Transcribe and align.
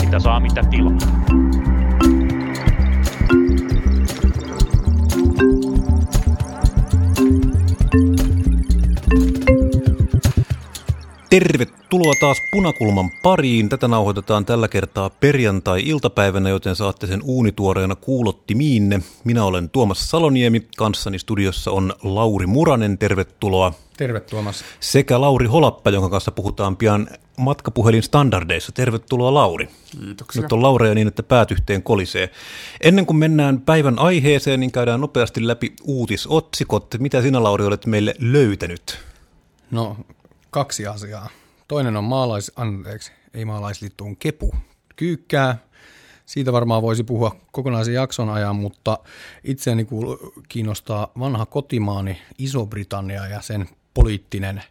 Mitä 0.00 0.18
saa, 0.18 0.40
mitä 0.40 0.62
tilaa. 0.70 0.98
Tervetuloa 11.30 12.14
taas 12.20 12.42
Punakulman 12.52 13.10
pariin. 13.22 13.68
Tätä 13.68 13.88
nauhoitetaan 13.88 14.44
tällä 14.44 14.68
kertaa 14.68 15.10
perjantai-iltapäivänä, 15.10 16.48
joten 16.48 16.76
saatte 16.76 17.06
sen 17.06 17.20
uunituoreena 17.24 17.96
kuulottimiinne. 17.96 19.02
Minä 19.24 19.44
olen 19.44 19.70
Tuomas 19.70 20.10
Saloniemi, 20.10 20.66
kanssani 20.76 21.18
studiossa 21.18 21.70
on 21.70 21.94
Lauri 22.02 22.46
Muranen, 22.46 22.98
tervetuloa. 22.98 23.72
Terve 23.96 24.20
Tuomas. 24.20 24.64
Sekä 24.80 25.20
Lauri 25.20 25.46
Holappa, 25.46 25.90
jonka 25.90 26.08
kanssa 26.08 26.32
puhutaan 26.32 26.76
pian 26.76 27.08
matkapuhelin 27.36 28.02
standardeissa. 28.02 28.72
Tervetuloa 28.72 29.34
Lauri. 29.34 29.68
Kiitoksia. 30.00 30.42
Nyt 30.42 30.52
on 30.52 30.62
Laureja 30.62 30.94
niin, 30.94 31.08
että 31.08 31.22
päät 31.22 31.50
yhteen 31.50 31.82
kolisee. 31.82 32.30
Ennen 32.80 33.06
kuin 33.06 33.16
mennään 33.16 33.60
päivän 33.60 33.98
aiheeseen, 33.98 34.60
niin 34.60 34.72
käydään 34.72 35.00
nopeasti 35.00 35.46
läpi 35.46 35.72
uutisotsikot. 35.84 36.94
Mitä 36.98 37.22
sinä 37.22 37.42
Lauri 37.42 37.64
olet 37.64 37.86
meille 37.86 38.14
löytänyt? 38.18 38.98
No, 39.70 39.96
kaksi 40.50 40.86
asiaa. 40.86 41.28
Toinen 41.68 41.96
on 41.96 42.04
maalais, 42.04 42.52
anteeksi, 42.56 43.12
ei 43.34 43.44
maalaisliitto, 43.44 44.04
on 44.04 44.16
kepu. 44.16 44.54
Kyykkää. 44.96 45.58
Siitä 46.26 46.52
varmaan 46.52 46.82
voisi 46.82 47.04
puhua 47.04 47.36
kokonaisen 47.52 47.94
jakson 47.94 48.28
ajan, 48.28 48.56
mutta 48.56 48.98
itseäni 49.44 49.86
kiinnostaa 50.48 51.12
vanha 51.18 51.46
kotimaani 51.46 52.22
Iso-Britannia 52.38 53.26
ja 53.26 53.40
sen 53.40 53.68
poliittinen 53.94 54.62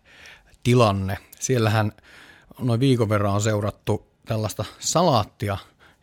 tilanne. 0.64 1.18
Siellähän 1.40 1.92
noin 2.60 2.80
viikon 2.80 3.10
verran 3.10 3.34
on 3.34 3.42
seurattu 3.42 4.08
tällaista 4.26 4.66
salaattia, 4.80 5.58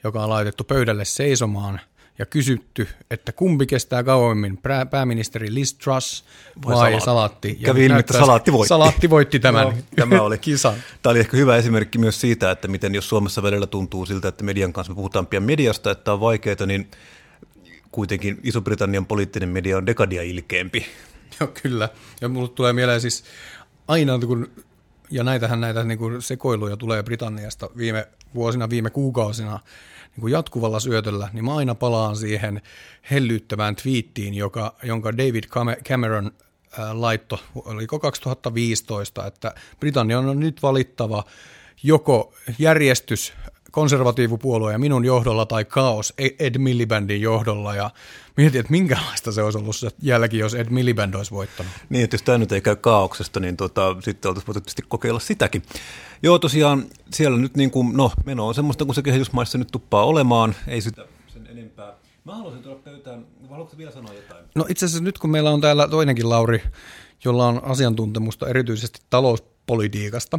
joka 0.05 0.23
on 0.23 0.31
laitettu 0.31 0.65
pöydälle 0.65 1.05
seisomaan– 1.05 1.81
ja 2.19 2.27
kysytty, 2.27 2.89
että 3.11 3.33
kumpi 3.33 3.67
kestää 3.67 4.05
kauemmin, 4.05 4.59
pääministeri 4.91 5.55
Liz 5.55 5.75
Truss 5.75 6.25
vai, 6.67 6.75
vai 6.75 6.77
salaatti. 6.77 7.05
salaatti. 7.05 7.57
Ja 7.61 7.67
Kävi 7.67 7.85
ilmi, 7.85 8.01
että 8.01 8.19
salaatti 8.19 8.53
voitti. 8.53 8.69
Salaatti 8.69 9.11
voitti 9.11 9.41
tämän 9.41 9.67
no, 9.67 9.75
tämä 9.97 10.23
oli. 10.23 10.39
kisan. 10.39 10.75
Tämä 11.03 11.11
oli 11.11 11.19
ehkä 11.19 11.37
hyvä 11.37 11.57
esimerkki 11.57 11.99
myös 11.99 12.21
siitä, 12.21 12.51
että 12.51 12.69
miten 12.69 12.95
jos 12.95 13.09
Suomessa 13.09 13.43
välillä 13.43 13.67
tuntuu 13.67 14.07
siltä, 14.07 14.29
että 14.29 14.45
median 14.45 14.73
kanssa 14.73 14.93
me 14.93 14.95
puhutaan 14.95 15.27
pian 15.27 15.43
mediasta, 15.43 15.91
että 15.91 16.13
on 16.13 16.21
vaikeaa, 16.21 16.67
niin 16.67 16.91
kuitenkin 17.93 18.41
Iso-Britannian 18.43 19.07
poliittinen 19.07 19.49
media 19.49 19.77
on 19.77 19.87
dekadia 19.87 20.23
ilkeämpi. 20.23 20.87
Joo, 21.41 21.51
kyllä. 21.63 21.89
Ja 22.21 22.29
mulle 22.29 22.49
tulee 22.49 22.73
mieleen 22.73 23.01
siis 23.01 23.25
aina, 23.89 24.19
kun, 24.19 24.51
ja 25.11 25.25
näitähän 25.25 25.61
näitä 25.61 25.85
niin 25.85 25.99
kuin 25.99 26.23
sekoiluja 26.23 26.77
tulee 26.77 27.03
Britanniasta 27.03 27.71
viime 27.77 28.09
vuosina, 28.35 28.71
viime 28.71 28.91
kuukausina, 28.91 29.61
niin 30.11 30.21
kuin 30.21 30.33
jatkuvalla 30.33 30.81
syötöllä, 30.81 31.29
niin 31.33 31.45
mä 31.45 31.57
aina 31.57 31.75
palaan 31.75 32.17
siihen 32.17 32.63
hellyttävään 33.11 33.77
twiittiin, 33.77 34.35
joka, 34.35 34.75
jonka 34.83 35.17
David 35.17 35.45
Cameron 35.85 36.31
laitto, 36.93 37.41
oliko 37.55 37.99
2015, 37.99 39.27
että 39.27 39.55
Britannia 39.81 40.19
on 40.19 40.41
nyt 40.41 40.63
valittava 40.63 41.25
joko 41.83 42.35
järjestys 42.59 43.33
konservatiivipuolue 43.77 44.73
ja 44.73 44.79
minun 44.79 45.05
johdolla 45.05 45.47
tai 45.47 45.65
kaos 45.65 46.15
Ed 46.39 46.59
Millibandin 46.59 47.21
johdolla 47.21 47.75
ja 47.75 47.91
mietin, 48.37 48.61
että 48.61 48.71
minkälaista 48.71 49.33
se 49.33 49.43
olisi 49.43 49.59
ollut 49.59 49.77
se 49.77 49.89
jälki, 50.03 50.39
jos 50.39 50.55
Ed 50.55 50.67
Milliband 50.71 51.15
olisi 51.15 51.31
voittanut. 51.31 51.73
Niin, 51.89 52.05
että 52.05 52.15
jos 52.15 52.23
tämä 52.23 52.39
nyt 52.39 52.53
ei 52.53 52.61
käy 52.61 52.77
kaauksesta, 52.77 53.41
niin 53.41 53.57
tota, 53.57 53.97
sitten 54.01 54.29
oltaisiin 54.29 54.47
voitu 54.47 54.61
tietysti 54.61 54.83
kokeilla 54.89 55.21
sitäkin. 55.21 55.63
Joo, 56.23 56.39
tosiaan 56.39 56.85
siellä 57.15 57.39
nyt 57.39 57.57
niin 57.57 57.71
kuin, 57.71 57.97
no, 57.97 58.11
meno 58.25 58.47
on 58.47 58.55
semmoista, 58.55 58.85
kun 58.85 58.95
se 58.95 59.03
kehitysmaissa 59.03 59.59
nyt 59.59 59.69
tuppaa 59.73 60.05
olemaan, 60.05 60.55
ei 60.67 60.81
sitä 60.81 61.05
sen 61.29 61.47
enempää. 61.47 61.93
Mä 62.25 62.35
haluaisin 62.35 62.63
tulla 62.63 62.77
pöytään, 62.85 63.27
haluatko 63.51 63.79
vielä 63.79 63.93
sanoa 63.93 64.15
jotain? 64.15 64.45
No 64.55 64.67
itse 64.69 64.87
asiassa 64.87 65.05
nyt 65.05 65.19
kun 65.19 65.31
meillä 65.31 65.51
on 65.51 65.61
täällä 65.61 65.89
toinenkin 65.89 66.29
Lauri, 66.29 66.63
jolla 67.25 67.47
on 67.47 67.65
asiantuntemusta 67.65 68.49
erityisesti 68.49 69.01
talouspolitiikasta, 69.11 70.39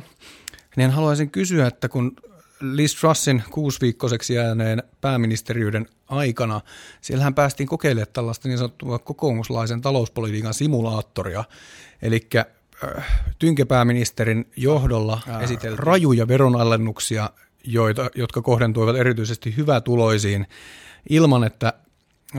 niin 0.77 0.91
haluaisin 0.91 1.29
kysyä, 1.29 1.67
että 1.67 1.89
kun 1.89 2.11
Liz 2.59 2.99
Trussin 2.99 3.43
kuusiviikkoiseksi 3.51 4.33
jääneen 4.33 4.83
pääministeriyden 5.01 5.87
aikana, 6.07 6.61
siellähän 7.01 7.35
päästiin 7.35 7.67
kokeilemaan 7.67 8.13
tällaista 8.13 8.47
niin 8.47 8.57
sanottua 8.57 8.99
kokoomuslaisen 8.99 9.81
talouspolitiikan 9.81 10.53
simulaattoria, 10.53 11.43
eli 12.01 12.27
äh, 12.35 12.45
tynkepääministerin 13.39 14.51
johdolla 14.55 15.19
esiteltiin 15.41 15.79
rajuja 15.79 16.27
veronalennuksia, 16.27 17.29
joita, 17.63 18.09
jotka 18.15 18.41
kohdentuivat 18.41 18.95
erityisesti 18.95 19.57
hyvätuloisiin 19.57 20.47
ilman, 21.09 21.43
että 21.43 21.73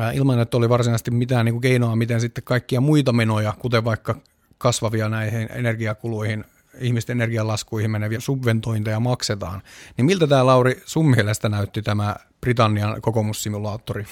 äh, 0.01 0.17
ilman, 0.17 0.41
että 0.41 0.57
oli 0.57 0.69
varsinaisesti 0.69 1.11
mitään 1.11 1.45
niin 1.45 1.55
kuin 1.55 1.63
keinoa, 1.63 1.97
miten 1.97 2.21
sitten 2.21 2.45
kaikkia 2.45 2.81
muita 2.81 3.13
menoja, 3.13 3.55
kuten 3.59 3.85
vaikka 3.85 4.15
kasvavia 4.59 5.09
näihin 5.09 5.49
energiakuluihin 5.53 6.45
ihmisten 6.81 7.17
energialaskuihin 7.17 7.91
meneviä 7.91 8.21
subventointeja 8.21 9.01
maksetaan. 9.01 9.63
Niin 9.97 10.07
miltä 10.07 10.27
tämä 10.27 10.47
Lauri 10.47 10.83
sun 10.85 11.11
mielestä 11.11 11.49
näytti 11.49 11.83
tämä 11.83 12.17
Britannian 12.41 13.03
kokoomussimulaattori? 13.03 14.05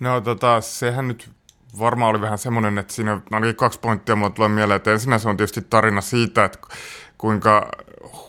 No 0.00 0.20
tota, 0.20 0.60
sehän 0.60 1.08
nyt 1.08 1.30
varmaan 1.78 2.10
oli 2.10 2.20
vähän 2.20 2.38
semmoinen, 2.38 2.78
että 2.78 2.92
siinä 2.92 3.20
oli 3.32 3.54
kaksi 3.54 3.80
pointtia 3.80 4.16
mulle 4.16 4.32
tulee 4.32 4.48
mieleen, 4.48 4.76
että 4.76 4.92
ensinnä 4.92 5.18
se 5.18 5.28
on 5.28 5.36
tietysti 5.36 5.62
tarina 5.70 6.00
siitä, 6.00 6.44
että 6.44 6.58
kuinka 7.18 7.70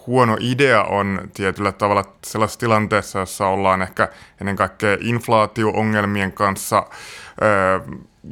huono 0.08 0.38
idea 0.40 0.84
on 0.84 1.30
tietyllä 1.34 1.72
tavalla 1.72 2.04
sellaisessa 2.26 2.60
tilanteessa, 2.60 3.20
jossa 3.20 3.48
ollaan 3.48 3.82
ehkä 3.82 4.10
ennen 4.42 4.56
kaikkea 4.56 4.98
inflaatio-ongelmien 5.00 6.32
kanssa 6.32 6.86
ö, 7.42 7.80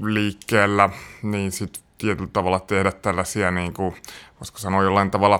liikkeellä, 0.02 0.90
niin 1.24 1.52
sitten 1.52 1.85
tietyllä 1.98 2.30
tavalla 2.34 2.60
tehdä 2.60 2.92
tällaisia 2.92 3.52
niin 3.52 3.74
kuin, 3.74 3.96
voisiko 4.40 4.60
sanoa 4.60 4.84
jollain 4.84 5.12
tavalla 5.12 5.40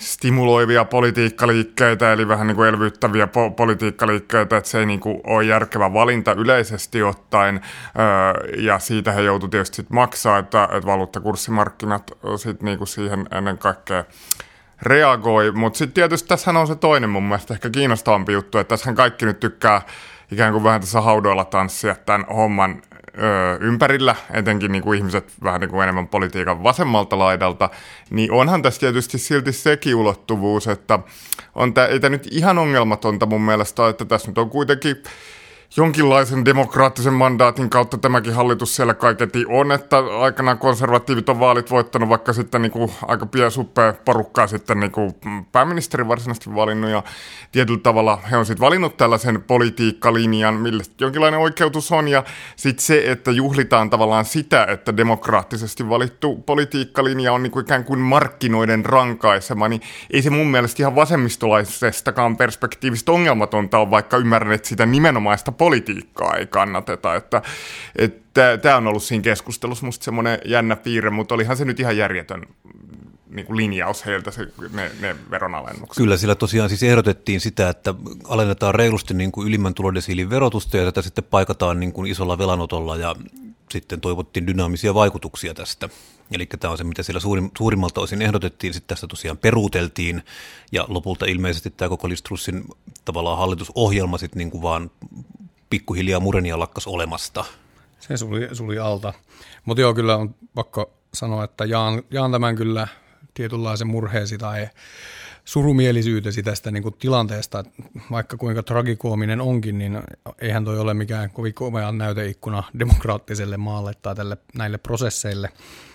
stimuloivia 0.00 0.84
politiikkaliikkeitä, 0.84 2.12
eli 2.12 2.28
vähän 2.28 2.46
niin 2.46 2.56
kuin 2.56 2.68
elvyttäviä 2.68 3.24
po- 3.24 3.54
politiikkaliikkeitä, 3.56 4.56
että 4.56 4.70
se 4.70 4.78
ei 4.78 4.86
niin 4.86 5.00
kuin 5.00 5.20
ole 5.24 5.44
järkevä 5.44 5.92
valinta 5.92 6.32
yleisesti 6.32 7.02
ottaen, 7.02 7.60
öö, 7.98 8.62
ja 8.62 8.78
siitä 8.78 9.12
he 9.12 9.22
joutuivat 9.22 9.50
tietysti 9.50 9.76
sit 9.76 9.90
maksaa, 9.90 10.38
että, 10.38 10.64
että 10.64 10.86
valuuttakurssimarkkinat 10.86 12.10
sit 12.36 12.62
niin 12.62 12.78
kuin 12.78 12.88
siihen 12.88 13.26
ennen 13.30 13.58
kaikkea 13.58 14.04
reagoi, 14.82 15.52
mutta 15.52 15.78
sitten 15.78 15.94
tietysti 15.94 16.28
tässä 16.28 16.50
on 16.50 16.66
se 16.66 16.74
toinen 16.74 17.10
mun 17.10 17.22
mielestä 17.22 17.54
ehkä 17.54 17.70
kiinnostavampi 17.70 18.32
juttu, 18.32 18.58
että 18.58 18.68
tässähän 18.68 18.94
kaikki 18.94 19.24
nyt 19.24 19.40
tykkää 19.40 19.82
ikään 20.32 20.52
kuin 20.52 20.64
vähän 20.64 20.80
tässä 20.80 21.00
haudoilla 21.00 21.44
tanssia 21.44 21.94
tämän 21.94 22.26
homman 22.36 22.82
ö, 23.18 23.58
ympärillä, 23.60 24.14
etenkin 24.32 24.72
niin 24.72 24.82
kuin 24.82 24.98
ihmiset 24.98 25.32
vähän 25.44 25.60
niin 25.60 25.70
kuin 25.70 25.82
enemmän 25.82 26.08
politiikan 26.08 26.62
vasemmalta 26.62 27.18
laidalta, 27.18 27.70
niin 28.10 28.32
onhan 28.32 28.62
tässä 28.62 28.80
tietysti 28.80 29.18
silti 29.18 29.52
sekin 29.52 29.94
ulottuvuus, 29.94 30.68
että 30.68 30.98
on 31.54 31.74
tämä, 31.74 31.86
ei 31.86 32.00
tämä 32.00 32.10
nyt 32.10 32.28
ihan 32.30 32.58
ongelmatonta 32.58 33.26
mun 33.26 33.42
mielestä, 33.42 33.88
että 33.88 34.04
tässä 34.04 34.28
nyt 34.28 34.38
on 34.38 34.50
kuitenkin 34.50 34.96
jonkinlaisen 35.76 36.44
demokraattisen 36.44 37.12
mandaatin 37.12 37.70
kautta 37.70 37.98
tämäkin 37.98 38.34
hallitus 38.34 38.76
siellä 38.76 38.94
kaiketi 38.94 39.44
on, 39.48 39.72
että 39.72 39.96
aikanaan 40.20 40.58
konservatiivit 40.58 41.28
on 41.28 41.40
vaalit 41.40 41.70
voittanut, 41.70 42.08
vaikka 42.08 42.32
sitten 42.32 42.62
niin 42.62 42.72
kuin 42.72 42.92
aika 43.06 43.26
pian 43.26 43.50
suppea 43.50 43.94
porukkaa 44.04 44.46
sitten 44.46 44.80
niin 44.80 44.92
kuin 44.92 45.14
pääministeri 45.52 46.08
varsinaisesti 46.08 46.54
valinnut 46.54 46.90
ja 46.90 47.02
tietyllä 47.52 47.80
tavalla 47.82 48.18
he 48.30 48.36
on 48.36 48.46
sitten 48.46 48.60
valinnut 48.60 48.96
tällaisen 48.96 49.42
politiikkalinjan, 49.42 50.54
millä 50.54 50.82
jonkinlainen 51.00 51.40
oikeutus 51.40 51.92
on. 51.92 52.08
Ja 52.08 52.24
sitten 52.56 52.84
se, 52.84 53.02
että 53.06 53.30
juhlitaan 53.30 53.90
tavallaan 53.90 54.24
sitä, 54.24 54.64
että 54.64 54.96
demokraattisesti 54.96 55.88
valittu 55.88 56.36
politiikkalinja 56.36 57.32
on 57.32 57.42
niin 57.42 57.50
kuin 57.50 57.64
ikään 57.64 57.84
kuin 57.84 58.00
markkinoiden 58.00 58.84
rankaisema, 58.84 59.68
niin 59.68 59.80
ei 60.10 60.22
se 60.22 60.30
mun 60.30 60.46
mielestä 60.46 60.82
ihan 60.82 60.96
vasemmistolaisestakaan 60.96 62.36
perspektiivistä 62.36 63.12
ongelmatonta 63.12 63.78
on, 63.78 63.90
vaikka 63.90 64.16
ymmärrän, 64.16 64.52
että 64.52 64.68
sitä 64.68 64.86
nimenomaista 64.86 65.52
politiikkaa 65.60 66.34
ei 66.34 66.46
kannateta. 66.46 67.14
Että, 67.14 67.42
että 67.96 68.58
tämä 68.62 68.76
on 68.76 68.86
ollut 68.86 69.02
siinä 69.02 69.22
keskustelussa 69.22 69.86
musta 69.86 70.04
semmoinen 70.04 70.38
jännä 70.44 70.76
piirre, 70.76 71.10
mutta 71.10 71.34
olihan 71.34 71.56
se 71.56 71.64
nyt 71.64 71.80
ihan 71.80 71.96
järjetön 71.96 72.46
niin 73.30 73.46
kuin 73.46 73.56
linjaus 73.56 74.06
heiltä 74.06 74.30
se, 74.30 74.46
ne, 74.72 74.90
ne 75.00 75.16
veronalennukset. 75.30 75.96
Kyllä, 75.96 76.16
sillä 76.16 76.34
tosiaan 76.34 76.68
siis 76.68 76.82
ehdotettiin 76.82 77.40
sitä, 77.40 77.68
että 77.68 77.94
alennetaan 78.28 78.74
reilusti 78.74 79.14
niin 79.14 79.32
kuin 79.32 79.48
ylimmän 79.48 79.74
tulodesiilin 79.74 80.30
verotusta 80.30 80.76
ja 80.76 80.84
tätä 80.84 81.02
sitten 81.02 81.24
paikataan 81.24 81.80
niin 81.80 81.92
kuin 81.92 82.10
isolla 82.10 82.38
velanotolla 82.38 82.96
ja 82.96 83.16
sitten 83.70 84.00
toivottiin 84.00 84.46
dynaamisia 84.46 84.94
vaikutuksia 84.94 85.54
tästä. 85.54 85.88
Eli 86.32 86.46
tämä 86.46 86.72
on 86.72 86.78
se, 86.78 86.84
mitä 86.84 87.02
siellä 87.02 87.20
suurim, 87.20 87.50
suurimmalta 87.58 88.00
osin 88.00 88.22
ehdotettiin, 88.22 88.74
sitten 88.74 88.88
tästä 88.88 89.06
tosiaan 89.06 89.38
peruuteltiin, 89.38 90.22
ja 90.72 90.84
lopulta 90.88 91.26
ilmeisesti 91.26 91.70
tämä 91.70 91.88
koko 91.88 92.08
Listrussin 92.08 92.64
tavallaan 93.04 93.38
hallitusohjelma 93.38 94.18
sitten 94.18 94.38
niin 94.38 94.50
kuin 94.50 94.62
vaan 94.62 94.90
pikkuhiljaa 95.70 96.20
murenia 96.20 96.58
lakkas 96.58 96.86
olemasta. 96.86 97.44
Se 98.00 98.16
suli, 98.16 98.48
suli 98.52 98.78
alta. 98.78 99.12
Mutta 99.64 99.80
joo, 99.80 99.94
kyllä 99.94 100.16
on 100.16 100.34
pakko 100.54 100.92
sanoa, 101.14 101.44
että 101.44 101.64
jaan, 101.64 102.02
jaan 102.10 102.32
tämän 102.32 102.56
kyllä 102.56 102.88
tietynlaisen 103.34 103.86
murheesi 103.86 104.38
tai 104.38 104.68
surumielisyytesi 105.44 106.42
tästä 106.42 106.70
niin 106.70 106.82
kuin 106.82 106.94
tilanteesta, 106.98 107.64
vaikka 108.10 108.36
kuinka 108.36 108.62
tragikoominen 108.62 109.40
onkin, 109.40 109.78
niin 109.78 110.02
eihän 110.38 110.64
toi 110.64 110.78
ole 110.78 110.94
mikään 110.94 111.30
kovin 111.30 111.54
komea 111.54 111.92
näyteikkuna 111.92 112.62
demokraattiselle 112.78 113.56
maalle 113.56 113.92
tai 114.02 114.14
tälle, 114.14 114.36
näille 114.54 114.78
prosesseille. 114.78 115.48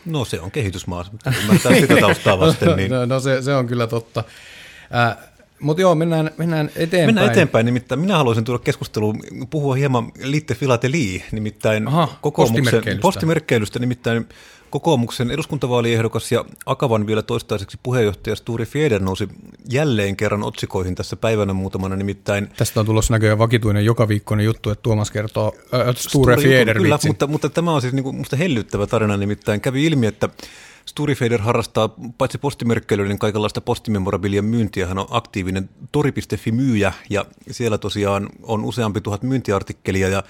No 0.06 0.26
se 0.26 0.40
on 0.40 0.52
kehitysmaa, 0.52 1.06
ymmärtää 1.42 1.76
sitä 1.76 1.98
taustaa 1.98 2.40
vasten. 2.40 2.76
Niin... 2.76 2.92
no, 2.96 3.06
no 3.06 3.20
se, 3.20 3.42
se 3.42 3.56
on 3.56 3.68
kyllä 3.68 3.88
totta. 3.88 4.24
Äh, 4.96 5.18
mutta 5.60 5.82
joo, 5.82 5.96
mennään, 5.96 6.32
mennään 6.38 6.70
eteenpäin. 6.76 7.06
Mennään 7.06 7.32
eteenpäin, 7.32 7.66
nimittäin 7.66 8.02
minä 8.02 8.18
haluaisin 8.18 8.44
tuoda 8.44 8.64
keskusteluun, 8.64 9.20
puhua 9.50 9.76
hieman 9.76 10.12
Liitte 10.24 10.56
Filateli, 10.56 11.24
nimittäin 11.32 11.88
Aha, 11.88 12.08
kokoomuksen 12.22 12.64
postimerkkeilystä. 12.64 13.02
postimerkkeilystä, 13.02 13.80
nimittäin 13.80 14.26
kokoomuksen 14.70 15.32
eduskuntavaaliehdokas 15.32 16.32
ja 16.32 16.46
Akavan 16.66 17.08
vielä 17.08 17.22
toistaiseksi 17.22 17.80
puheenjohtaja 17.84 18.36
Sturi 18.36 18.66
Fjeder 18.66 19.02
nousi 19.02 19.28
jälleen 19.70 20.16
kerran 20.16 20.44
otsikoihin 20.44 20.96
tässä 20.96 21.16
päivänä 21.16 21.54
muutamana, 21.54 21.96
nimittäin 21.96 22.50
Tästä 22.58 22.80
on 22.80 22.86
tulossa 22.86 23.14
näköjään 23.14 23.40
vakituinen 23.40 23.86
joka 23.86 24.08
viikkoinen 24.08 24.46
juttu, 24.46 24.70
että 24.70 24.82
Tuomas 24.82 25.12
kertoo 25.12 25.56
äh, 25.74 25.82
Sture 25.82 25.94
Sture 25.96 26.38
Fjeder 26.38 26.78
Kyllä, 26.78 27.00
mutta, 27.08 27.28
mutta 27.28 27.50
tämä 27.50 27.72
on 27.72 27.82
siis 27.82 27.94
niinku 27.94 28.14
musta 28.14 28.36
hellyttävä 28.36 28.88
tarina, 28.88 29.18
nimittäin 29.18 29.62
kävi 29.62 29.86
ilmi, 29.86 30.08
että 30.08 30.30
Sturifeder 30.86 31.42
harrastaa 31.42 31.90
paitsi 32.18 32.38
postimerkkeilyä, 32.38 33.08
niin 33.08 33.20
kaikenlaista 33.20 33.62
postimemorabilian 33.62 34.46
myyntiä. 34.46 34.88
Hän 34.88 34.98
on 34.98 35.08
aktiivinen 35.10 35.70
tori.fi-myyjä 35.92 36.94
ja 37.10 37.26
siellä 37.52 37.78
tosiaan 37.78 38.30
on 38.44 38.66
useampi 38.66 39.02
tuhat 39.02 39.24
myyntiartikkelia 39.24 40.10
ja 40.10 40.24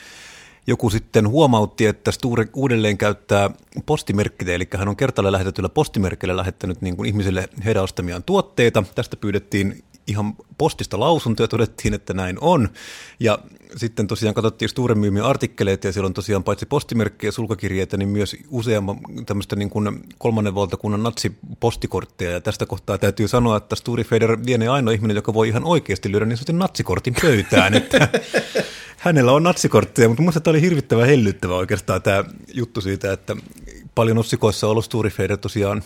joku 0.67 0.89
sitten 0.89 1.27
huomautti, 1.29 1.85
että 1.85 2.11
Sture 2.11 2.47
uudelleen 2.53 2.97
käyttää 2.97 3.49
postimerkkejä, 3.85 4.55
eli 4.55 4.67
hän 4.77 4.87
on 4.87 4.95
kertalle 4.95 5.31
lähetetyllä 5.31 5.69
postimerkillä 5.69 6.37
lähettänyt 6.37 6.81
niin 6.81 6.95
kuin 6.95 7.07
ihmisille 7.07 7.49
heidän 7.65 7.83
ostamiaan 7.83 8.23
tuotteita. 8.23 8.83
Tästä 8.95 9.17
pyydettiin 9.17 9.83
ihan 10.07 10.33
postista 10.57 10.99
lausunto 10.99 11.43
ja 11.43 11.47
todettiin, 11.47 11.93
että 11.93 12.13
näin 12.13 12.37
on. 12.41 12.69
Ja 13.19 13.39
sitten 13.75 14.07
tosiaan 14.07 14.35
katsottiin 14.35 14.69
Sturen 14.69 14.97
myymiä 14.97 15.25
artikkeleita 15.25 15.87
ja 15.87 15.93
siellä 15.93 16.07
on 16.07 16.13
tosiaan 16.13 16.43
paitsi 16.43 16.65
postimerkkejä 16.65 17.27
ja 17.27 17.31
sulkakirjeitä, 17.31 17.97
niin 17.97 18.09
myös 18.09 18.35
useamman 18.49 18.97
tämmöistä 19.25 19.55
niin 19.55 19.69
kuin 19.69 20.03
kolmannen 20.17 20.55
valtakunnan 20.55 21.03
natsipostikortteja. 21.03 22.31
Ja 22.31 22.41
tästä 22.41 22.65
kohtaa 22.65 22.97
täytyy 22.97 23.27
sanoa, 23.27 23.57
että 23.57 23.75
Sturi 23.75 24.03
Feder 24.03 24.37
lienee 24.45 24.67
ainoa 24.67 24.93
ihminen, 24.93 25.15
joka 25.15 25.33
voi 25.33 25.47
ihan 25.47 25.63
oikeasti 25.63 26.11
lyödä 26.11 26.25
niin 26.25 26.37
sanotusti 26.37 26.53
natsikortin 26.53 27.15
pöytään. 27.21 27.73
että 27.79 28.09
hänellä 28.97 29.31
on 29.31 29.43
natsikortteja, 29.43 30.07
mutta 30.07 30.21
minusta 30.21 30.41
tämä 30.41 30.51
oli 30.51 30.61
hirvittävän 30.61 31.07
hellyttävä 31.07 31.55
oikeastaan 31.55 32.01
tämä 32.01 32.23
juttu 32.53 32.81
siitä, 32.81 33.13
että 33.13 33.35
paljon 33.95 34.17
otsikoissa 34.17 34.67
on 34.67 34.71
ollut 34.71 34.85
Sturi 34.85 35.09
Feder 35.09 35.37
tosiaan 35.37 35.83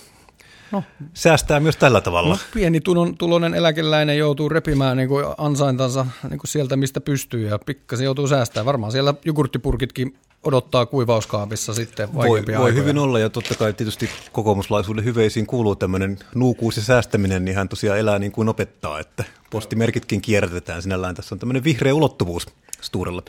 No. 0.71 0.83
säästää 1.13 1.60
myös 1.60 1.77
tällä 1.77 2.01
tavalla. 2.01 2.33
No, 2.33 2.39
pieni 2.54 2.81
tulon, 2.81 3.18
tulonen 3.18 3.54
eläkeläinen 3.54 4.18
joutuu 4.18 4.50
repimään 4.50 4.98
niin 4.98 5.10
kuin 5.10 5.25
ansaintansa 5.38 6.06
niin 6.30 6.39
kuin 6.39 6.48
sieltä, 6.48 6.75
mistä 6.75 7.01
pystyy 7.01 7.48
ja 7.48 7.60
pikkasen 7.60 8.06
joutuu 8.06 8.27
säästämään. 8.27 8.66
Varmaan 8.66 8.92
siellä 8.92 9.13
jogurttipurkitkin 9.25 10.16
odottaa 10.44 10.86
kuivauskaapissa 10.86 11.74
sitten 11.74 12.13
Voi, 12.13 12.27
voi 12.30 12.39
aikoja. 12.39 12.74
hyvin 12.74 12.98
olla, 12.98 13.19
ja 13.19 13.30
totta 13.30 13.56
kai 13.56 13.74
tietysti 13.74 14.10
kokoomuslaisuuden 14.31 15.06
hyveisiin 15.06 15.45
kuuluu 15.48 15.75
tämmöinen 15.75 16.19
nuukuus 16.36 16.77
ja 16.77 16.83
säästäminen, 16.83 17.45
niin 17.45 17.56
hän 17.56 17.69
tosiaan 17.69 18.00
elää 18.00 18.19
niin 18.19 18.31
kuin 18.31 18.50
opettaa, 18.50 19.00
että 19.00 19.24
postimerkitkin 19.50 20.21
kierrätetään 20.21 20.81
sinällään. 20.81 21.16
Tässä 21.16 21.36
on 21.36 21.39
tämmöinen 21.39 21.63
vihreä 21.63 21.94
ulottuvuus 21.94 22.48
Sturella. 22.81 23.21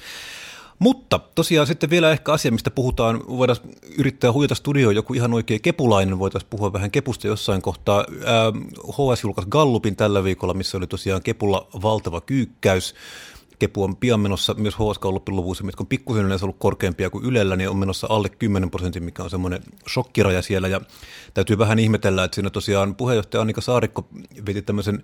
Mutta 0.81 1.21
tosiaan 1.35 1.67
sitten 1.67 1.91
vielä 1.91 2.11
ehkä 2.11 2.33
asia, 2.33 2.53
mistä 2.53 2.71
puhutaan, 2.71 3.21
voidaan 3.29 3.59
yrittää 3.99 4.33
huijata 4.33 4.55
studioon 4.55 4.95
joku 4.95 5.15
ihan 5.15 5.35
oikea 5.35 5.59
kepulainen, 5.59 6.19
voitaisiin 6.19 6.51
puhua 6.51 6.73
vähän 6.73 6.91
kepusta 6.91 7.27
jossain 7.27 7.63
kohtaa. 7.63 8.05
HS 8.93 9.23
julkaisi 9.23 9.51
Gallupin 9.51 9.97
tällä 9.97 10.25
viikolla, 10.25 10.55
missä 10.55 10.79
oli 10.79 10.87
tosiaan 10.87 11.23
kepulla 11.23 11.69
valtava 11.83 12.21
kyykkäys. 12.21 12.95
Kepu 13.61 13.85
on 13.85 13.97
pian 13.97 14.21
menossa 14.21 14.55
myös 14.55 14.75
HS 14.75 14.99
Gallupin 14.99 15.37
luvuissa, 15.37 15.65
mitkä 15.65 15.83
on 15.83 15.87
pikkusen 15.87 16.25
yleensä 16.25 16.47
ollut 16.47 16.57
korkeampia 16.59 17.11
kuin 17.11 17.25
Ylellä, 17.25 17.57
niin 17.57 17.71
on 17.71 17.77
menossa 17.77 18.07
alle 18.11 18.29
10 18.29 18.71
prosentin, 18.71 19.05
mikä 19.05 19.23
on 19.23 19.31
semmoinen 19.31 19.63
shokkiraja 19.89 20.43
siellä. 20.43 20.69
Ja 20.69 20.81
täytyy 21.35 21.59
vähän 21.59 21.79
ihmetellä, 21.79 22.25
että 22.25 22.35
siinä 22.35 22.51
tosiaan 22.51 22.95
puheenjohtaja 22.95 23.41
Annika 23.41 23.61
Saarikko 23.61 24.09
veti 24.47 24.63
tämmöisen 24.63 25.03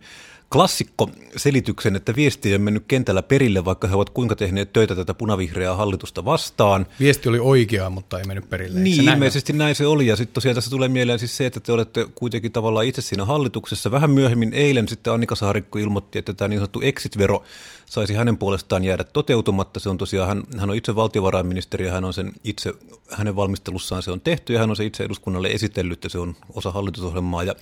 klassikko-selityksen, 0.53 1.97
että 1.97 2.17
viesti 2.17 2.49
ei 2.49 2.55
ole 2.55 2.63
mennyt 2.63 2.85
kentällä 2.89 3.23
perille, 3.23 3.65
vaikka 3.65 3.89
he 3.89 3.95
ovat 3.95 4.11
kuinka 4.11 4.37
tehneet 4.37 4.73
töitä 4.73 4.97
tätä 4.97 5.15
punavihreää 5.15 5.77
hallitusta 5.77 6.25
vastaan. 6.25 6.87
Viesti 7.01 7.29
oli 7.29 7.39
oikea, 7.39 7.91
mutta 7.91 8.19
ei 8.19 8.25
mennyt 8.25 8.51
perille. 8.51 8.81
Niin, 8.81 9.05
näin 9.05 9.17
ilmeisesti 9.17 9.53
näin 9.53 9.75
se 9.75 9.87
oli. 9.87 10.07
Ja 10.07 10.17
sitten 10.17 10.35
tosiaan 10.35 10.55
tässä 10.55 10.71
tulee 10.71 10.89
mieleen 10.89 11.19
siis 11.19 11.37
se, 11.37 11.47
että 11.47 11.61
te 11.61 11.73
olette 11.73 12.07
kuitenkin 12.15 12.53
tavallaan 12.53 12.87
itse 12.87 13.03
siinä 13.03 13.25
hallituksessa. 13.25 13.91
Vähän 13.91 14.11
myöhemmin 14.11 14.53
eilen 14.53 14.89
sitten 14.89 15.13
Annika 15.13 15.35
Saarikko 15.35 15.79
ilmoitti, 15.79 16.19
että 16.19 16.35
tämä 16.35 16.49
niin 16.49 16.59
sanottu 16.59 16.81
exit-vero 16.81 17.43
saisi 17.87 18.15
hänen 18.15 18.39
puolestaan 18.39 18.85
jäädä 18.85 19.05
toteutumatta. 19.05 19.81
Se 19.81 19.89
on 19.89 19.99
tosiaan, 19.99 20.29
hän, 20.29 20.43
hän 20.59 20.71
on 20.71 20.77
itse 20.77 20.95
valtiovarainministeri 20.95 21.87
ja 21.87 21.93
hän 21.93 22.05
on 22.05 22.15
sen 22.15 22.33
itse, 22.45 22.73
hänen 23.11 23.37
valmistelussaan 23.37 24.03
se 24.03 24.11
on 24.11 24.21
tehty 24.21 24.53
ja 24.53 24.59
hän 24.61 24.71
on 24.71 24.77
se 24.77 24.85
itse 24.85 25.05
eduskunnalle 25.05 25.49
esitellyt 25.49 26.05
ja 26.05 26.11
se 26.11 26.19
on 26.19 26.37
osa 26.55 26.71
hallitusohjelmaa. 26.71 27.43
Ja 27.43 27.55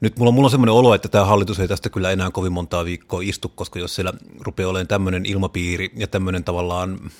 nyt 0.00 0.18
mulla, 0.18 0.32
mulla 0.32 0.46
on 0.46 0.50
semmoinen 0.50 0.74
olo, 0.74 0.94
että 0.94 1.08
tämä 1.08 1.24
hallitus 1.24 1.60
ei 1.60 1.68
tästä 1.68 1.90
kyllä 1.90 2.10
enää 2.10 2.30
kovin 2.30 2.52
montaa 2.52 2.84
viikkoa 2.84 3.20
istu, 3.22 3.48
koska 3.48 3.78
jos 3.78 3.94
siellä 3.94 4.12
rupeaa 4.40 4.70
olemaan 4.70 4.88
tämmöinen 4.88 5.26
ilmapiiri 5.26 5.92
ja 5.96 6.06
tämmöinen 6.06 6.44
tavallaan, 6.44 7.10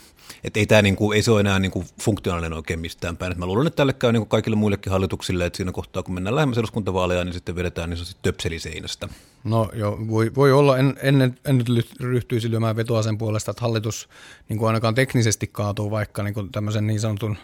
että 0.45 0.61
ei, 0.61 0.67
tämä 0.67 0.83
niinku, 0.83 1.13
ei 1.13 1.23
se 1.23 1.31
ole 1.31 1.41
enää 1.41 1.59
niinku 1.59 1.85
funktionaalinen 2.03 2.53
oikein 2.53 2.81
mistään 2.81 3.17
päin. 3.17 3.33
Et 3.33 3.39
mä 3.39 3.47
luulen, 3.47 3.67
että 3.67 3.77
tälle 3.77 3.93
käy 3.93 4.13
niinku 4.13 4.27
kaikille 4.27 4.57
muillekin 4.57 4.93
hallituksille, 4.93 5.47
että 5.47 5.57
siinä 5.57 5.73
kohtaa 5.73 6.03
kun 6.03 6.15
mennään 6.15 6.35
lähemmäs 6.35 6.59
eduskuntavaaleja, 6.59 7.25
niin 7.25 7.35
sitten 7.35 7.57
vedetään 7.57 7.91
niin 7.91 7.97
sanotusti 7.97 8.21
töpseliseinästä. 8.23 9.09
No 9.45 9.71
joo, 9.75 9.99
voi, 10.09 10.35
voi 10.35 10.53
olla, 10.53 10.79
en, 10.79 10.95
en, 11.03 11.39
en 11.45 11.59
nyt 11.59 11.91
ryhtyisi 12.01 12.51
lyömään 12.51 12.77
vetoa 12.77 13.03
sen 13.03 13.19
puolesta, 13.19 13.51
että 13.51 13.63
hallitus 13.63 14.09
niin 14.49 14.59
kuin 14.59 14.67
ainakaan 14.67 14.95
teknisesti 14.95 15.47
kaatuu, 15.47 15.91
vaikka 15.91 16.23
niin 16.23 16.35
kuin 16.35 16.53
tämmöisen 16.53 16.87
niin 16.87 17.01
sanotun 17.01 17.37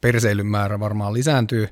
perseilyn 0.00 0.46
määrä 0.46 0.80
varmaan 0.80 1.12
lisääntyy, 1.12 1.68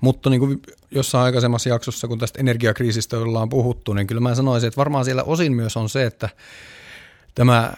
mutta 0.00 0.30
niin 0.30 0.40
kuin 0.40 0.62
jossain 0.90 1.24
aikaisemmassa 1.24 1.68
jaksossa, 1.68 2.08
kun 2.08 2.18
tästä 2.18 2.40
energiakriisistä 2.40 3.18
ollaan 3.18 3.48
puhuttu, 3.48 3.92
niin 3.92 4.06
kyllä 4.06 4.20
mä 4.20 4.34
sanoisin, 4.34 4.68
että 4.68 4.78
varmaan 4.78 5.04
siellä 5.04 5.22
osin 5.22 5.52
myös 5.54 5.76
on 5.76 5.88
se, 5.88 6.06
että 6.06 6.28
tämä 7.34 7.72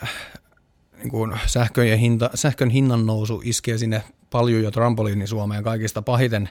niin 1.05 1.11
kuin 1.11 1.33
sähkön, 1.47 1.99
hinta, 1.99 2.31
sähkön 2.35 2.71
hinnan 2.71 3.07
nousu 3.07 3.43
iskee 3.45 3.79
sinne 3.79 4.03
paljon 4.31 4.63
jo 4.63 4.71
trampoliini 4.71 5.27
Suomeen 5.27 5.65
kaikista 5.65 6.03
pahiten. 6.03 6.49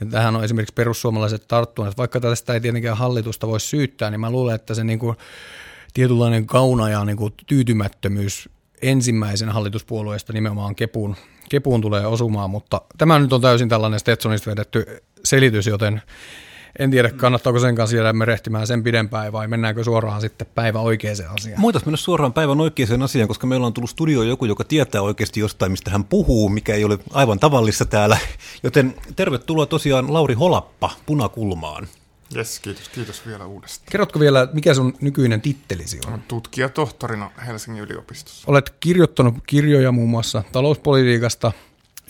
Ja 0.00 0.06
tähän 0.06 0.36
on 0.36 0.44
esimerkiksi 0.44 0.74
perussuomalaiset 0.74 1.48
tarttuneet. 1.48 1.96
Vaikka 1.96 2.20
tästä 2.20 2.54
ei 2.54 2.60
tietenkään 2.60 2.96
hallitusta 2.96 3.46
voi 3.46 3.60
syyttää, 3.60 4.10
niin 4.10 4.20
mä 4.20 4.30
luulen, 4.30 4.54
että 4.54 4.74
se 4.74 4.84
niin 4.84 4.98
kuin 4.98 5.16
tietynlainen 5.94 6.46
kauna 6.46 6.88
ja 6.88 7.04
niin 7.04 7.16
kuin 7.16 7.34
tyytymättömyys 7.46 8.48
ensimmäisen 8.82 9.48
hallituspuolueesta 9.48 10.32
nimenomaan 10.32 10.74
kepuun, 10.74 11.16
kepuun 11.48 11.80
tulee 11.80 12.06
osumaan, 12.06 12.50
mutta 12.50 12.80
tämä 12.98 13.18
nyt 13.18 13.32
on 13.32 13.40
täysin 13.40 13.68
tällainen 13.68 14.00
Stetsonista 14.00 14.50
vedetty 14.50 14.86
selitys, 15.24 15.66
joten 15.66 16.02
en 16.78 16.90
tiedä, 16.90 17.10
kannattaako 17.10 17.58
sen 17.58 17.74
kanssa 17.74 17.96
jäädä 17.96 18.12
merehtimään 18.12 18.66
sen 18.66 18.82
pidempään 18.82 19.32
vai 19.32 19.48
mennäänkö 19.48 19.84
suoraan 19.84 20.20
sitten 20.20 20.46
päivä 20.54 20.80
oikeaan 20.80 21.16
asiaan. 21.34 21.62
Voitaisiin 21.62 21.88
mennä 21.88 21.96
suoraan 21.96 22.32
päivän 22.32 22.60
oikeaan 22.60 23.02
asiaan, 23.02 23.28
koska 23.28 23.46
meillä 23.46 23.66
on 23.66 23.72
tullut 23.72 23.90
studioon 23.90 24.28
joku, 24.28 24.44
joka 24.44 24.64
tietää 24.64 25.02
oikeasti 25.02 25.40
jostain, 25.40 25.72
mistä 25.72 25.90
hän 25.90 26.04
puhuu, 26.04 26.48
mikä 26.48 26.74
ei 26.74 26.84
ole 26.84 26.98
aivan 27.12 27.38
tavallista 27.38 27.84
täällä. 27.84 28.18
Joten 28.62 28.94
tervetuloa 29.16 29.66
tosiaan 29.66 30.12
Lauri 30.12 30.34
Holappa 30.34 30.90
Punakulmaan. 31.06 31.88
Jes, 32.34 32.60
kiitos, 32.60 32.88
kiitos 32.88 33.26
vielä 33.26 33.46
uudestaan. 33.46 33.88
Kerrotko 33.90 34.20
vielä, 34.20 34.48
mikä 34.52 34.74
sun 34.74 34.94
nykyinen 35.00 35.40
tittelisi 35.40 36.00
on? 36.06 36.22
Tutkija 36.28 36.68
tohtorina 36.68 37.30
Helsingin 37.46 37.82
yliopistossa. 37.82 38.44
Olet 38.50 38.74
kirjoittanut 38.80 39.34
kirjoja 39.46 39.92
muun 39.92 40.10
muassa 40.10 40.42
talouspolitiikasta 40.52 41.52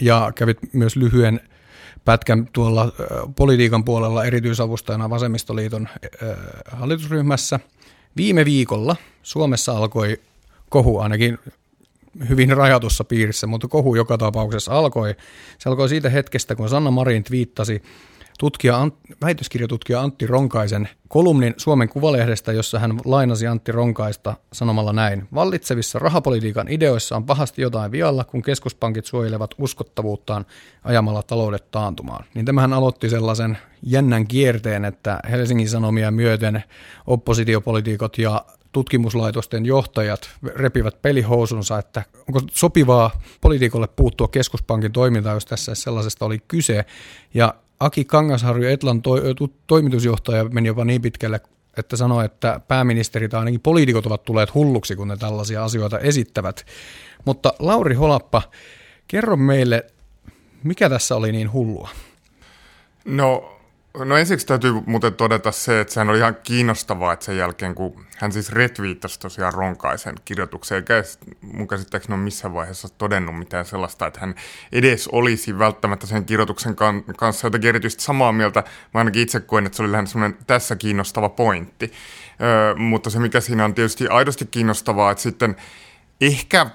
ja 0.01 0.33
kävit 0.35 0.59
myös 0.73 0.97
lyhyen 0.97 1.41
pätkän 2.07 2.49
tuolla 2.53 2.93
politiikan 3.37 3.85
puolella 3.85 4.25
erityisavustajana 4.25 5.11
Vasemmistoliiton 5.11 5.89
hallitusryhmässä. 6.73 7.61
Viime 8.17 8.45
viikolla 8.45 8.97
Suomessa 9.23 9.77
alkoi 9.77 10.21
kohu 10.69 10.99
ainakin 10.99 11.39
hyvin 12.29 12.57
rajatussa 12.57 13.05
piirissä, 13.05 13.47
mutta 13.47 13.69
kohu 13.69 13.95
joka 13.95 14.19
tapauksessa 14.19 14.79
alkoi. 14.79 15.15
Se 15.59 15.69
alkoi 15.69 15.89
siitä 15.89 16.11
hetkestä, 16.11 16.55
kun 16.55 16.69
Sanna 16.69 16.91
Marin 16.91 17.25
twiittasi 17.25 17.83
tutkija, 18.39 18.89
väitöskirjatutkija 19.23 20.01
Antti 20.01 20.27
Ronkaisen 20.27 20.89
kolumnin 21.09 21.55
Suomen 21.57 21.89
Kuvalehdestä, 21.89 22.53
jossa 22.53 22.79
hän 22.79 23.01
lainasi 23.05 23.47
Antti 23.47 23.73
Ronkaista 23.73 24.35
sanomalla 24.53 24.93
näin. 24.93 25.29
Vallitsevissa 25.35 25.99
rahapolitiikan 25.99 26.69
ideoissa 26.69 27.17
on 27.17 27.27
pahasti 27.27 27.63
jotain 27.63 27.93
vialla, 27.93 28.25
kun 28.25 28.43
keskuspankit 28.43 29.07
suojelevat 29.07 29.55
uskottavuuttaan 29.59 30.47
ajamalla 30.85 31.23
taloudet 31.23 31.71
taantumaan. 31.71 32.25
Niin 32.35 32.47
tämähän 32.47 32.73
aloitti 32.73 33.11
sellaisen 33.11 33.59
jännän 33.83 34.27
kierteen, 34.27 34.85
että 34.85 35.21
Helsingin 35.31 35.69
Sanomia 35.69 36.11
myöten 36.11 36.65
oppositiopolitiikot 37.07 38.19
ja 38.19 38.45
tutkimuslaitosten 38.73 39.67
johtajat 39.67 40.31
repivät 40.43 41.03
pelihousunsa, 41.03 41.79
että 41.79 42.03
onko 42.29 42.41
sopivaa 42.51 43.11
poliitikolle 43.41 43.87
puuttua 43.87 44.29
keskuspankin 44.29 44.93
toimintaan, 44.93 45.37
jos 45.37 45.47
tässä 45.47 45.75
sellaisesta 45.75 46.25
oli 46.25 46.39
kyse. 46.49 46.85
Ja 47.35 47.55
Aki 47.81 48.05
Kangasharju, 48.05 48.69
Etlan 48.69 49.03
to, 49.03 49.35
to, 49.35 49.49
toimitusjohtaja, 49.67 50.45
meni 50.45 50.69
jopa 50.69 50.85
niin 50.85 51.03
pitkälle, 51.03 51.41
että 51.77 51.97
sanoi, 51.97 52.25
että 52.25 52.61
pääministeri 52.69 53.29
tai 53.29 53.39
ainakin 53.39 53.61
poliitikot 53.61 54.07
ovat 54.07 54.25
tulleet 54.25 54.55
hulluksi, 54.55 54.97
kun 54.97 55.09
ne 55.09 55.17
tällaisia 55.17 55.65
asioita 55.65 55.99
esittävät. 55.99 56.67
Mutta 57.25 57.55
Lauri 57.59 57.95
Holappa, 57.95 58.43
kerro 59.09 59.37
meille, 59.37 59.87
mikä 60.65 60.89
tässä 60.89 61.17
oli 61.17 61.33
niin 61.33 61.53
hullua? 61.53 61.89
No 63.05 63.56
No 64.05 64.17
ensiksi 64.17 64.47
täytyy 64.47 64.73
muuten 64.87 65.15
todeta 65.15 65.53
se, 65.53 65.81
että 65.81 65.95
sehän 65.95 66.11
oli 66.11 66.19
ihan 66.19 66.37
kiinnostavaa, 66.43 67.13
että 67.13 67.25
sen 67.25 67.37
jälkeen 67.37 67.75
kun 67.75 68.05
hän 68.17 68.33
siis 68.33 68.53
retviittasi 68.53 69.21
tosiaan 69.21 69.55
Ronkaisen 69.55 70.15
kirjoituksen, 70.25 70.77
eikä 70.77 71.03
mun 71.41 71.69
käsittääkseni 71.69 72.15
ole 72.15 72.23
missään 72.23 72.55
vaiheessa 72.55 72.89
todennut 72.89 73.39
mitään 73.39 73.65
sellaista, 73.65 74.07
että 74.07 74.21
hän 74.21 74.35
edes 74.73 75.09
olisi 75.09 75.59
välttämättä 75.59 76.07
sen 76.07 76.25
kirjoituksen 76.25 76.77
kanssa 77.17 77.47
jotenkin 77.47 77.69
erityisesti 77.69 78.03
samaa 78.05 78.33
mieltä. 78.33 78.65
Mä 78.95 78.99
ainakin 79.01 79.23
itse 79.23 79.41
koen, 79.41 79.67
että 79.67 79.77
se 79.77 79.83
oli 79.83 79.93
lähinnä 79.93 80.11
semmoinen 80.11 80.39
tässä 80.47 80.77
kiinnostava 80.77 81.29
pointti. 81.29 81.93
Öö, 82.43 82.75
mutta 82.75 83.11
se 83.11 83.19
mikä 83.19 83.41
siinä 83.41 83.65
on 83.65 83.75
tietysti 83.75 84.09
aidosti 84.09 84.47
kiinnostavaa, 84.47 85.11
että 85.11 85.23
sitten 85.23 85.57
ehkä 86.21 86.67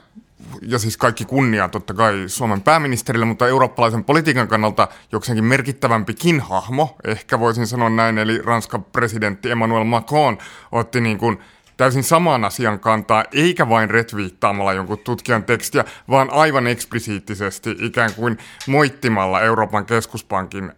ja 0.61 0.79
siis 0.79 0.97
kaikki 0.97 1.25
kunnia 1.25 1.69
totta 1.69 1.93
kai 1.93 2.23
Suomen 2.27 2.61
pääministerille, 2.61 3.25
mutta 3.25 3.47
eurooppalaisen 3.47 4.03
politiikan 4.03 4.47
kannalta 4.47 4.87
jokseenkin 5.11 5.45
merkittävämpikin 5.45 6.39
hahmo, 6.39 6.95
ehkä 7.07 7.39
voisin 7.39 7.67
sanoa 7.67 7.89
näin, 7.89 8.17
eli 8.17 8.41
Ranskan 8.41 8.83
presidentti 8.83 9.51
Emmanuel 9.51 9.83
Macron 9.83 10.37
otti 10.71 11.01
niin 11.01 11.17
kuin 11.17 11.39
täysin 11.77 12.03
saman 12.03 12.45
asian 12.45 12.79
kantaa, 12.79 13.23
eikä 13.31 13.69
vain 13.69 13.89
retviittaamalla 13.89 14.73
jonkun 14.73 14.99
tutkijan 14.99 15.43
tekstiä, 15.43 15.85
vaan 16.09 16.33
aivan 16.33 16.67
eksplisiittisesti 16.67 17.75
ikään 17.79 18.13
kuin 18.13 18.37
moittimalla 18.67 19.41
Euroopan 19.41 19.85
keskuspankin 19.85 20.63
ö, 20.63 20.73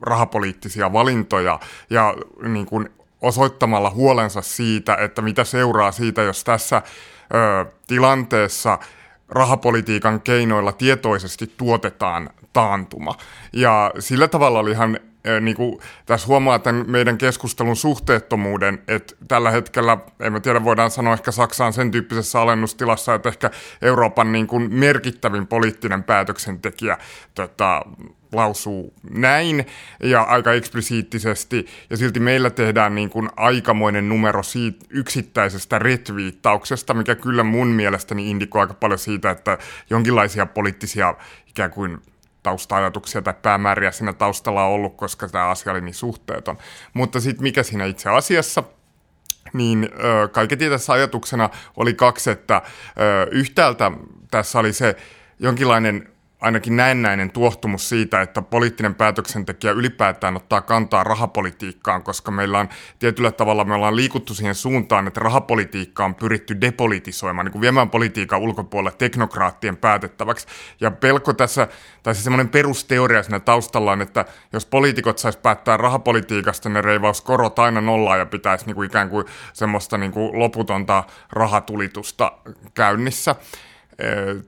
rahapoliittisia 0.00 0.92
valintoja 0.92 1.60
ja 1.90 2.14
niin 2.42 2.66
kuin 2.66 2.88
osoittamalla 3.22 3.90
huolensa 3.90 4.42
siitä, 4.42 4.96
että 4.96 5.22
mitä 5.22 5.44
seuraa 5.44 5.92
siitä, 5.92 6.22
jos 6.22 6.44
tässä 6.44 6.82
ö, 7.34 7.64
tilanteessa 7.86 8.78
rahapolitiikan 9.28 10.20
keinoilla 10.20 10.72
tietoisesti 10.72 11.52
tuotetaan 11.56 12.30
taantuma. 12.52 13.14
Ja 13.52 13.92
sillä 13.98 14.28
tavalla 14.28 14.58
oli 14.58 14.70
ihan 14.70 14.98
niin 15.40 15.56
kuin, 15.56 15.78
tässä 16.06 16.26
huomaa 16.26 16.58
tämän 16.58 16.84
meidän 16.90 17.18
keskustelun 17.18 17.76
suhteettomuuden, 17.76 18.82
että 18.88 19.14
tällä 19.28 19.50
hetkellä, 19.50 19.98
en 20.20 20.32
mä 20.32 20.40
tiedä, 20.40 20.64
voidaan 20.64 20.90
sanoa 20.90 21.14
ehkä 21.14 21.30
Saksaan 21.30 21.72
sen 21.72 21.90
tyyppisessä 21.90 22.40
alennustilassa, 22.40 23.14
että 23.14 23.28
ehkä 23.28 23.50
Euroopan 23.82 24.32
niin 24.32 24.46
kuin, 24.46 24.74
merkittävin 24.74 25.46
poliittinen 25.46 26.02
päätöksentekijä 26.02 26.98
tota, 27.34 27.82
lausuu 28.32 28.94
näin 29.10 29.66
ja 30.02 30.22
aika 30.22 30.52
eksplisiittisesti, 30.52 31.66
ja 31.90 31.96
silti 31.96 32.20
meillä 32.20 32.50
tehdään 32.50 32.94
niin 32.94 33.10
kuin 33.10 33.28
aikamoinen 33.36 34.08
numero 34.08 34.42
siitä 34.42 34.86
yksittäisestä 34.90 35.78
retviittauksesta, 35.78 36.94
mikä 36.94 37.14
kyllä 37.14 37.42
mun 37.42 37.68
mielestäni 37.68 38.30
indikoi 38.30 38.60
aika 38.60 38.74
paljon 38.74 38.98
siitä, 38.98 39.30
että 39.30 39.58
jonkinlaisia 39.90 40.46
poliittisia 40.46 41.14
ikään 41.46 41.70
kuin 41.70 41.98
tausta-ajatuksia 42.42 43.22
tai 43.22 43.34
päämääriä 43.42 43.90
siinä 43.90 44.12
taustalla 44.12 44.64
on 44.64 44.72
ollut, 44.72 44.96
koska 44.96 45.28
tämä 45.28 45.48
asia 45.48 45.72
oli 45.72 45.80
niin 45.80 45.94
suhteeton. 45.94 46.58
Mutta 46.94 47.20
sitten 47.20 47.42
mikä 47.42 47.62
siinä 47.62 47.84
itse 47.84 48.10
asiassa 48.10 48.62
niin 49.52 49.88
kaiketi 50.32 50.70
tässä 50.70 50.92
ajatuksena 50.92 51.50
oli 51.76 51.94
kaksi, 51.94 52.30
että 52.30 52.62
yhtäältä 53.30 53.92
tässä 54.30 54.58
oli 54.58 54.72
se 54.72 54.96
jonkinlainen 55.38 56.08
ainakin 56.40 56.76
näennäinen 56.76 57.30
tuohtumus 57.30 57.88
siitä, 57.88 58.22
että 58.22 58.42
poliittinen 58.42 58.94
päätöksentekijä 58.94 59.72
ylipäätään 59.72 60.36
ottaa 60.36 60.60
kantaa 60.60 61.04
rahapolitiikkaan, 61.04 62.02
koska 62.02 62.30
meillä 62.30 62.58
on 62.58 62.68
tietyllä 62.98 63.32
tavalla 63.32 63.64
me 63.64 63.74
ollaan 63.74 63.96
liikuttu 63.96 64.34
siihen 64.34 64.54
suuntaan, 64.54 65.06
että 65.06 65.20
rahapolitiikka 65.20 66.04
on 66.04 66.14
pyritty 66.14 66.60
depolitisoimaan, 66.60 67.44
niin 67.44 67.52
kuin 67.52 67.62
viemään 67.62 67.90
politiikan 67.90 68.40
ulkopuolelle 68.40 68.96
teknokraattien 68.98 69.76
päätettäväksi. 69.76 70.46
Ja 70.80 70.90
pelko 70.90 71.32
tässä, 71.32 71.68
tai 72.02 72.14
se 72.14 72.22
semmoinen 72.22 72.48
perusteoria 72.48 73.22
siinä 73.22 73.40
taustalla 73.40 73.92
on, 73.92 74.02
että 74.02 74.24
jos 74.52 74.66
poliitikot 74.66 75.18
sais 75.18 75.36
päättää 75.36 75.76
rahapolitiikasta, 75.76 76.68
ne 76.68 76.80
reivaus 76.80 77.20
korot 77.20 77.58
aina 77.58 77.80
nollaa 77.80 78.16
ja 78.16 78.26
pitäisi 78.26 78.66
niin 78.66 78.74
kuin 78.74 78.86
ikään 78.86 79.10
kuin 79.10 79.24
semmoista 79.52 79.98
niin 79.98 80.12
kuin 80.12 80.38
loputonta 80.38 81.04
rahatulitusta 81.32 82.32
käynnissä 82.74 83.34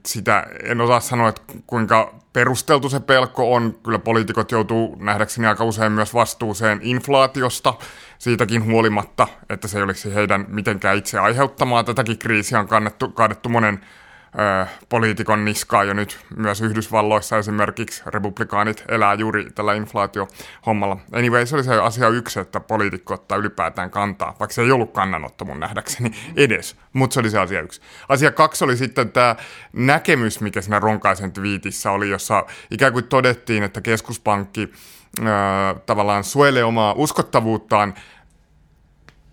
sitä 0.06 0.46
en 0.62 0.80
osaa 0.80 1.00
sanoa, 1.00 1.28
että 1.28 1.42
kuinka 1.66 2.14
perusteltu 2.32 2.88
se 2.88 3.00
pelko 3.00 3.54
on. 3.54 3.78
Kyllä 3.84 3.98
poliitikot 3.98 4.52
joutuu 4.52 4.96
nähdäkseni 5.00 5.46
aika 5.46 5.64
usein 5.64 5.92
myös 5.92 6.14
vastuuseen 6.14 6.80
inflaatiosta, 6.82 7.74
siitäkin 8.18 8.64
huolimatta, 8.64 9.28
että 9.48 9.68
se 9.68 9.78
ei 9.78 9.84
olisi 9.84 10.14
heidän 10.14 10.44
mitenkään 10.48 10.96
itse 10.96 11.18
aiheuttamaa. 11.18 11.84
Tätäkin 11.84 12.18
kriisiä 12.18 12.60
on 12.60 12.68
kannettu, 12.68 13.08
kaadettu 13.08 13.48
monen 13.48 13.80
poliitikon 14.88 15.44
niskaa 15.44 15.84
jo 15.84 15.94
nyt 15.94 16.20
myös 16.36 16.60
Yhdysvalloissa 16.60 17.38
esimerkiksi 17.38 18.02
republikaanit 18.06 18.84
elää 18.88 19.14
juuri 19.14 19.50
tällä 19.54 19.74
inflaatiohommalla. 19.74 20.96
Anyway, 21.12 21.46
se 21.46 21.56
oli 21.56 21.64
se 21.64 21.74
asia 21.74 22.08
yksi, 22.08 22.40
että 22.40 22.60
poliitikko 22.60 23.14
ottaa 23.14 23.38
ylipäätään 23.38 23.90
kantaa, 23.90 24.36
vaikka 24.40 24.54
se 24.54 24.62
ei 24.62 24.70
ollut 24.70 24.92
kannanotto 24.92 25.44
mun 25.44 25.60
nähdäkseni 25.60 26.10
edes, 26.36 26.76
mutta 26.92 27.14
se 27.14 27.20
oli 27.20 27.30
se 27.30 27.38
asia 27.38 27.60
yksi. 27.60 27.80
Asia 28.08 28.30
kaksi 28.30 28.64
oli 28.64 28.76
sitten 28.76 29.12
tämä 29.12 29.36
näkemys, 29.72 30.40
mikä 30.40 30.60
siinä 30.60 30.80
Ronkaisen 30.80 31.32
twiitissä 31.32 31.90
oli, 31.90 32.10
jossa 32.10 32.46
ikään 32.70 32.92
kuin 32.92 33.04
todettiin, 33.04 33.62
että 33.62 33.80
keskuspankki 33.80 34.72
tavallaan 35.86 36.24
suojelee 36.24 36.64
omaa 36.64 36.94
uskottavuuttaan 36.96 37.94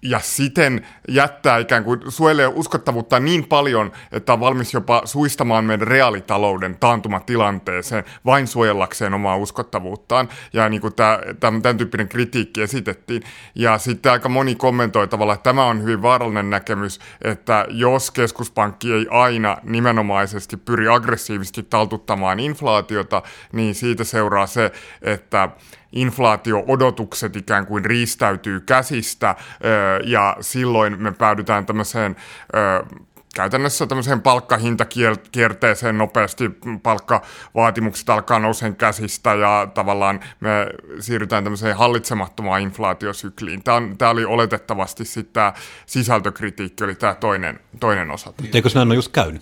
ja 0.02 0.20
siten 0.20 0.88
jättää 1.08 1.58
ikään 1.58 1.84
kuin 1.84 2.02
suojelee 2.08 2.48
uskottavuutta 2.48 3.20
niin 3.20 3.48
paljon, 3.48 3.92
että 4.12 4.34
on 4.34 4.40
valmis 4.40 4.74
jopa 4.74 5.02
suistamaan 5.06 5.66
meidän 5.66 5.88
reaalitalouden 5.88 6.78
taantumatilanteeseen 6.80 8.04
vain 8.26 8.48
suojellakseen 8.48 9.14
omaa 9.14 9.36
uskottavuuttaan. 9.36 10.30
Ja 10.54 10.70
niin 10.70 10.82
kuin 10.82 10.94
tämä, 10.94 11.20
tämän 11.40 11.78
tyyppinen 11.78 12.08
kritiikki 12.08 12.62
esitettiin. 12.62 13.24
Ja 13.56 13.78
sitten 13.78 14.12
aika 14.12 14.30
moni 14.30 14.56
kommentoi 14.56 15.08
tavallaan, 15.08 15.36
että 15.36 15.50
tämä 15.50 15.66
on 15.66 15.82
hyvin 15.82 16.02
vaarallinen 16.02 16.50
näkemys, 16.50 17.00
että 17.22 17.66
jos 17.70 18.12
keskuspankki 18.12 18.94
ei 18.94 19.08
aina 19.10 19.58
nimenomaisesti 19.64 20.58
pyri 20.58 20.88
aggressiivisesti 20.88 21.64
taltuttamaan 21.64 22.40
inflaatiota, 22.40 23.22
niin 23.52 23.76
siitä 23.76 24.04
seuraa 24.04 24.48
se, 24.48 24.72
että 25.02 25.50
inflaatio-odotukset 25.92 27.36
ikään 27.36 27.66
kuin 27.66 27.86
riistäytyy 27.86 28.60
käsistä 28.60 29.36
ja 30.04 30.38
silloin 30.42 31.02
me 31.04 31.12
päädytään 31.12 31.66
tämmöiseen 31.66 32.16
käytännössä 33.38 33.88
tämmöiseen 33.88 34.22
palkkahintakierteeseen 34.22 35.98
nopeasti, 35.98 36.44
palkkavaatimukset 36.84 38.10
alkaa 38.10 38.40
nouseen 38.40 38.76
käsistä 38.76 39.34
ja 39.34 39.68
tavallaan 39.74 40.20
me 40.40 40.50
siirrytään 41.00 41.44
tämmöiseen 41.44 41.78
hallitsemattomaan 41.78 42.62
inflaatiosykliin. 42.62 43.64
Tämä, 43.64 43.78
on, 43.78 43.98
tämä 43.98 44.12
oli 44.12 44.26
oletettavasti 44.26 45.06
sitten 45.06 45.34
tämä 45.34 45.54
sisältökritiikki, 45.86 46.84
oli 46.84 46.96
tämä 46.96 47.16
toinen, 47.16 47.60
toinen 47.80 48.12
osa. 48.12 48.34
Eikö 48.54 48.70
näin 48.76 48.88
ole 48.88 48.96
just 48.96 49.12
käynyt? 49.12 49.42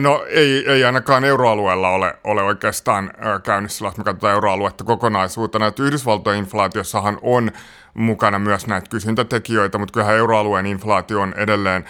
No 0.00 0.24
ei, 0.28 0.70
ei 0.70 0.84
ainakaan 0.84 1.24
euroalueella 1.24 1.88
ole, 1.88 2.16
ole 2.24 2.42
oikeastaan 2.42 3.10
käynnissä, 3.42 3.84
jos 3.84 3.96
me 3.96 4.04
katsotaan 4.04 4.34
euroaluetta 4.34 4.84
kokonaisuutena. 4.84 5.66
Että 5.66 5.82
Yhdysvaltojen 5.82 6.38
inflaatiossahan 6.38 7.18
on 7.22 7.50
mukana 7.94 8.38
myös 8.38 8.66
näitä 8.66 8.90
kysyntätekijöitä, 8.90 9.78
mutta 9.78 9.92
kyllähän 9.92 10.16
euroalueen 10.16 10.66
inflaatio 10.66 11.20
on 11.20 11.34
edelleen 11.36 11.84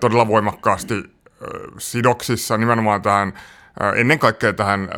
todella 0.00 0.28
voimakkaasti 0.28 0.94
sidoksissa 1.78 2.58
nimenomaan 2.58 3.02
tähän 3.02 3.32
ennen 3.94 4.18
kaikkea 4.18 4.52
tähän 4.52 4.88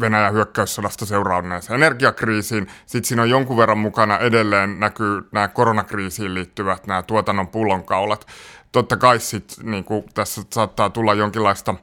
Venäjän 0.00 0.32
hyökkäyssodasta 0.32 1.06
seurautuneeseen 1.06 1.82
energiakriisiin. 1.82 2.66
Sitten 2.86 3.08
siinä 3.08 3.22
on 3.22 3.30
jonkun 3.30 3.56
verran 3.56 3.78
mukana 3.78 4.18
edelleen 4.18 4.80
näkyy 4.80 5.28
nämä 5.32 5.48
koronakriisiin 5.48 6.34
liittyvät 6.34 6.86
nämä 6.86 7.02
tuotannon 7.02 7.48
pullonkaulat 7.48 8.26
totta 8.74 8.96
kai 8.96 9.20
sit, 9.20 9.54
niin 9.62 9.84
kuin, 9.84 10.04
tässä 10.14 10.42
saattaa 10.54 10.90
tulla 10.90 11.14
jonkinlaista 11.14 11.74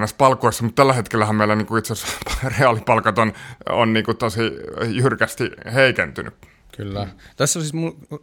näissä 0.00 0.16
palkoissa, 0.18 0.64
mutta 0.64 0.80
tällä 0.80 0.92
hetkellä 0.92 1.32
meillä 1.32 1.56
niin 1.56 1.66
kuin 1.66 1.78
itse 1.78 1.92
asiassa 1.92 2.18
reaalipalkat 2.58 3.18
on, 3.18 3.32
on 3.68 3.92
niin 3.92 4.04
kuin 4.04 4.16
tosi 4.16 4.40
jyrkästi 4.88 5.50
heikentynyt. 5.74 6.34
Kyllä. 6.76 7.06
Tässä 7.36 7.60
siis 7.60 7.72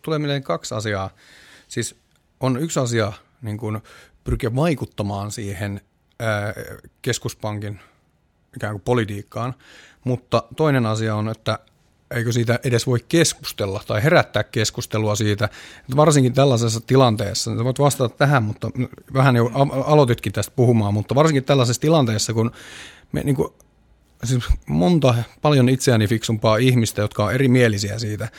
tulee 0.02 0.20
mieleen 0.20 0.44
kaksi 0.44 0.76
asiaa. 0.76 1.10
Siis 1.68 1.96
on 2.40 2.58
yksi 2.58 2.80
asia 2.80 3.14
niin 3.42 3.58
kuin 3.58 3.82
pyrkiä 4.24 4.56
vaikuttamaan 4.56 5.32
siihen 5.32 5.82
ää, 6.20 6.54
keskuspankin 7.02 7.80
ikään 8.56 8.74
kuin 8.74 8.84
politiikkaan, 8.86 9.54
mutta 10.04 10.44
toinen 10.56 10.86
asia 10.86 11.16
on, 11.16 11.30
että 11.30 11.60
eikö 12.14 12.32
siitä 12.32 12.60
edes 12.64 12.88
voi 12.88 13.00
keskustella 13.10 13.82
tai 13.88 14.04
herättää 14.04 14.44
keskustelua 14.44 15.16
siitä, 15.16 15.46
että 15.80 15.96
varsinkin 15.96 16.34
tällaisessa 16.34 16.82
tilanteessa, 16.82 17.52
että 17.52 17.64
voit 17.64 17.80
vastata 17.80 18.16
tähän, 18.16 18.44
mutta 18.44 18.72
vähän 19.14 19.36
jo 19.36 19.52
aloititkin 19.86 20.34
tästä 20.34 20.54
puhumaan, 20.56 20.94
mutta 20.94 21.16
varsinkin 21.16 21.44
tällaisessa 21.44 21.82
tilanteessa, 21.82 22.34
kun 22.34 22.52
me 23.12 23.22
niin 23.24 23.36
kuin 23.36 23.54
siis 24.24 24.44
monta 24.68 25.16
paljon 25.42 25.70
itseäni 25.70 26.08
fiksumpaa 26.08 26.58
ihmistä, 26.58 27.02
jotka 27.02 27.26
on 27.26 27.34
erimielisiä 27.34 28.00
siitä, 28.00 28.30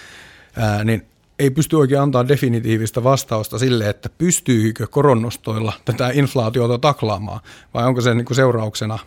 ää, 0.57 0.85
niin 0.85 1.07
ei 1.39 1.51
pysty 1.51 1.77
oikein 1.77 2.01
antaa 2.01 2.29
definitiivistä 2.29 3.05
vastausta 3.05 3.59
sille, 3.59 3.89
että 3.89 4.09
pystyykö 4.09 4.87
koronnostoilla 4.87 5.73
tätä 5.85 6.11
inflaatiota 6.13 6.79
taklaamaan, 6.79 7.41
vai 7.75 7.85
onko 7.85 8.01
se 8.01 8.15
niin 8.15 8.25
kuin 8.25 8.37
seurauksena, 8.37 8.99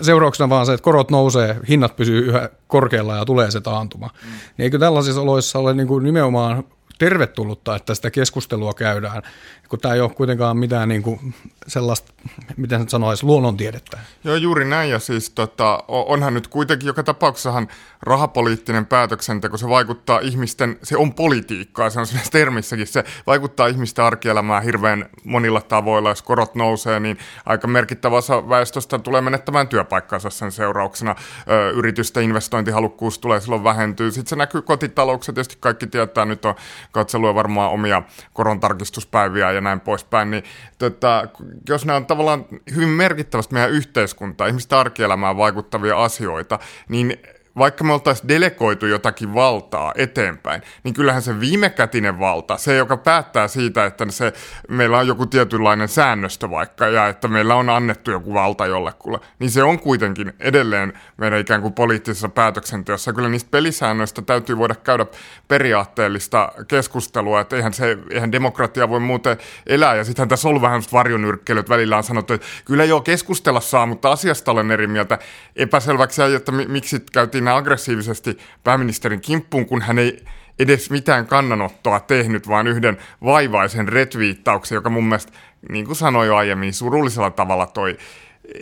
seurauksena 0.00 0.48
vaan 0.48 0.66
se, 0.66 0.72
että 0.72 0.84
korot 0.84 1.10
nousee, 1.10 1.56
hinnat 1.68 1.96
pysyy 1.96 2.26
yhä 2.26 2.50
korkealla 2.66 3.16
ja 3.16 3.24
tulee 3.24 3.50
se 3.50 3.60
taantuma. 3.60 4.06
Mm. 4.06 4.30
Niin 4.30 4.64
eikö 4.64 4.78
tällaisissa 4.78 5.20
oloissa 5.20 5.58
ole 5.58 5.74
niin 5.74 5.88
kuin 5.88 6.04
nimenomaan 6.04 6.64
tervetullutta, 6.98 7.76
että 7.76 7.94
sitä 7.94 8.10
keskustelua 8.10 8.74
käydään, 8.74 9.22
kun 9.68 9.78
tämä 9.78 9.94
ei 9.94 10.00
ole 10.00 10.10
kuitenkaan 10.10 10.56
mitään 10.56 10.88
niin 10.88 11.02
kuin 11.02 11.34
sellaista, 11.66 12.12
miten 12.56 12.80
se 12.80 12.88
sanoisi, 12.88 13.26
luonnontiedettä. 13.26 13.98
Joo, 14.24 14.36
juuri 14.36 14.64
näin, 14.64 14.90
ja 14.90 14.98
siis 14.98 15.30
tota, 15.30 15.84
onhan 15.88 16.34
nyt 16.34 16.48
kuitenkin 16.48 16.86
joka 16.86 17.02
tapauksessahan 17.02 17.68
rahapoliittinen 18.02 18.86
päätöksenteko, 18.86 19.56
se 19.56 19.68
vaikuttaa 19.68 20.18
ihmisten, 20.18 20.78
se 20.82 20.96
on 20.96 21.14
politiikkaa, 21.14 21.90
se 21.90 22.00
on 22.00 22.06
siinä 22.06 22.24
termissäkin, 22.32 22.86
se 22.86 23.04
vaikuttaa 23.26 23.66
ihmisten 23.66 24.04
arkielämään 24.04 24.62
hirveän 24.62 25.08
monilla 25.24 25.60
tavoilla, 25.60 26.08
jos 26.08 26.22
korot 26.22 26.54
nousee, 26.54 27.00
niin 27.00 27.18
aika 27.46 27.66
merkittävä 27.66 28.16
osa 28.16 28.48
väestöstä 28.48 28.98
tulee 28.98 29.20
menettämään 29.20 29.68
työpaikkansa 29.68 30.30
sen 30.30 30.52
seurauksena, 30.52 31.16
Ö, 31.50 31.70
yritysten 31.70 32.22
investointihalukkuus 32.22 33.18
tulee 33.18 33.40
silloin 33.40 33.64
vähentyy, 33.64 34.10
sitten 34.10 34.30
se 34.30 34.36
näkyy 34.36 34.62
kotitalouksissa, 34.62 35.32
tietysti 35.32 35.56
kaikki 35.60 35.86
tietää, 35.86 36.24
nyt 36.24 36.44
on 36.44 36.54
katselua 36.92 37.34
varmaan 37.34 37.70
omia 37.70 38.02
korontarkistuspäiviä 38.32 39.52
ja 39.52 39.60
näin 39.60 39.80
poispäin, 39.80 40.30
niin 40.30 40.44
tota, 40.78 41.28
jos 41.68 41.86
ne 41.86 41.92
on 41.92 42.06
tavallaan 42.06 42.44
hyvin 42.74 42.88
merkittävästi 42.88 43.54
meidän 43.54 43.70
yhteiskuntaa, 43.70 44.46
ihmisten 44.46 44.78
arkielämään 44.78 45.36
vaikuttavia 45.36 46.02
asioita, 46.02 46.58
niin 46.88 47.16
vaikka 47.58 47.84
me 47.84 47.92
oltaisiin 47.92 48.28
delegoitu 48.28 48.86
jotakin 48.86 49.34
valtaa 49.34 49.92
eteenpäin, 49.96 50.62
niin 50.84 50.94
kyllähän 50.94 51.22
se 51.22 51.40
viimekätinen 51.40 52.18
valta, 52.18 52.56
se 52.56 52.76
joka 52.76 52.96
päättää 52.96 53.48
siitä, 53.48 53.86
että 53.86 54.06
se, 54.10 54.32
meillä 54.68 54.98
on 54.98 55.06
joku 55.06 55.26
tietynlainen 55.26 55.88
säännöstö 55.88 56.50
vaikka, 56.50 56.88
ja 56.88 57.08
että 57.08 57.28
meillä 57.28 57.54
on 57.54 57.70
annettu 57.70 58.10
joku 58.10 58.34
valta 58.34 58.66
jollekulle, 58.66 59.18
niin 59.38 59.50
se 59.50 59.62
on 59.62 59.78
kuitenkin 59.78 60.32
edelleen 60.40 60.92
meidän 61.16 61.38
ikään 61.38 61.62
kuin 61.62 61.74
poliittisessa 61.74 62.28
päätöksenteossa. 62.28 63.12
Kyllä 63.12 63.28
niistä 63.28 63.50
pelisäännöistä 63.50 64.22
täytyy 64.22 64.58
voida 64.58 64.74
käydä 64.74 65.06
periaatteellista 65.48 66.52
keskustelua, 66.68 67.40
että 67.40 67.56
eihän, 67.56 67.72
se, 67.72 67.98
eihän 68.10 68.32
demokratia 68.32 68.88
voi 68.88 69.00
muuten 69.00 69.36
elää, 69.66 69.94
ja 69.94 70.04
sittenhän 70.04 70.28
tässä 70.28 70.48
on 70.48 70.50
ollut 70.50 70.62
vähän 70.62 70.82
varjonyrkkelyt, 70.92 71.68
välillä 71.68 71.96
on 71.96 72.04
sanottu, 72.04 72.32
että 72.32 72.46
kyllä 72.64 72.84
joo 72.84 73.00
keskustella 73.00 73.60
saa, 73.60 73.86
mutta 73.86 74.10
asiasta 74.10 74.50
olen 74.50 74.70
eri 74.70 74.86
mieltä. 74.86 75.18
Epäselväksi 75.56 76.20
jäi, 76.20 76.34
että 76.34 76.52
miksi 76.52 77.02
käytiin 77.12 77.41
siinä 77.42 77.56
aggressiivisesti 77.56 78.38
pääministerin 78.64 79.20
kimppuun, 79.20 79.66
kun 79.66 79.82
hän 79.82 79.98
ei 79.98 80.24
edes 80.58 80.90
mitään 80.90 81.26
kannanottoa 81.26 82.00
tehnyt, 82.00 82.48
vaan 82.48 82.66
yhden 82.66 82.98
vaivaisen 83.24 83.88
retviittauksen, 83.88 84.76
joka 84.76 84.90
mun 84.90 85.04
mielestä, 85.04 85.32
niin 85.68 85.86
kuin 85.86 85.96
sanoin 85.96 86.28
jo 86.28 86.36
aiemmin, 86.36 86.74
surullisella 86.74 87.30
tavalla 87.30 87.66
toi 87.66 87.98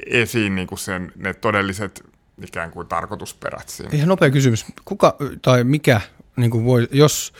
esiin 0.06 0.54
niin 0.54 0.66
kuin 0.66 0.78
sen, 0.78 1.12
ne 1.16 1.34
todelliset 1.34 2.04
ikään 2.44 2.70
kuin 2.70 2.88
tarkoitusperät 2.88 3.68
siinä. 3.68 3.90
Ihan 3.92 4.08
nopea 4.08 4.30
kysymys. 4.30 4.66
Kuka 4.84 5.16
tai 5.42 5.64
mikä, 5.64 6.00
niin 6.37 6.50
kuin 6.50 6.64
voi, 6.64 6.88
jos 6.92 7.32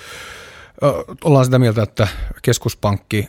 ö, 0.83 1.05
ollaan 1.25 1.45
sitä 1.45 1.59
mieltä, 1.59 1.83
että 1.83 2.09
keskuspankki 2.43 3.29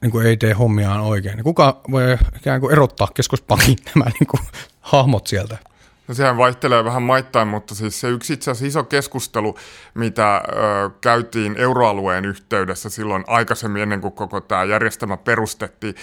niin 0.00 0.10
kuin 0.10 0.26
ei 0.26 0.36
tee 0.36 0.52
hommiaan 0.52 1.00
oikein, 1.00 1.36
niin 1.36 1.44
kuka 1.44 1.80
voi 1.90 2.02
ikään 2.36 2.60
kuin 2.60 2.72
erottaa 2.72 3.08
keskuspankin 3.14 3.76
nämä 3.94 4.10
niin 4.20 4.26
kuin, 4.26 4.40
hahmot 4.80 5.26
sieltä? 5.26 5.69
No 6.10 6.14
sehän 6.14 6.36
vaihtelee 6.36 6.84
vähän 6.84 7.02
maittain, 7.02 7.48
mutta 7.48 7.74
siis 7.74 8.00
se 8.00 8.08
yksi 8.08 8.32
itse 8.32 8.50
asiassa 8.50 8.66
iso 8.66 8.84
keskustelu, 8.84 9.58
mitä 9.94 10.36
ö, 10.36 10.90
käytiin 11.00 11.56
euroalueen 11.56 12.24
yhteydessä 12.24 12.90
silloin 12.90 13.24
aikaisemmin 13.26 13.82
ennen 13.82 14.00
kuin 14.00 14.12
koko 14.12 14.40
tämä 14.40 14.64
järjestelmä 14.64 15.16
perustettiin, 15.16 15.94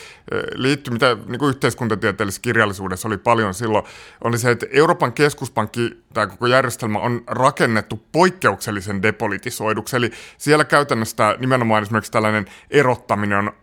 liittyy, 0.56 0.94
mitä 0.94 1.18
niin 1.26 1.40
kuin 1.40 1.50
yhteiskuntatieteellisessä 1.50 2.42
kirjallisuudessa 2.42 3.08
oli 3.08 3.18
paljon 3.18 3.54
silloin, 3.54 3.86
oli 4.24 4.38
se, 4.38 4.52
että 4.52 4.66
Euroopan 4.72 5.14
keskuspankki, 5.14 6.04
tämä 6.14 6.28
koko 6.28 6.48
järjestelmä 6.48 7.00
on 7.00 7.24
rakennettu 7.28 8.04
poikkeuksellisen 8.12 9.02
depolitisoiduksi, 9.02 9.96
eli 9.96 10.12
siellä 10.38 10.66
käytännössä 10.66 11.36
nimenomaan 11.40 11.84
esimerkiksi 11.84 12.12
tällainen 12.12 12.46
erottaminen 12.72 13.38
on 13.38 13.54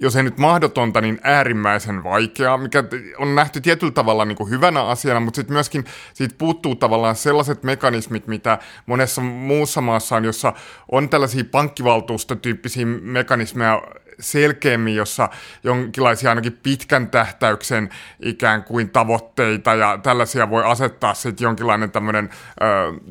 jos 0.00 0.16
ei 0.16 0.22
nyt 0.22 0.38
mahdotonta, 0.38 1.00
niin 1.00 1.18
äärimmäisen 1.22 2.04
vaikeaa, 2.04 2.58
mikä 2.58 2.84
on 3.18 3.34
nähty 3.34 3.60
tietyllä 3.60 3.92
tavalla 3.92 4.24
niin 4.24 4.36
kuin 4.36 4.50
hyvänä 4.50 4.82
asiana, 4.82 5.20
mutta 5.20 5.36
sitten 5.36 5.54
myöskin 5.54 5.84
siitä 6.14 6.34
puuttuu 6.38 6.76
tavallaan 6.76 7.16
sellaiset 7.16 7.62
mekanismit, 7.62 8.26
mitä 8.26 8.58
monessa 8.86 9.20
muussa 9.20 9.80
maassa 9.80 10.16
on, 10.16 10.24
jossa 10.24 10.52
on 10.92 11.08
tällaisia 11.08 11.44
pankkivaltuustotyyppisiä 11.50 12.86
mekanismeja 12.86 13.82
selkeämmin, 14.20 14.94
jossa 14.94 15.28
jonkinlaisia 15.64 16.30
ainakin 16.30 16.58
pitkän 16.62 17.10
tähtäyksen 17.10 17.88
ikään 18.22 18.64
kuin 18.64 18.90
tavoitteita 18.90 19.74
ja 19.74 19.98
tällaisia 20.02 20.50
voi 20.50 20.64
asettaa 20.64 21.14
sitten 21.14 21.44
jonkinlainen 21.44 21.90
tämmöinen 21.90 22.30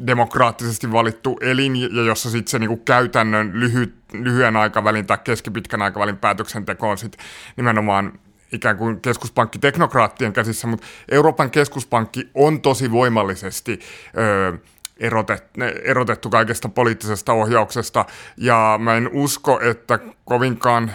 demokraattisesti 0.07 0.91
valittu 0.91 1.37
elin, 1.41 1.75
ja 1.75 2.03
jossa 2.03 2.29
sitten 2.29 2.51
se 2.51 2.59
niinku 2.59 2.77
käytännön 2.77 3.51
lyhyt, 3.53 3.95
lyhyen 4.13 4.55
aikavälin 4.55 5.07
tai 5.07 5.17
keskipitkän 5.23 5.81
aikavälin 5.81 6.17
päätöksenteko 6.17 6.89
on 6.89 6.97
sitten 6.97 7.25
nimenomaan 7.57 8.19
ikään 8.51 8.77
kuin 8.77 9.01
keskuspankkiteknokraattien 9.01 10.33
käsissä, 10.33 10.67
mutta 10.67 10.87
Euroopan 11.11 11.51
keskuspankki 11.51 12.29
on 12.35 12.61
tosi 12.61 12.91
voimallisesti 12.91 13.79
ö, 14.17 14.57
erotettu, 14.99 15.59
erotettu 15.83 16.29
kaikesta 16.29 16.69
poliittisesta 16.69 17.33
ohjauksesta, 17.33 18.05
ja 18.37 18.79
mä 18.81 18.97
en 18.97 19.09
usko, 19.13 19.59
että 19.61 19.99
kovinkaan 20.25 20.91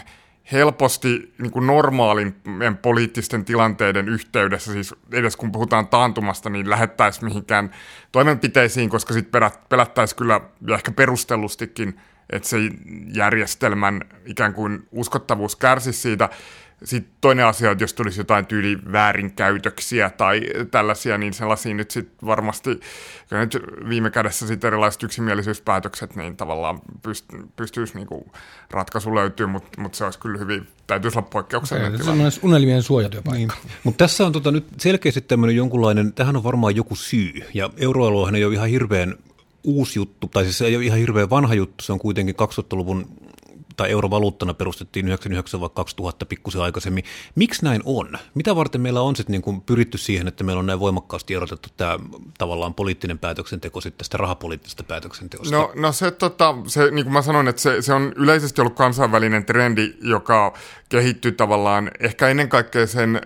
helposti 0.52 1.34
niin 1.38 1.52
kuin 1.52 1.66
normaalin 1.66 2.36
poliittisten 2.82 3.44
tilanteiden 3.44 4.08
yhteydessä, 4.08 4.72
siis 4.72 4.94
edes 5.12 5.36
kun 5.36 5.52
puhutaan 5.52 5.88
taantumasta, 5.88 6.50
niin 6.50 6.70
lähettäisiin 6.70 7.24
mihinkään 7.24 7.70
toimenpiteisiin, 8.12 8.90
koska 8.90 9.14
sitten 9.14 9.50
pelättäisiin 9.68 10.16
kyllä 10.16 10.40
ja 10.66 10.74
ehkä 10.74 10.90
perustellustikin, 10.90 12.00
että 12.30 12.48
se 12.48 12.56
järjestelmän 13.14 14.00
ikään 14.24 14.54
kuin 14.54 14.88
uskottavuus 14.92 15.56
kärsisi 15.56 16.00
siitä. 16.00 16.28
Sitten 16.84 17.12
toinen 17.20 17.46
asia, 17.46 17.70
että 17.70 17.84
jos 17.84 17.94
tulisi 17.94 18.20
jotain 18.20 18.46
tyyli 18.46 18.78
väärinkäytöksiä 18.92 20.10
tai 20.10 20.40
tällaisia, 20.70 21.18
niin 21.18 21.32
sellaisia 21.32 21.74
nyt 21.74 21.90
sitten 21.90 22.28
varmasti, 22.28 22.70
nyt 23.30 23.58
viime 23.88 24.10
kädessä 24.10 24.46
sitten 24.46 24.68
erilaiset 24.68 25.02
yksimielisyyspäätökset, 25.02 26.16
niin 26.16 26.36
tavallaan 26.36 26.80
pyst, 27.02 27.24
pystyisi 27.56 27.94
niinku 27.94 28.32
ratkaisu 28.70 29.14
löytyy, 29.14 29.46
mutta 29.46 29.80
mut 29.80 29.94
se 29.94 30.04
olisi 30.04 30.18
kyllä 30.18 30.38
hyvin, 30.38 30.68
täytyisi 30.86 31.18
olla 31.18 31.28
poikkeuksellinen 31.30 32.04
Se 32.04 32.10
on 32.10 32.18
unelmien 32.42 32.82
suojatyöpaikka. 32.82 33.38
Niin. 33.38 33.72
Mutta 33.84 34.04
tässä 34.04 34.26
on 34.26 34.32
tota 34.32 34.50
nyt 34.50 34.66
selkeästi 34.78 35.20
tämmöinen 35.20 35.56
jonkunlainen, 35.56 36.12
tähän 36.12 36.36
on 36.36 36.44
varmaan 36.44 36.76
joku 36.76 36.96
syy, 36.96 37.32
ja 37.54 37.70
euroaluehan 37.76 38.34
ei 38.34 38.44
ole 38.44 38.54
ihan 38.54 38.68
hirveän 38.68 39.14
uusi 39.64 39.98
juttu, 39.98 40.28
tai 40.28 40.44
siis 40.44 40.58
se 40.58 40.66
ei 40.66 40.76
ole 40.76 40.84
ihan 40.84 40.98
hirveän 40.98 41.30
vanha 41.30 41.54
juttu, 41.54 41.84
se 41.84 41.92
on 41.92 41.98
kuitenkin 41.98 42.34
2000-luvun 42.34 43.06
tai 43.76 43.90
eurovaluuttana 43.90 44.54
perustettiin 44.54 45.08
99 45.08 45.60
vai 45.60 45.70
2000 45.74 46.26
pikkusen 46.26 46.62
aikaisemmin. 46.62 47.04
Miksi 47.34 47.64
näin 47.64 47.82
on? 47.84 48.18
Mitä 48.34 48.56
varten 48.56 48.80
meillä 48.80 49.00
on 49.00 49.16
sitten 49.16 49.42
niin 49.46 49.60
pyritty 49.60 49.98
siihen, 49.98 50.28
että 50.28 50.44
meillä 50.44 50.60
on 50.60 50.66
näin 50.66 50.80
voimakkaasti 50.80 51.34
erotettu 51.34 51.68
tämä 51.76 51.98
tavallaan 52.38 52.74
poliittinen 52.74 53.18
päätöksenteko 53.18 53.80
sitten 53.80 53.98
tästä 53.98 54.16
rahapoliittisesta 54.16 54.82
päätöksenteosta? 54.82 55.56
No, 55.56 55.72
no 55.74 55.92
se, 55.92 56.10
tota, 56.10 56.54
se, 56.66 56.90
niin 56.90 57.04
kuin 57.04 57.12
mä 57.12 57.22
sanoin, 57.22 57.48
että 57.48 57.62
se, 57.62 57.82
se 57.82 57.92
on 57.92 58.12
yleisesti 58.16 58.60
ollut 58.60 58.74
kansainvälinen 58.74 59.44
trendi, 59.44 59.94
joka 60.02 60.54
kehittyy 60.88 61.32
tavallaan 61.32 61.90
ehkä 62.00 62.28
ennen 62.28 62.48
kaikkea 62.48 62.86
sen 62.86 63.20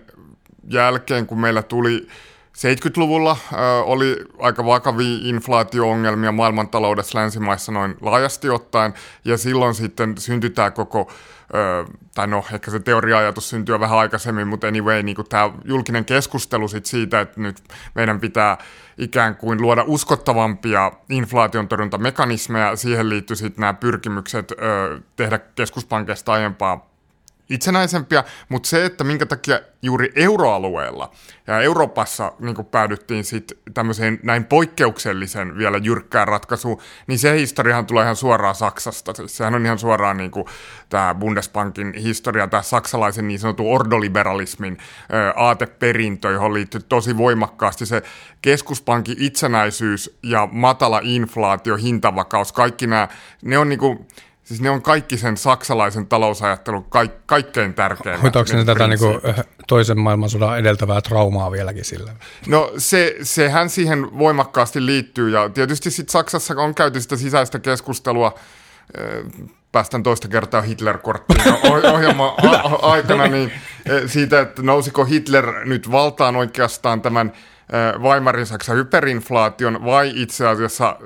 jälkeen, 0.70 1.26
kun 1.26 1.40
meillä 1.40 1.62
tuli 1.62 2.06
70-luvulla 2.58 3.36
ö, 3.52 3.56
oli 3.84 4.16
aika 4.38 4.64
vakavia 4.64 5.18
inflaatio-ongelmia 5.22 6.32
maailmantaloudessa 6.32 7.18
länsimaissa 7.18 7.72
noin 7.72 7.96
laajasti 8.00 8.50
ottaen, 8.50 8.94
ja 9.24 9.38
silloin 9.38 9.74
sitten 9.74 10.18
syntyi 10.18 10.50
tämä 10.50 10.70
koko, 10.70 11.10
ö, 11.54 11.84
tai 12.14 12.26
no 12.26 12.44
ehkä 12.52 12.70
se 12.70 12.80
teoria-ajatus 12.80 13.50
syntyy 13.50 13.80
vähän 13.80 13.98
aikaisemmin, 13.98 14.48
mutta 14.48 14.66
anyway, 14.66 15.02
niin 15.02 15.16
tämä 15.28 15.50
julkinen 15.64 16.04
keskustelu 16.04 16.68
sit 16.68 16.86
siitä, 16.86 17.20
että 17.20 17.40
nyt 17.40 17.62
meidän 17.94 18.20
pitää 18.20 18.58
ikään 18.98 19.36
kuin 19.36 19.62
luoda 19.62 19.84
uskottavampia 19.86 20.92
inflaation 21.08 21.68
torjuntamekanismeja, 21.68 22.76
siihen 22.76 23.08
liittyy 23.08 23.36
sitten 23.36 23.60
nämä 23.60 23.74
pyrkimykset 23.74 24.52
ö, 24.52 25.00
tehdä 25.16 25.38
keskuspankista 25.38 26.32
aiempaa 26.32 26.88
itsenäisempiä, 27.50 28.24
mutta 28.48 28.68
se, 28.68 28.84
että 28.84 29.04
minkä 29.04 29.26
takia 29.26 29.60
juuri 29.82 30.12
euroalueella 30.16 31.10
ja 31.46 31.60
Euroopassa 31.60 32.32
niin 32.38 32.66
päädyttiin 32.70 33.24
sitten 33.24 33.58
tämmöiseen 33.74 34.20
näin 34.22 34.44
poikkeuksellisen 34.44 35.58
vielä 35.58 35.78
jyrkkään 35.78 36.28
ratkaisuun, 36.28 36.80
niin 37.06 37.18
se 37.18 37.38
historiahan 37.38 37.86
tulee 37.86 38.04
ihan 38.04 38.16
suoraan 38.16 38.54
Saksasta. 38.54 39.14
Siis 39.14 39.36
sehän 39.36 39.54
on 39.54 39.66
ihan 39.66 39.78
suoraan 39.78 40.16
niin 40.16 40.30
tämä 40.88 41.14
Bundesbankin 41.14 41.94
historia, 41.94 42.48
tämä 42.48 42.62
saksalaisen 42.62 43.28
niin 43.28 43.40
sanotun 43.40 43.74
ordoliberalismin 43.74 44.78
ää, 45.12 45.32
aateperintö, 45.36 46.30
johon 46.30 46.54
liittyy 46.54 46.80
tosi 46.88 47.16
voimakkaasti 47.16 47.86
se 47.86 48.02
keskuspankin 48.42 49.16
itsenäisyys 49.18 50.18
ja 50.22 50.48
matala 50.52 51.00
inflaatio, 51.02 51.76
hintavakaus, 51.76 52.52
kaikki 52.52 52.86
nämä, 52.86 53.08
ne 53.42 53.58
on 53.58 53.68
niin 53.68 53.78
kuin, 53.78 54.08
Siis 54.48 54.60
ne 54.60 54.70
on 54.70 54.82
kaikki 54.82 55.16
sen 55.16 55.36
saksalaisen 55.36 56.06
talousajattelun 56.06 56.84
kaik- 56.84 57.26
kaikkein 57.26 57.74
tärkeimmät. 57.74 58.22
Hoitaako 58.22 58.52
ne 58.52 58.64
tätä 58.64 58.86
niin 58.86 58.98
kuin 58.98 59.20
toisen 59.66 59.98
maailmansodan 59.98 60.58
edeltävää 60.58 61.00
traumaa 61.00 61.52
vieläkin 61.52 61.84
sillä? 61.84 62.12
No 62.46 62.72
se, 62.78 63.16
sehän 63.22 63.70
siihen 63.70 64.18
voimakkaasti 64.18 64.86
liittyy 64.86 65.30
ja 65.30 65.48
tietysti 65.48 65.90
sitten 65.90 66.12
Saksassa 66.12 66.54
on 66.54 66.74
käyty 66.74 67.00
sitä 67.00 67.16
sisäistä 67.16 67.58
keskustelua 67.58 68.34
päästään 69.72 70.02
toista 70.02 70.28
kertaa 70.28 70.60
Hitler-korttiin 70.60 71.42
ohjelman 71.92 72.32
aikana, 72.82 73.26
niin 73.26 73.52
siitä, 74.06 74.40
että 74.40 74.62
nousiko 74.62 75.04
Hitler 75.04 75.64
nyt 75.64 75.90
valtaan 75.90 76.36
oikeastaan 76.36 77.02
tämän 77.02 77.32
Weimarin 77.98 78.46
Saksan 78.46 78.76
hyperinflaation 78.76 79.84
vai 79.84 80.12
itse 80.14 80.46
asiassa 80.46 80.96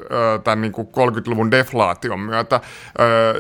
tämän 0.45 0.61
niin 0.61 0.73
kuin 0.73 0.89
30-luvun 0.89 1.51
deflaation 1.51 2.21
myötä. 2.21 2.61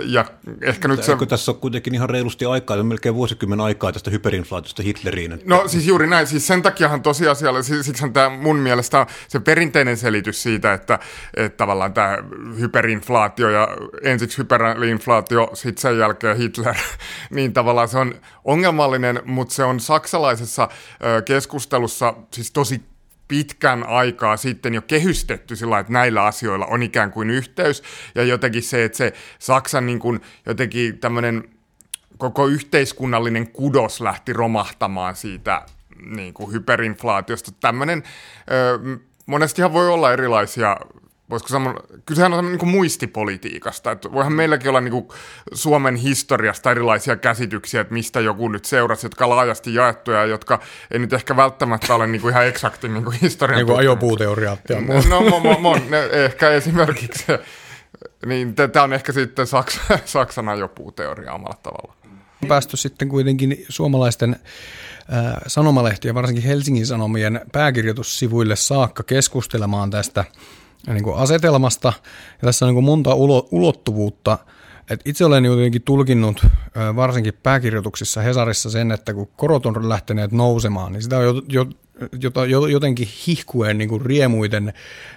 Ja 0.04 0.24
ehkä 0.60 0.88
nyt 0.88 1.02
se... 1.02 1.12
Eikö 1.12 1.26
tässä 1.26 1.52
on 1.52 1.58
kuitenkin 1.58 1.94
ihan 1.94 2.10
reilusti 2.10 2.44
aikaa, 2.44 2.76
on 2.76 2.86
melkein 2.86 3.14
vuosikymmen 3.14 3.60
aikaa 3.60 3.92
tästä 3.92 4.10
hyperinflaatiosta 4.10 4.82
Hitleriin? 4.82 5.32
Että... 5.32 5.44
No 5.48 5.68
siis 5.68 5.86
juuri 5.86 6.06
näin, 6.06 6.26
siis 6.26 6.46
sen 6.46 6.62
takiahan 6.62 7.02
tosiasialla, 7.02 7.62
siksi 7.62 7.92
tämä 8.12 8.28
mun 8.28 8.56
mielestä 8.56 9.06
se 9.28 9.40
perinteinen 9.40 9.96
selitys 9.96 10.42
siitä, 10.42 10.72
että, 10.72 10.98
että 11.36 11.56
tavallaan 11.56 11.92
tämä 11.92 12.18
hyperinflaatio 12.58 13.50
ja 13.50 13.68
ensiksi 14.02 14.38
hyperinflaatio, 14.38 15.50
sitten 15.54 15.82
sen 15.82 15.98
jälkeen 15.98 16.36
Hitler, 16.36 16.74
niin 17.30 17.52
tavallaan 17.52 17.88
se 17.88 17.98
on 17.98 18.14
ongelmallinen, 18.44 19.22
mutta 19.24 19.54
se 19.54 19.64
on 19.64 19.80
saksalaisessa 19.80 20.68
keskustelussa 21.24 22.14
siis 22.32 22.52
tosi 22.52 22.91
pitkän 23.32 23.86
aikaa 23.86 24.36
sitten 24.36 24.74
jo 24.74 24.82
kehystetty 24.82 25.56
sillä 25.56 25.78
että 25.78 25.92
näillä 25.92 26.24
asioilla 26.24 26.66
on 26.66 26.82
ikään 26.82 27.10
kuin 27.10 27.30
yhteys. 27.30 27.82
Ja 28.14 28.24
jotenkin 28.24 28.62
se, 28.62 28.84
että 28.84 28.98
se 28.98 29.12
Saksan 29.38 29.86
niin 29.86 29.98
kuin 29.98 30.20
jotenkin 30.46 30.98
tämmöinen 30.98 31.44
koko 32.18 32.46
yhteiskunnallinen 32.46 33.52
kudos 33.52 34.00
lähti 34.00 34.32
romahtamaan 34.32 35.16
siitä 35.16 35.62
niin 36.16 36.34
kuin 36.34 36.52
hyperinflaatiosta. 36.52 37.52
Tämmöinen, 37.60 38.02
ö, 38.50 38.78
monestihan 39.26 39.72
voi 39.72 39.88
olla 39.88 40.12
erilaisia 40.12 40.76
voisiko 41.32 41.48
sanoa, 41.48 41.74
kysehän 42.06 42.32
on 42.32 42.52
niin 42.52 42.68
muistipolitiikasta, 42.68 43.90
että 43.90 44.12
voihan 44.12 44.32
meilläkin 44.32 44.68
olla 44.68 44.80
niin 44.80 44.92
kuin 44.92 45.08
Suomen 45.52 45.96
historiasta 45.96 46.70
erilaisia 46.70 47.16
käsityksiä, 47.16 47.80
että 47.80 47.94
mistä 47.94 48.20
joku 48.20 48.48
nyt 48.48 48.64
seurasi, 48.64 49.06
jotka 49.06 49.28
laajasti 49.28 49.74
jaettuja, 49.74 50.24
jotka 50.24 50.60
ei 50.90 50.98
nyt 50.98 51.12
ehkä 51.12 51.36
välttämättä 51.36 51.94
ole 51.94 52.06
niin 52.06 52.20
kuin 52.20 52.32
ihan 52.32 52.46
eksakti 52.46 52.88
niin 52.88 53.04
kuin 53.04 53.18
historian 53.22 53.56
Niin 53.56 53.66
kuin 53.66 53.78
ajopuuteoriat 53.78 54.60
ja 54.68 54.80
muu. 54.80 55.02
No, 55.08 55.20
mo, 55.20 55.40
mo, 55.40 55.58
mo, 55.58 55.78
ne, 55.88 56.04
ehkä 56.04 56.50
esimerkiksi, 56.50 57.24
niin 58.26 58.54
tämä 58.54 58.82
on 58.82 58.92
ehkä 58.92 59.12
sitten 59.12 59.46
Saksa, 59.46 59.80
Saksan 60.04 60.48
ajopuuteoria 60.48 61.32
omalla 61.32 61.58
tavalla. 61.62 61.94
Päästy 62.48 62.76
sitten 62.76 63.08
kuitenkin 63.08 63.64
suomalaisten 63.68 64.36
äh, 65.12 65.34
sanomalehtien, 65.46 66.14
varsinkin 66.14 66.44
Helsingin 66.44 66.86
Sanomien 66.86 67.40
pääkirjoitussivuille 67.52 68.56
saakka 68.56 69.02
keskustelemaan 69.02 69.90
tästä– 69.90 70.24
niin 70.86 71.04
kuin 71.04 71.16
asetelmasta. 71.16 71.92
Ja 72.32 72.46
tässä 72.46 72.64
on 72.64 72.68
niin 72.68 72.74
kuin 72.74 72.84
monta 72.84 73.14
ulo, 73.14 73.48
ulottuvuutta. 73.50 74.38
Et 74.90 75.00
itse 75.04 75.24
olen 75.24 75.44
jotenkin 75.44 75.82
tulkinnut 75.82 76.46
varsinkin 76.96 77.34
pääkirjoituksissa 77.42 78.20
Hesarissa 78.20 78.70
sen, 78.70 78.92
että 78.92 79.14
kun 79.14 79.28
korot 79.36 79.66
on 79.66 79.88
lähteneet 79.88 80.32
nousemaan, 80.32 80.92
niin 80.92 81.02
sitä 81.02 81.18
on 81.18 81.24
jo, 81.24 81.42
jo, 81.48 81.66
jota, 82.20 82.46
jotenkin 82.46 83.08
hihkuen 83.26 83.78
niin 83.78 83.88
kuin 83.88 84.02
riemuiten 84.02 84.64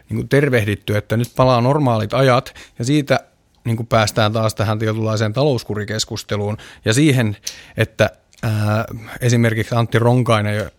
niin 0.10 0.15
kuin 0.15 0.30
tervehditty, 0.30 0.97
että 0.97 1.17
nyt 1.17 1.32
palaa 1.36 1.62
normaalit 1.62 2.13
ajat 2.13 2.54
ja 2.80 2.86
siitä 2.86 3.19
niin 3.65 3.78
kuin 3.78 3.88
päästään 3.88 4.34
taas 4.34 4.56
tähän 4.56 4.80
tietynlaiseen 4.80 5.34
talouskurikeskusteluun 5.34 6.58
ja 6.86 6.93
siihen, 6.93 7.38
että 7.78 8.10
ää, 8.43 8.86
esimerkiksi 9.21 9.75
Antti 9.75 9.99
Ronkainen 9.99 10.71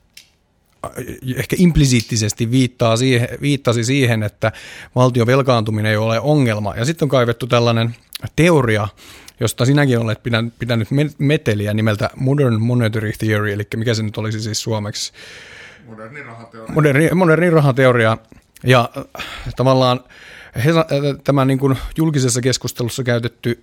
ehkä 1.37 1.57
implisiittisesti 1.59 2.51
viittaa 2.51 2.97
siihen, 2.97 3.29
viittasi 3.41 3.85
siihen, 3.85 4.23
että 4.23 4.53
valtion 4.95 5.27
velkaantuminen 5.27 5.91
ei 5.91 5.97
ole 5.97 6.21
ongelma. 6.21 6.75
Ja 6.77 6.85
sitten 6.85 7.07
on 7.07 7.11
kaivettu 7.11 7.47
tällainen 7.47 7.97
teoria, 8.37 8.89
josta 9.41 9.65
sinäkin 9.65 9.99
olet 9.99 10.23
pitänyt 10.59 10.89
meteliä 11.19 11.75
nimeltä 11.75 12.11
Modern 12.17 12.63
Monetary 12.63 13.13
Theory, 13.19 13.53
eli 13.53 13.63
mikä 13.77 13.95
se 13.95 14.03
nyt 14.03 14.19
olisi 14.19 14.41
siis 14.41 14.63
suomeksi? 14.63 15.13
Moderni 15.87 16.23
rahateoria. 16.23 16.75
Moderni, 16.75 17.11
moderni 17.15 17.51
rahateoria. 17.51 18.19
Ja 18.65 18.91
äh, 18.97 19.25
tavallaan 19.57 20.01
äh, 20.57 20.65
tämä 21.25 21.45
niin 21.45 21.59
kuin 21.59 21.77
julkisessa 21.97 22.41
keskustelussa 22.41 23.03
käytetty 23.03 23.63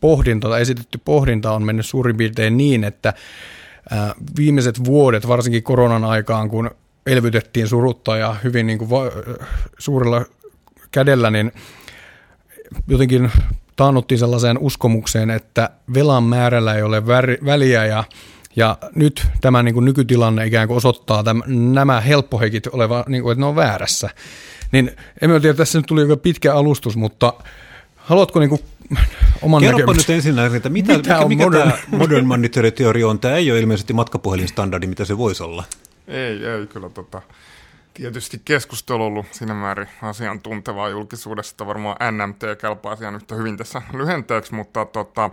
pohdinta 0.00 0.48
tai 0.48 0.60
esitetty 0.60 1.00
pohdinta 1.04 1.52
on 1.52 1.62
mennyt 1.62 1.86
suurin 1.86 2.16
piirtein 2.16 2.56
niin, 2.56 2.84
että 2.84 3.14
viimeiset 4.36 4.84
vuodet, 4.84 5.28
varsinkin 5.28 5.62
koronan 5.62 6.04
aikaan, 6.04 6.48
kun 6.48 6.70
elvytettiin 7.06 7.68
surutta 7.68 8.16
ja 8.16 8.36
hyvin 8.44 8.66
niin 8.66 8.78
kuin 8.78 8.90
va- 8.90 9.10
suurella 9.78 10.24
kädellä, 10.90 11.30
niin 11.30 11.52
jotenkin 12.88 13.30
taannuttiin 13.76 14.18
sellaiseen 14.18 14.58
uskomukseen, 14.58 15.30
että 15.30 15.70
velan 15.94 16.22
määrällä 16.22 16.74
ei 16.74 16.82
ole 16.82 17.06
väliä 17.44 17.86
ja 17.86 18.04
ja 18.56 18.78
nyt 18.94 19.26
tämä 19.40 19.62
niin 19.62 19.74
kuin 19.74 19.84
nykytilanne 19.84 20.46
ikään 20.46 20.68
kuin 20.68 20.76
osoittaa 20.76 21.22
tämän, 21.22 21.42
nämä 21.74 22.00
helppohekit 22.00 22.66
oleva, 22.66 23.04
niin 23.08 23.22
kuin, 23.22 23.32
että 23.32 23.40
ne 23.40 23.46
on 23.46 23.56
väärässä. 23.56 24.10
Niin 24.72 24.90
en 25.20 25.42
tiedä, 25.42 25.54
tässä 25.54 25.78
nyt 25.78 25.86
tuli 25.86 26.16
pitkä 26.22 26.54
alustus, 26.54 26.96
mutta 26.96 27.32
haluatko 27.96 28.40
niin 28.40 28.48
kuin 28.48 28.60
oman 29.42 29.62
Kerropa 29.62 29.92
nyt 29.92 30.10
ensin, 30.10 30.38
että 30.38 30.68
mitä, 30.68 30.96
mitä 30.96 31.14
mikä, 31.14 31.28
mikä 31.28 31.44
modern? 31.44 31.70
tämä 31.70 31.82
modern 31.98 32.26
monetary 32.26 32.70
theory 32.70 33.02
on? 33.02 33.18
Tämä 33.18 33.34
ei 33.34 33.50
ole 33.50 33.60
ilmeisesti 33.60 33.92
matkapuhelinstandardi, 33.92 34.86
mitä 34.86 35.04
se 35.04 35.18
voisi 35.18 35.42
olla. 35.42 35.64
Ei, 36.08 36.46
ei 36.46 36.66
kyllä 36.66 36.88
tota, 36.88 37.22
tietysti 37.94 38.40
keskustelu 38.44 39.04
ollut 39.04 39.26
siinä 39.30 39.54
määrin 39.54 39.88
asiantuntevaa 40.02 40.88
julkisuudesta. 40.88 41.66
Varmaan 41.66 41.96
NMT 42.16 42.40
kelpaa 42.60 42.92
asian 42.92 43.14
yhtä 43.14 43.34
hyvin 43.34 43.56
tässä 43.56 43.82
lyhenteeksi, 43.92 44.54
mutta 44.54 44.84
tota, 44.84 45.30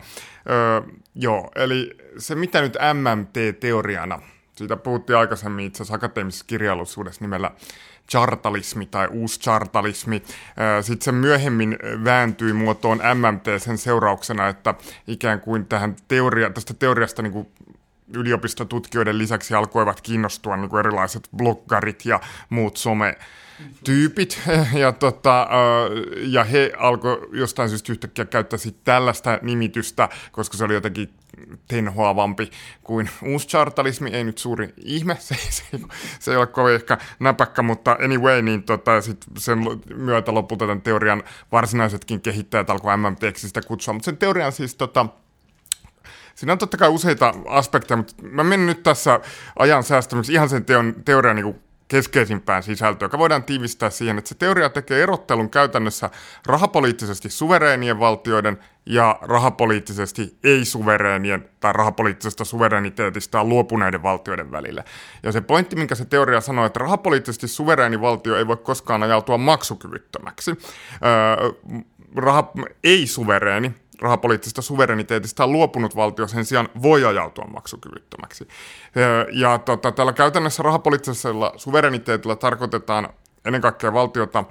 ö, 0.49 0.81
joo, 1.15 1.51
eli 1.55 1.97
se 2.17 2.35
mitä 2.35 2.61
nyt 2.61 2.77
MMT-teoriana, 2.93 4.21
siitä 4.55 4.75
puhuttiin 4.75 5.17
aikaisemmin 5.17 5.65
itse 5.65 5.83
asiassa 5.83 5.95
akateemisessa 5.95 6.45
kirjallisuudessa 6.47 7.23
nimellä 7.23 7.51
chartalismi 8.11 8.85
tai 8.85 9.07
chartalismi. 9.39 10.23
Sitten 10.81 11.05
se 11.05 11.11
myöhemmin 11.11 11.77
vääntyi 12.03 12.53
muotoon 12.53 13.01
MMT 13.15 13.45
sen 13.57 13.77
seurauksena, 13.77 14.47
että 14.47 14.73
ikään 15.07 15.39
kuin 15.39 15.65
tähän 15.65 15.95
teoria, 16.07 16.49
tästä 16.49 16.73
teoriasta 16.73 17.21
niin 17.21 17.33
kuin 17.33 17.47
yliopistotutkijoiden 18.13 19.17
lisäksi 19.17 19.53
alkoivat 19.53 20.01
kiinnostua 20.01 20.57
niin 20.57 20.69
kuin 20.69 20.79
erilaiset 20.79 21.29
bloggarit 21.37 22.05
ja 22.05 22.19
muut 22.49 22.77
some 22.77 23.17
tyypit, 23.83 24.41
ja, 24.73 24.91
tota, 24.91 25.47
ja 26.17 26.43
he 26.43 26.71
alkoi 26.77 27.29
jostain 27.31 27.69
syystä 27.69 27.91
yhtäkkiä 27.91 28.25
käyttää 28.25 28.59
tällaista 28.83 29.39
nimitystä, 29.41 30.09
koska 30.31 30.57
se 30.57 30.63
oli 30.63 30.73
jotenkin 30.73 31.09
tenhoavampi 31.67 32.51
kuin 32.83 33.09
uusi 33.25 33.47
chartalismi, 33.47 34.09
ei 34.09 34.23
nyt 34.23 34.37
suuri 34.37 34.73
ihme, 34.77 35.17
se, 35.19 35.35
se, 35.49 35.63
se 36.19 36.31
ei 36.31 36.37
ole 36.37 36.47
kovin 36.47 36.75
ehkä 36.75 36.97
näpäkkä, 37.19 37.61
mutta 37.61 37.97
anyway, 38.03 38.41
niin 38.41 38.63
tota, 38.63 39.01
sit 39.01 39.25
sen 39.37 39.59
myötä 39.95 40.33
lopulta 40.33 40.65
tämän 40.65 40.81
teorian 40.81 41.23
varsinaisetkin 41.51 42.21
kehittäjät 42.21 42.69
alkoi 42.69 42.97
MMTksi 42.97 43.47
sitä 43.47 43.61
kutsua, 43.61 43.93
mutta 43.93 44.05
sen 44.05 44.17
teorian 44.17 44.51
siis 44.51 44.75
tota, 44.75 45.05
Siinä 46.35 46.51
on 46.53 46.57
totta 46.57 46.77
kai 46.77 46.89
useita 46.89 47.33
aspekteja, 47.45 47.97
mutta 47.97 48.13
mä 48.21 48.43
menen 48.43 48.65
nyt 48.65 48.83
tässä 48.83 49.19
ajan 49.59 49.83
säästämiseksi 49.83 50.33
ihan 50.33 50.49
sen 50.49 50.65
teon, 50.65 50.95
teorian 51.05 51.35
niin 51.35 51.55
keskeisimpään 51.87 52.63
sisältöön, 52.63 53.07
joka 53.07 53.17
voidaan 53.17 53.43
tiivistää 53.43 53.89
siihen, 53.89 54.17
että 54.17 54.29
se 54.29 54.35
teoria 54.35 54.69
tekee 54.69 55.03
erottelun 55.03 55.49
käytännössä 55.49 56.09
rahapoliittisesti 56.45 57.29
suvereenien 57.29 57.99
valtioiden 57.99 58.59
ja 58.85 59.19
rahapoliittisesti 59.21 60.37
ei-suvereenien 60.43 61.49
tai 61.59 61.73
rahapoliittisesta 61.73 62.45
suvereniteetistaan 62.45 63.49
luopuneiden 63.49 64.03
valtioiden 64.03 64.51
välillä. 64.51 64.83
Ja 65.23 65.31
se 65.31 65.41
pointti, 65.41 65.75
minkä 65.75 65.95
se 65.95 66.05
teoria 66.05 66.41
sanoo, 66.41 66.65
että 66.65 66.79
rahapoliittisesti 66.79 67.47
suvereeni 67.47 68.01
valtio 68.01 68.35
ei 68.35 68.47
voi 68.47 68.57
koskaan 68.57 69.03
ajautua 69.03 69.37
maksukyvyttömäksi. 69.37 70.51
Öö, 70.51 71.81
raha, 72.15 72.51
ei-suvereeni 72.83 73.73
rahapoliittisesta 74.01 74.61
suvereniteetista 74.61 75.43
on 75.43 75.51
luopunut 75.51 75.95
valtio 75.95 76.27
sen 76.27 76.45
sijaan 76.45 76.69
voi 76.81 77.05
ajautua 77.05 77.45
maksukyvyttömäksi. 77.53 78.47
Ja 79.31 79.57
tota, 79.57 79.91
tällä 79.91 80.13
käytännössä 80.13 80.63
rahapoliittisella 80.63 81.53
suvereniteetilla 81.57 82.35
tarkoitetaan 82.35 83.09
ennen 83.45 83.61
kaikkea 83.61 83.93
valtiota, 83.93 84.43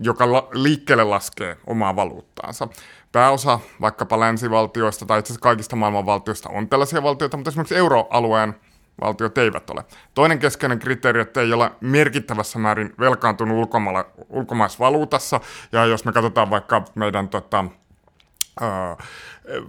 joka 0.00 0.24
liikkeelle 0.52 1.04
laskee 1.04 1.56
omaa 1.66 1.96
valuuttaansa. 1.96 2.68
Pääosa 3.12 3.60
vaikkapa 3.80 4.20
länsivaltioista 4.20 5.06
tai 5.06 5.18
itse 5.18 5.32
asiassa 5.32 5.42
kaikista 5.42 5.76
maailman 5.76 6.06
valtioista 6.06 6.48
on 6.48 6.68
tällaisia 6.68 7.02
valtioita, 7.02 7.36
mutta 7.36 7.48
esimerkiksi 7.48 7.76
euroalueen 7.76 8.54
valtiot 9.00 9.38
eivät 9.38 9.70
ole. 9.70 9.84
Toinen 10.14 10.38
keskeinen 10.38 10.78
kriteeri, 10.78 11.20
että 11.20 11.40
ei 11.40 11.52
ole 11.52 11.70
merkittävässä 11.80 12.58
määrin 12.58 12.94
velkaantunut 13.00 13.58
ulkomailla, 13.58 14.04
ulkomaisvaluutassa, 14.28 15.40
ja 15.72 15.84
jos 15.84 16.04
me 16.04 16.12
katsotaan 16.12 16.50
vaikka 16.50 16.82
meidän 16.94 17.28
tota, 17.28 17.64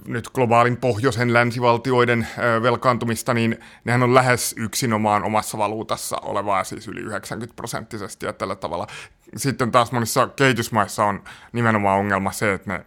nyt 0.08 0.30
globaalin 0.30 0.78
pohjoisen 0.78 1.34
länsivaltioiden 1.34 2.28
velkaantumista, 2.62 3.34
niin 3.34 3.60
nehän 3.84 4.04
on 4.04 4.15
lähes 4.15 4.56
yksinomaan 4.58 5.23
omassa 5.23 5.58
valuutassa 5.58 6.17
olevaa, 6.17 6.63
siis 6.63 6.88
yli 6.88 7.02
90 7.02 7.56
prosenttisesti 7.56 8.25
ja 8.25 8.34
tällä 8.34 8.56
tavalla. 8.56 8.88
Sitten 9.35 9.71
taas 9.71 9.91
monissa 9.91 10.27
kehitysmaissa 10.27 11.05
on 11.05 11.23
nimenomaan 11.53 11.99
ongelma 11.99 12.31
se, 12.31 12.53
että 12.53 12.73
ne 12.73 12.85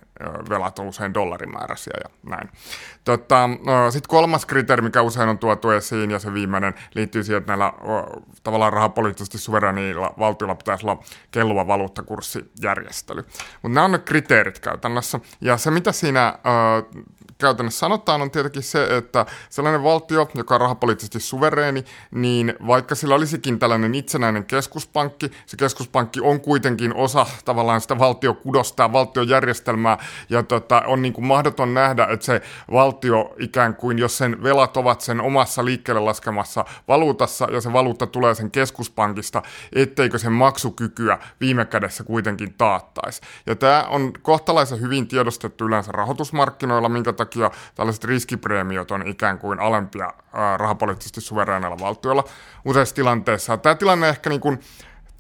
velat 0.49 0.79
on 0.79 0.87
usein 0.87 1.15
dollarimääräisiä 1.15 1.93
ja 2.05 2.31
näin. 2.31 2.51
Tota, 3.05 3.49
Sitten 3.91 4.09
kolmas 4.09 4.47
kriteeri, 4.47 4.83
mikä 4.83 5.03
usein 5.03 5.29
on 5.29 5.39
tuotu 5.39 5.71
esiin, 5.71 6.11
ja 6.11 6.19
se 6.19 6.35
viimeinen 6.35 6.75
liittyy 6.95 7.25
siihen, 7.25 7.39
että 7.39 7.51
näillä 7.57 7.73
tavallaan 8.43 8.73
rahapoliittisesti 8.73 9.39
suvereniilla 9.39 10.15
valtioilla 10.19 10.55
pitäisi 10.55 10.87
olla 10.87 11.03
kelluva 11.31 11.67
valuuttakurssijärjestely. 11.67 13.25
Mutta 13.63 13.75
nämä 13.75 13.85
on 13.85 13.93
ne 13.93 13.99
kriteerit 13.99 14.59
käytännössä, 14.59 15.21
ja 15.41 15.57
se 15.57 15.71
mitä 15.71 15.93
siinä 15.93 16.39
käytännössä 17.43 17.79
sanotaan 17.79 18.23
on 18.23 18.31
tietenkin 18.31 18.63
se, 18.63 18.97
että 18.97 19.27
sellainen 19.51 19.83
valtio, 19.83 20.29
joka 20.35 20.55
on 20.55 20.61
rahapoliittisesti 20.61 21.21
suvereeni, 21.21 21.85
niin 22.11 22.55
vaikka 22.67 22.95
sillä 22.95 23.15
olisikin 23.15 23.59
tällainen 23.59 23.95
itsenäinen 23.95 24.45
keskuspankki, 24.45 25.31
se 25.47 25.57
keskuspankki 25.57 26.21
on 26.21 26.41
kuitenkin 26.41 26.95
osa 26.95 27.27
tavallaan 27.45 27.81
sitä 27.81 27.99
valtiokudosta, 27.99 28.93
valtiojärjestelmää, 28.93 29.99
ja 30.31 30.43
tota, 30.43 30.83
on 30.87 31.03
niin 31.03 31.13
kuin 31.13 31.27
mahdoton 31.27 31.75
nähdä, 31.75 32.07
että 32.11 32.27
se 32.27 32.43
valtio 32.73 33.35
ikään 33.39 33.77
kuin, 33.77 33.99
jos 33.99 34.19
sen 34.19 34.43
velat 34.43 34.77
ovat 34.77 35.01
sen 35.01 35.21
omassa 35.21 35.65
liikkeelle 35.65 36.01
laskemassa 36.01 36.65
valuutassa, 36.89 37.49
ja 37.53 37.61
se 37.61 37.73
valuutta 37.73 38.07
tulee 38.07 38.35
sen 38.35 38.51
keskuspankista, 38.51 39.43
etteikö 39.73 40.19
sen 40.19 40.33
maksukykyä 40.33 41.19
viime 41.41 41.65
kädessä 41.65 42.05
kuitenkin 42.05 42.55
taattaisi. 42.55 43.21
Ja 43.47 43.57
tämä 43.57 43.85
on 43.89 44.13
kohtalaisen 44.23 44.81
hyvin 44.81 45.09
tiedostettu 45.09 45.67
yleensä 45.67 45.93
rahoitusmarkkinoilla, 45.93 46.89
minkä 46.89 47.13
takia 47.13 47.32
takia 47.33 47.51
tällaiset 47.75 48.05
riskipreemiot 48.05 48.91
on 48.91 49.07
ikään 49.07 49.39
kuin 49.39 49.61
alempia 49.61 50.13
rahapoliittisesti 50.57 51.21
suvereenilla 51.21 51.79
valtioilla 51.79 52.25
useissa 52.65 52.95
tilanteissa. 52.95 53.57
Tämä 53.57 53.75
tilanne 53.75 54.09
ehkä 54.09 54.31
niin 54.31 54.41
kuin, 54.41 54.61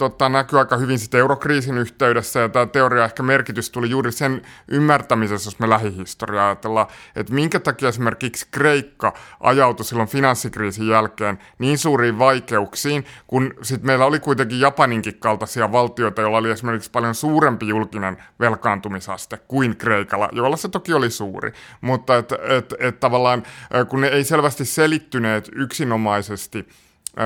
tota, 0.02 0.28
näkyy 0.28 0.58
aika 0.58 0.76
hyvin 0.76 0.98
sitten 0.98 1.20
eurokriisin 1.20 1.78
yhteydessä, 1.78 2.40
ja 2.40 2.48
tämä 2.48 2.66
teoria 2.66 3.04
ehkä 3.04 3.22
merkitys 3.22 3.70
tuli 3.70 3.90
juuri 3.90 4.12
sen 4.12 4.42
ymmärtämisessä, 4.68 5.46
jos 5.46 5.58
me 5.58 5.68
lähihistoriaa 5.68 6.46
ajatellaan, 6.46 6.86
että 7.16 7.32
minkä 7.32 7.60
takia 7.60 7.88
esimerkiksi 7.88 8.46
Kreikka 8.50 9.12
ajautui 9.40 9.84
silloin 9.84 10.08
finanssikriisin 10.08 10.88
jälkeen 10.88 11.38
niin 11.58 11.78
suuriin 11.78 12.18
vaikeuksiin, 12.18 13.04
kun 13.26 13.54
sitten 13.62 13.86
meillä 13.86 14.04
oli 14.04 14.20
kuitenkin 14.20 14.60
Japaninkin 14.60 15.18
kaltaisia 15.18 15.72
valtioita, 15.72 16.20
joilla 16.20 16.38
oli 16.38 16.50
esimerkiksi 16.50 16.90
paljon 16.90 17.14
suurempi 17.14 17.68
julkinen 17.68 18.16
velkaantumisaste 18.40 19.36
kuin 19.48 19.76
Kreikalla, 19.76 20.28
jolla 20.32 20.56
se 20.56 20.68
toki 20.68 20.94
oli 20.94 21.10
suuri, 21.10 21.52
mutta 21.80 22.16
että 22.16 22.38
et, 22.48 22.74
et 22.78 23.00
tavallaan 23.00 23.42
kun 23.88 24.00
ne 24.00 24.08
ei 24.08 24.24
selvästi 24.24 24.64
selittyneet 24.64 25.48
yksinomaisesti 25.52 26.68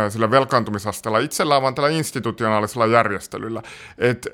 sillä 0.09 0.31
velkaantumisasteella 0.31 1.19
itsellään, 1.19 1.63
vaan 1.63 1.75
tällä 1.75 1.89
institutionaalisella 1.89 2.87
järjestelyllä. 2.87 3.63
Et 3.99 4.27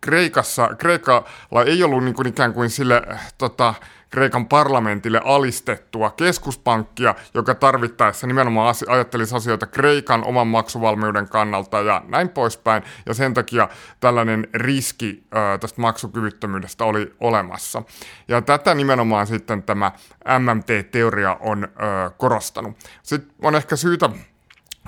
Kreikassa, 0.00 0.68
Kreikalla 0.78 1.64
ei 1.66 1.82
ollut 1.82 2.04
niin 2.04 2.14
kuin 2.14 2.26
ikään 2.26 2.52
kuin 2.52 2.70
sille 2.70 3.02
tota, 3.38 3.74
Kreikan 4.12 4.48
parlamentille 4.48 5.20
alistettua 5.24 6.10
keskuspankkia, 6.10 7.14
joka 7.34 7.54
tarvittaessa 7.54 8.26
nimenomaan 8.26 8.74
ajattelisi 8.88 9.36
asioita 9.36 9.66
Kreikan 9.66 10.24
oman 10.24 10.46
maksuvalmiuden 10.46 11.28
kannalta 11.28 11.80
ja 11.80 12.02
näin 12.08 12.28
poispäin. 12.28 12.82
Ja 13.06 13.14
sen 13.14 13.34
takia 13.34 13.68
tällainen 14.00 14.48
riski 14.54 15.26
ö, 15.34 15.58
tästä 15.58 15.80
maksukyvyttömyydestä 15.80 16.84
oli 16.84 17.12
olemassa. 17.20 17.82
Ja 18.28 18.42
tätä 18.42 18.74
nimenomaan 18.74 19.26
sitten 19.26 19.62
tämä 19.62 19.92
MMT-teoria 20.38 21.36
on 21.40 21.64
ö, 21.64 22.10
korostanut. 22.10 22.76
Sitten 23.02 23.34
on 23.42 23.54
ehkä 23.54 23.76
syytä 23.76 24.10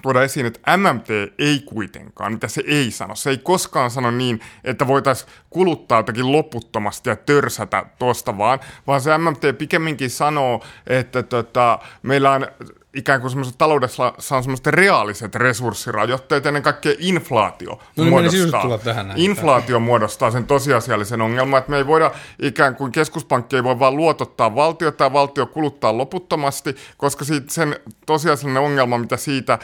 tuoda 0.05 0.23
esiin, 0.23 0.47
että 0.47 0.77
MMT 0.77 1.09
ei 1.39 1.63
kuitenkaan, 1.67 2.33
mitä 2.33 2.49
se 2.49 2.63
ei 2.67 2.91
sano. 2.91 3.15
Se 3.15 3.31
ei 3.31 3.39
koskaan 3.39 3.91
sano 3.91 4.11
niin, 4.11 4.41
että 4.65 4.87
voitaisiin 4.87 5.31
kuluttaa 5.51 5.99
jotakin 5.99 6.33
loputtomasti 6.33 7.11
ja 7.11 7.17
törsätä 7.17 7.85
tuosta 7.99 8.39
vaan, 8.39 8.61
vaan 8.87 9.01
se 9.01 9.19
MMT 9.19 9.59
pikemminkin 9.59 10.11
sanoo, 10.11 10.65
että 10.87 11.23
tota, 11.23 11.79
meillä 12.03 12.31
on 12.31 12.47
ikään 12.95 13.21
kuin 13.21 13.31
semmoisessa 13.31 13.59
taloudessa 13.59 14.05
on 14.05 14.43
semmoiset 14.43 14.67
reaaliset 14.67 15.35
resurssirajoitteet, 15.35 16.47
ennen 16.47 16.63
kaikkea 16.63 16.95
inflaatio 16.99 17.71
no, 17.71 18.05
niin 18.05 18.09
muodostaa. 18.09 18.79
Tähän 18.79 19.13
inflaatio 19.17 19.81
muodostaa 19.81 20.31
sen 20.31 20.47
tosiasiallisen 20.47 21.21
ongelman, 21.21 21.59
että 21.59 21.71
me 21.71 21.77
ei 21.77 21.87
voida 21.87 22.11
ikään 22.39 22.77
kuin 22.77 22.93
keskuspankki 22.93 23.57
ei 23.57 23.65
voi 23.65 23.79
vaan 23.79 23.97
luotottaa 23.97 24.55
valtiota 24.55 25.05
ja 25.05 25.13
valtio 25.13 25.47
kuluttaa 25.47 25.99
loputtomasti, 25.99 26.77
koska 26.97 27.25
siitä 27.25 27.47
sen 27.53 27.77
tosiasiallinen 28.07 28.63
ongelma, 28.63 28.99
mitä 28.99 29.17
siitä, 29.17 29.59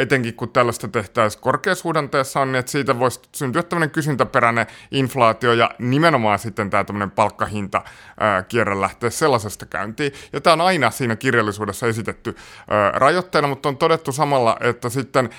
etenkin 0.00 0.34
kun 0.34 0.48
tällaista 0.48 0.88
tehtäisiin 0.88 1.42
korkeasuhdanteessa 1.42 2.40
on, 2.40 2.52
niin 2.52 2.60
että 2.60 2.72
siitä 2.72 2.98
voisi 2.98 3.20
syntyä 3.34 3.62
tämmöinen 3.62 3.90
kysyntäperäinen 3.90 4.66
inflaatio 4.90 5.52
ja 5.52 5.70
nimenomaan 5.78 6.38
sitten 6.38 6.70
tämä 6.70 6.84
tämmöinen 6.84 7.10
palkkahinta 7.10 7.82
kierre 8.48 8.80
lähtee 8.80 9.10
sellaisesta 9.10 9.66
käyntiin. 9.66 10.12
Ja 10.32 10.40
tämä 10.40 10.54
on 10.54 10.60
aina 10.60 10.90
siinä 10.90 11.16
kirjallisuudessa 11.16 11.86
esitetty 11.86 12.36
rajoitteena, 12.94 13.48
mutta 13.48 13.68
on 13.68 13.76
todettu 13.76 14.12
samalla, 14.12 14.56
että 14.60 14.88
sitten 14.88 15.30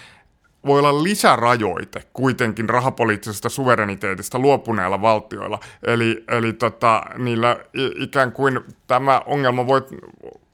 voi 0.65 0.79
olla 0.79 1.03
lisärajoite 1.03 2.03
kuitenkin 2.13 2.69
rahapoliittisesta 2.69 3.49
suvereniteetista 3.49 4.39
luopuneilla 4.39 5.01
valtioilla. 5.01 5.59
Eli, 5.83 6.23
eli 6.27 6.53
tota, 6.53 7.03
niillä 7.17 7.57
ikään 7.95 8.31
kuin 8.31 8.59
tämä 8.87 9.21
ongelma 9.25 9.67
voi, 9.67 9.81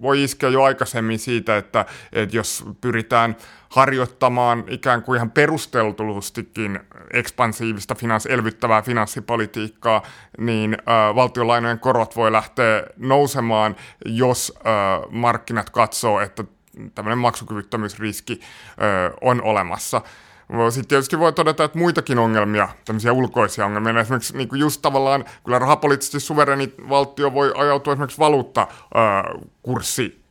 voi 0.01 0.23
iskeä 0.23 0.49
jo 0.49 0.63
aikaisemmin 0.63 1.19
siitä, 1.19 1.57
että, 1.57 1.85
että 2.13 2.37
jos 2.37 2.65
pyritään 2.81 3.35
harjoittamaan 3.69 4.63
ikään 4.67 5.03
kuin 5.03 5.17
ihan 5.17 5.31
perusteltustikin 5.31 6.79
ekspansiivista 7.13 7.95
finans, 7.95 8.25
elvyttävää 8.25 8.81
finanssipolitiikkaa, 8.81 10.01
niin 10.37 10.73
äh, 10.79 11.15
valtionlainojen 11.15 11.79
korot 11.79 12.15
voi 12.15 12.31
lähteä 12.31 12.83
nousemaan, 12.97 13.75
jos 14.05 14.53
äh, 14.57 15.11
markkinat 15.11 15.69
katsoo, 15.69 16.19
että 16.19 16.43
tämmöinen 16.95 17.17
maksukyvyttömyysriski 17.17 18.41
ö, 18.41 18.43
on 19.21 19.41
olemassa. 19.41 20.01
Sitten 20.69 20.87
tietysti 20.87 21.19
voi 21.19 21.33
todeta, 21.33 21.63
että 21.63 21.77
muitakin 21.77 22.19
ongelmia, 22.19 22.69
tämmöisiä 22.85 23.13
ulkoisia 23.13 23.65
ongelmia, 23.65 23.99
esimerkiksi 23.99 24.37
niin 24.37 24.49
kuin 24.49 24.59
just 24.59 24.81
tavallaan, 24.81 25.25
kyllä 25.43 25.59
rahapoliittisesti 25.59 26.19
suvereni 26.19 26.73
valtio 26.89 27.33
voi 27.33 27.51
ajautua 27.55 27.93
esimerkiksi 27.93 28.19
valuuttakurssi 28.19 30.25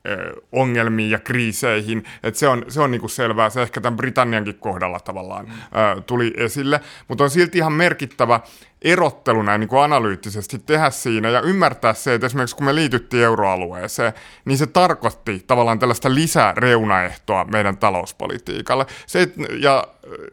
ongelmiin 0.53 1.11
ja 1.11 1.19
kriiseihin, 1.19 2.05
että 2.23 2.41
se 2.41 2.49
on, 2.49 2.65
se 2.69 2.81
on 2.81 2.91
niinku 2.91 3.09
selvää, 3.09 3.51
se 3.51 3.63
ehkä 3.63 3.81
tämän 3.81 3.97
Britanniankin 3.97 4.59
kohdalla 4.59 5.01
tavallaan 5.01 5.47
mm. 5.47 5.53
ö, 5.53 6.01
tuli 6.01 6.35
esille, 6.37 6.81
mutta 7.09 7.25
on 7.25 7.31
silti 7.31 7.59
ihan 7.59 7.73
merkittävä, 7.73 8.41
erottelu 8.85 9.42
näin 9.42 9.61
niin 9.61 9.68
kuin 9.68 9.83
analyyttisesti 9.83 10.59
tehdä 10.59 10.90
siinä 10.90 11.31
ja 11.31 11.40
ymmärtää 11.40 11.94
se, 11.94 12.14
että 12.14 12.27
esimerkiksi 12.27 12.57
kun 12.57 12.66
me 12.66 12.75
liityttiin 12.75 13.23
euroalueeseen, 13.23 14.12
niin 14.44 14.59
se 14.59 14.66
tarkoitti 14.66 15.44
tavallaan 15.47 15.79
tällaista 15.79 16.14
lisäreunaehtoa 16.14 17.44
meidän 17.44 17.77
talouspolitiikalle. 17.77 18.87
Se, 19.07 19.29
ja 19.61 19.87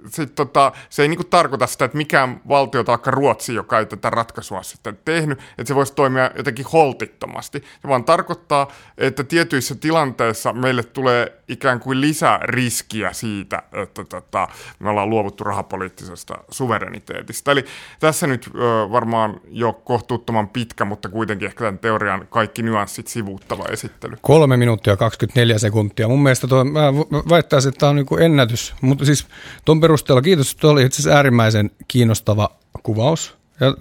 sit, 0.09 0.35
tota, 0.35 0.71
se 0.89 1.01
ei 1.01 1.07
niin 1.07 1.17
kuin 1.17 1.29
tarkoita 1.29 1.67
sitä, 1.67 1.85
että 1.85 1.97
mikään 1.97 2.41
valtio, 2.47 2.85
vaikka 2.87 3.11
Ruotsi, 3.11 3.53
joka 3.53 3.79
ei 3.79 3.85
tätä 3.85 4.09
ratkaisua 4.09 4.63
sitten 4.63 4.99
tehnyt, 5.05 5.39
että 5.39 5.67
se 5.67 5.75
voisi 5.75 5.93
toimia 5.93 6.31
jotenkin 6.37 6.65
holtittomasti. 6.73 7.59
Se 7.81 7.87
vaan 7.87 8.03
tarkoittaa, 8.03 8.71
että 8.97 9.23
tietyissä 9.23 9.75
tilanteissa 9.75 10.53
meille 10.53 10.83
tulee 10.83 11.41
ikään 11.47 11.79
kuin 11.79 12.01
lisäriskiä 12.01 13.13
siitä, 13.13 13.63
että 13.71 14.03
tota, 14.03 14.47
me 14.79 14.89
ollaan 14.89 15.09
luovuttu 15.09 15.43
rahapoliittisesta 15.43 16.37
suvereniteetista. 16.51 17.51
Eli 17.51 17.65
tässä 17.99 18.27
nyt 18.27 18.40
nyt 18.47 18.55
ö, 18.55 18.91
varmaan 18.91 19.41
jo 19.49 19.73
kohtuuttoman 19.73 20.49
pitkä, 20.49 20.85
mutta 20.85 21.09
kuitenkin 21.09 21.45
ehkä 21.45 21.59
tämän 21.59 21.79
teorian 21.79 22.27
kaikki 22.29 22.61
nyanssit 22.61 23.07
sivuuttava 23.07 23.65
esittely. 23.71 24.15
Kolme 24.21 24.57
minuuttia 24.57 24.97
24 24.97 25.59
sekuntia. 25.59 26.07
Mun 26.07 26.23
mielestä 26.23 26.47
tuo, 26.47 26.63
mä 26.63 26.93
väittäisin, 27.29 27.69
että 27.69 27.79
tämä 27.79 27.89
on 27.89 27.95
niin 27.95 28.21
ennätys, 28.21 28.73
mutta 28.81 29.05
siis 29.05 29.27
tuon 29.65 29.81
perusteella 29.81 30.21
kiitos, 30.21 30.55
tuo 30.55 30.71
oli 30.71 30.83
itse 30.83 31.01
asiassa 31.01 31.17
äärimmäisen 31.17 31.71
kiinnostava 31.87 32.49
kuvaus. 32.83 33.37
Ja 33.59 33.75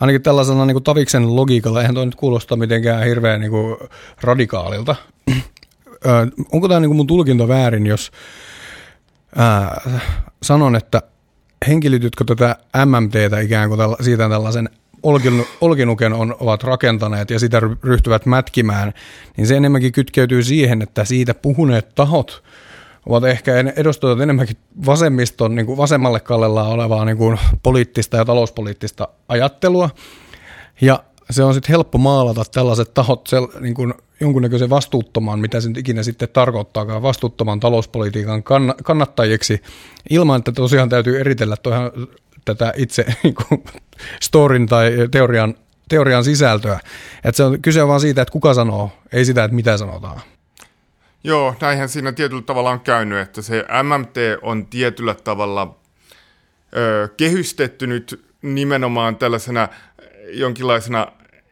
ainakin 0.00 0.22
tällaisena 0.22 0.66
niin 0.66 0.82
Taviksen 0.82 1.36
logiikalla, 1.36 1.80
eihän 1.80 1.94
toi 1.94 2.06
nyt 2.06 2.14
kuulosta 2.14 2.56
mitenkään 2.56 3.04
hirveän 3.04 3.40
niin 3.40 3.52
radikaalilta. 4.20 4.96
Onko 6.52 6.68
tämä 6.68 6.80
niin 6.80 6.96
mun 6.96 7.06
tulkinta 7.06 7.48
väärin, 7.48 7.86
jos 7.86 8.10
ää, 9.36 9.80
sanon, 10.42 10.76
että 10.76 11.02
henkilöt, 11.66 12.02
jotka 12.02 12.24
tätä 12.24 12.56
MMTtä 12.86 13.40
ikään 13.40 13.68
kuin 13.68 13.80
siitä 14.00 14.28
tällaisen 14.28 14.68
olkinuken 15.60 16.12
on, 16.12 16.36
ovat 16.40 16.62
rakentaneet 16.62 17.30
ja 17.30 17.38
sitä 17.38 17.60
ryhtyvät 17.84 18.26
mätkimään, 18.26 18.92
niin 19.36 19.46
se 19.46 19.56
enemmänkin 19.56 19.92
kytkeytyy 19.92 20.42
siihen, 20.42 20.82
että 20.82 21.04
siitä 21.04 21.34
puhuneet 21.34 21.94
tahot 21.94 22.42
ovat 23.06 23.24
ehkä 23.24 23.52
edustavat 23.76 24.20
enemmänkin 24.20 24.56
vasemmiston 24.86 25.54
niin 25.54 25.66
kuin 25.66 25.76
vasemmalle 25.76 26.20
kallella 26.20 26.68
olevaa 26.68 27.04
niin 27.04 27.16
kuin 27.16 27.38
poliittista 27.62 28.16
ja 28.16 28.24
talouspoliittista 28.24 29.08
ajattelua. 29.28 29.90
Ja 30.80 31.04
se 31.30 31.44
on 31.44 31.54
sitten 31.54 31.72
helppo 31.72 31.98
maalata 31.98 32.44
tällaiset 32.52 32.94
tahot 32.94 33.26
sel, 33.26 33.46
niin 33.60 33.74
kuin 33.74 33.94
jonkunnäköisen 34.20 34.70
vastuuttoman, 34.70 35.38
mitä 35.38 35.60
se 35.60 35.70
ikinä 35.76 36.02
sitten 36.02 36.28
tarkoittaakaan, 36.32 37.02
vastuuttoman 37.02 37.60
talouspolitiikan 37.60 38.42
kann, 38.42 38.74
kannattajiksi, 38.84 39.62
ilman 40.10 40.38
että 40.38 40.52
tosiaan 40.52 40.88
täytyy 40.88 41.20
eritellä 41.20 41.56
toihan, 41.56 41.90
tätä 42.44 42.72
itse 42.76 43.04
niin 43.22 43.34
kuin, 43.34 43.64
storin 44.22 44.66
tai 44.66 44.92
teorian, 45.10 45.54
teorian 45.88 46.24
sisältöä. 46.24 46.80
Et 47.24 47.34
se 47.34 47.44
on 47.44 47.62
kyse 47.62 47.82
on 47.82 47.88
vaan 47.88 48.00
siitä, 48.00 48.22
että 48.22 48.32
kuka 48.32 48.54
sanoo, 48.54 48.90
ei 49.12 49.24
sitä, 49.24 49.44
että 49.44 49.54
mitä 49.54 49.76
sanotaan. 49.76 50.20
Joo, 51.24 51.54
näinhän 51.60 51.88
siinä 51.88 52.12
tietyllä 52.12 52.42
tavalla 52.42 52.70
on 52.70 52.80
käynyt, 52.80 53.18
että 53.18 53.42
se 53.42 53.64
MMT 53.82 54.16
on 54.42 54.66
tietyllä 54.66 55.14
tavalla 55.14 55.78
ö, 56.76 57.08
kehystetty 57.16 57.86
nyt 57.86 58.24
nimenomaan 58.42 59.16
tällaisena 59.16 59.68
jonkinlaisena 60.32 61.06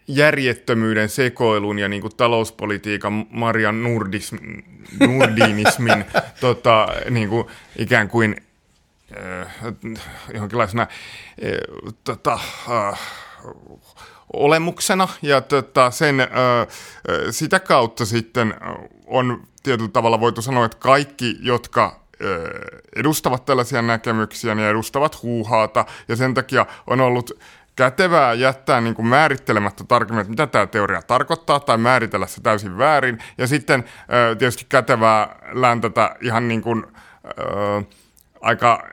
järjettömyyden 0.08 1.08
sekoilun 1.08 1.78
ja 1.78 1.88
niin 1.88 2.02
kuin 2.02 2.16
talouspolitiikan 2.16 3.26
Marian 3.30 3.82
Nurdism, 3.82 4.36
Nurdinismin 5.00 6.04
tota, 6.40 6.88
niin 7.10 7.28
kuin 7.28 7.46
ikään 7.78 8.08
kuin 8.08 8.36
äh, 9.16 9.56
jonkinlaisena 10.34 10.82
äh, 10.82 10.88
tota, 12.04 12.38
äh, 12.92 13.00
olemuksena. 14.32 15.08
Ja 15.22 15.40
tota, 15.40 15.90
sen, 15.90 16.20
äh, 16.20 16.28
sitä 17.30 17.60
kautta 17.60 18.04
sitten 18.04 18.54
on 19.06 19.46
tietyllä 19.62 19.90
tavalla 19.90 20.20
voitu 20.20 20.42
sanoa, 20.42 20.64
että 20.64 20.78
kaikki, 20.80 21.36
jotka 21.40 22.06
edustavat 22.96 23.44
tällaisia 23.44 23.82
näkemyksiä, 23.82 24.54
niin 24.54 24.68
edustavat 24.68 25.22
huuhaata. 25.22 25.84
Ja 26.08 26.16
sen 26.16 26.34
takia 26.34 26.66
on 26.86 27.00
ollut 27.00 27.40
kätevää 27.76 28.34
jättää 28.34 28.80
niin 28.80 28.94
kuin 28.94 29.06
määrittelemättä 29.06 29.84
tarkemmin, 29.84 30.20
että 30.20 30.30
mitä 30.30 30.46
tämä 30.46 30.66
teoria 30.66 31.02
tarkoittaa, 31.02 31.60
tai 31.60 31.78
määritellä 31.78 32.26
se 32.26 32.40
täysin 32.40 32.78
väärin. 32.78 33.18
Ja 33.38 33.46
sitten 33.46 33.84
tietysti 34.38 34.66
kätevää 34.68 35.36
läntätä 35.52 36.16
ihan 36.20 36.48
niin 36.48 36.62
kuin, 36.62 36.86
äh, 37.26 37.84
aika 38.40 38.88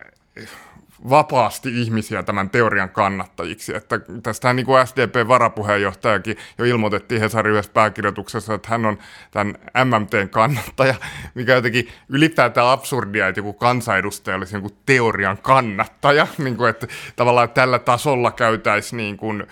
vapaasti 1.09 1.81
ihmisiä 1.81 2.23
tämän 2.23 2.49
teorian 2.49 2.89
kannattajiksi. 2.89 3.75
Että 3.75 3.99
tästähän 4.23 4.55
niin 4.55 4.65
kuin 4.65 4.87
SDP-varapuheenjohtajakin 4.87 6.37
jo 6.57 6.65
ilmoitettiin 6.65 7.21
Hesarin 7.21 7.53
yhdessä 7.53 7.71
pääkirjoituksessa, 7.71 8.53
että 8.53 8.69
hän 8.69 8.85
on 8.85 8.97
tämän 9.31 9.55
MMTn 9.85 10.29
kannattaja, 10.29 10.95
mikä 11.35 11.53
jotenkin 11.53 11.87
ylipäätään 12.09 12.67
absurdia, 12.67 13.27
että 13.27 13.39
joku 13.39 13.53
kansanedustaja 13.53 14.37
olisi 14.37 14.55
joku 14.55 14.69
teorian 14.85 15.37
kannattaja, 15.37 16.27
niin 16.43 16.57
kuin, 16.57 16.69
että 16.69 16.87
tavallaan 17.15 17.49
tällä 17.49 17.79
tasolla 17.79 18.31
käytäisiin, 18.31 18.97
niin 18.97 19.17
kuin, 19.17 19.47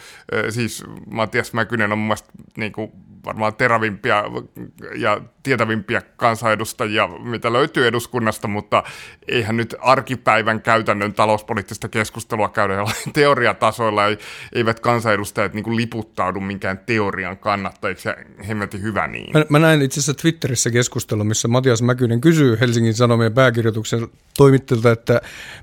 siis 0.50 0.84
Matias 1.12 1.54
Mäkynen 1.54 1.92
on 1.92 1.98
mun 1.98 2.18
niin 2.58 2.72
kuin 2.72 2.92
varmaan 3.26 3.56
terävimpiä 3.56 4.24
ja 4.96 5.22
tietävimpiä 5.44 6.02
kansanedustajia, 6.18 7.08
mitä 7.08 7.54
löytyy 7.54 7.88
eduskunnasta, 7.88 8.48
mutta 8.48 8.84
eihän 9.28 9.58
nyt 9.58 9.76
arkipäivän 9.82 10.62
käytännön 10.62 11.14
talouspoliittista 11.42 11.90
keskustelua 11.90 12.50
käydä 12.50 12.74
jollain 12.74 12.96
teoriatasoilla, 13.14 14.02
eivät 14.54 14.80
kansanedustajat 14.80 15.54
niin 15.54 15.64
kuin 15.64 15.76
liputtaudu 15.76 16.40
minkään 16.40 16.80
teorian 16.86 17.38
kannattajiksi, 17.38 18.10
ja 18.10 18.16
hemmetin 18.48 18.82
hyvä 18.82 19.08
niin. 19.08 19.32
Mä, 19.34 19.46
mä 19.50 19.60
näin 19.60 19.82
itse 19.82 20.00
asiassa 20.00 20.22
Twitterissä 20.22 20.72
keskustelun, 20.72 21.28
missä 21.28 21.48
Matias 21.48 21.82
Mäkynen 21.82 22.22
kysyy 22.22 22.58
Helsingin 22.60 22.94
Sanomien 22.94 23.34
pääkirjoituksen 23.34 24.08
toimittajalta, 24.38 24.92
että 24.92 25.22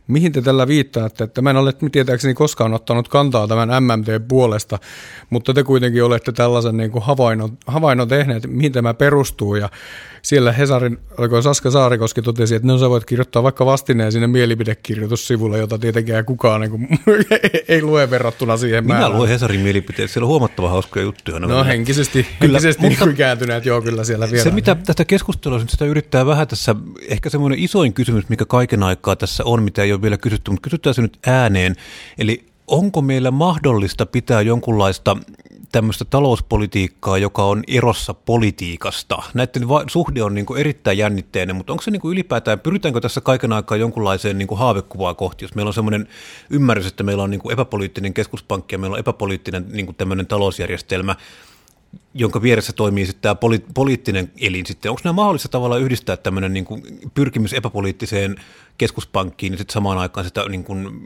mihin 0.09 0.33
te 0.33 0.43
tällä 0.43 0.69
viittaatte, 0.69 1.25
että 1.25 1.43
mä 1.43 1.51
en 1.51 1.57
ole 1.57 1.73
tietääkseni 1.93 2.35
koskaan 2.35 2.75
ottanut 2.75 3.09
kantaa 3.09 3.49
tämän 3.49 3.69
MMT 3.83 4.29
puolesta, 4.29 4.79
mutta 5.31 5.55
te 5.55 5.63
kuitenkin 5.63 6.05
olette 6.05 6.33
tällaisen 6.33 6.77
niin 6.77 6.91
kuin 6.91 7.05
havainnon, 7.05 7.59
havainnon 7.67 8.09
tehneet, 8.09 8.47
mihin 8.47 8.73
tämä 8.73 8.95
perustuu, 8.95 9.55
ja 9.55 9.69
siellä 10.23 10.53
Hesarin, 10.53 10.99
oliko 11.19 11.43
Saska 11.43 11.71
Saarikoski 11.71 12.23
totesi, 12.23 12.55
että 12.55 12.69
no 12.69 12.79
sä 12.79 12.91
voit 12.91 13.05
kirjoittaa 13.05 13.43
vaikka 13.43 13.67
vastineen 13.67 14.13
sinne 14.13 14.27
mielipidekirjoitussivulle, 14.27 15.59
jota 15.69 15.79
tietenkään 15.79 16.25
kukaan 16.25 16.61
niin 16.61 16.71
kuin, 16.71 16.89
ei 17.69 17.83
lue 17.83 18.11
verrattuna 18.11 18.57
siihen 18.57 18.85
Minä 18.85 18.95
määrään. 18.95 19.19
luen 19.19 19.29
Hesarin 19.29 19.61
mielipiteet, 19.61 20.11
siellä 20.11 20.25
on 20.25 20.29
huomattava 20.29 20.69
hauskoja 20.69 21.05
juttuja. 21.05 21.39
No 21.41 21.65
henkisesti, 21.65 22.27
kyllä, 22.41 22.53
henkisesti 22.53 22.83
mutta, 22.83 23.07
niin 23.07 23.17
kääntyneet, 23.17 23.67
joo 23.67 23.83
kyllä 23.83 24.05
siellä 24.05 24.31
vielä. 24.31 24.45
Se 24.45 24.51
mitä 24.51 24.75
tästä 24.75 25.05
keskustelua 25.05 25.61
sitä 25.69 25.85
yrittää 25.85 26.27
vähän 26.27 26.49
tässä, 26.49 26.75
ehkä 27.09 27.31
semmoinen 27.31 27.59
isoin 27.59 27.93
kysymys, 27.93 28.29
mikä 28.29 28.45
kaiken 28.45 28.83
aikaa 28.83 29.17
tässä 29.17 29.45
on, 29.45 29.63
mitä 29.63 29.83
ei 29.83 29.93
ole 29.93 30.03
vielä 30.03 30.17
kysytty, 30.17 30.51
mutta 30.51 30.65
kysytään 30.65 30.95
se 30.95 31.03
nyt 31.03 31.19
ääneen. 31.27 31.77
Eli 32.19 32.45
onko 32.67 33.03
meillä 33.03 33.31
mahdollista 33.31 34.07
pitää 34.07 34.41
jonkunlaista 34.41 35.17
tämmöistä 35.73 36.05
talouspolitiikkaa, 36.05 37.19
joka 37.19 37.45
on 37.45 37.63
erossa 37.69 38.15
politiikasta. 38.15 39.23
Näiden 39.35 39.69
va- 39.69 39.85
suhde 39.91 40.23
on 40.23 40.35
niin 40.35 40.47
kuin 40.47 40.61
erittäin 40.61 40.99
jännitteinen, 40.99 41.57
mutta 41.57 41.73
onko 41.73 41.83
se 41.83 41.91
niin 41.91 42.01
kuin 42.01 42.13
ylipäätään, 42.13 42.61
pyritäänkö 42.61 43.01
tässä 43.01 43.21
kaiken 43.21 43.53
aikaa 43.53 43.79
jonkunlaiseen 43.79 44.39
niin 44.39 44.49
kuin 44.49 44.59
haavekuvaa 44.59 45.15
kohti, 45.15 45.45
jos 45.45 45.55
meillä 45.55 45.69
on 45.69 45.75
semmoinen 45.75 46.09
ymmärrys, 46.51 46.87
että 46.87 47.03
meillä 47.03 47.23
on 47.23 47.31
niin 47.31 47.41
kuin 47.41 47.53
epäpoliittinen 47.53 48.15
keskuspankki 48.15 48.75
ja 48.75 48.79
meillä 48.79 48.95
on 48.95 49.01
epäpoliittinen 49.01 49.67
niin 49.73 49.87
kuin 49.87 49.97
tämmöinen 49.97 50.27
talousjärjestelmä, 50.27 51.17
jonka 52.15 52.43
vieressä 52.43 52.73
toimii 52.73 53.07
sitten 53.07 53.23
tämä 53.23 53.35
poli- 53.35 53.73
poliittinen 53.75 54.33
elin 54.41 54.67
sitten. 54.67 54.91
Onko 54.91 55.01
nämä 55.05 55.13
mahdollista 55.13 55.49
tavalla 55.49 55.79
yhdistää 55.79 56.17
tämmöinen 56.17 56.53
niin 56.53 56.65
kuin 56.65 56.83
pyrkimys 57.15 57.53
epäpoliittiseen 57.53 58.37
keskuspankkiin 58.79 59.53
ja 59.53 59.57
sitten 59.59 59.73
samaan 59.73 59.99
aikaan 59.99 60.27
sitä 60.27 60.49
niin 60.49 60.65
kuin 60.65 61.05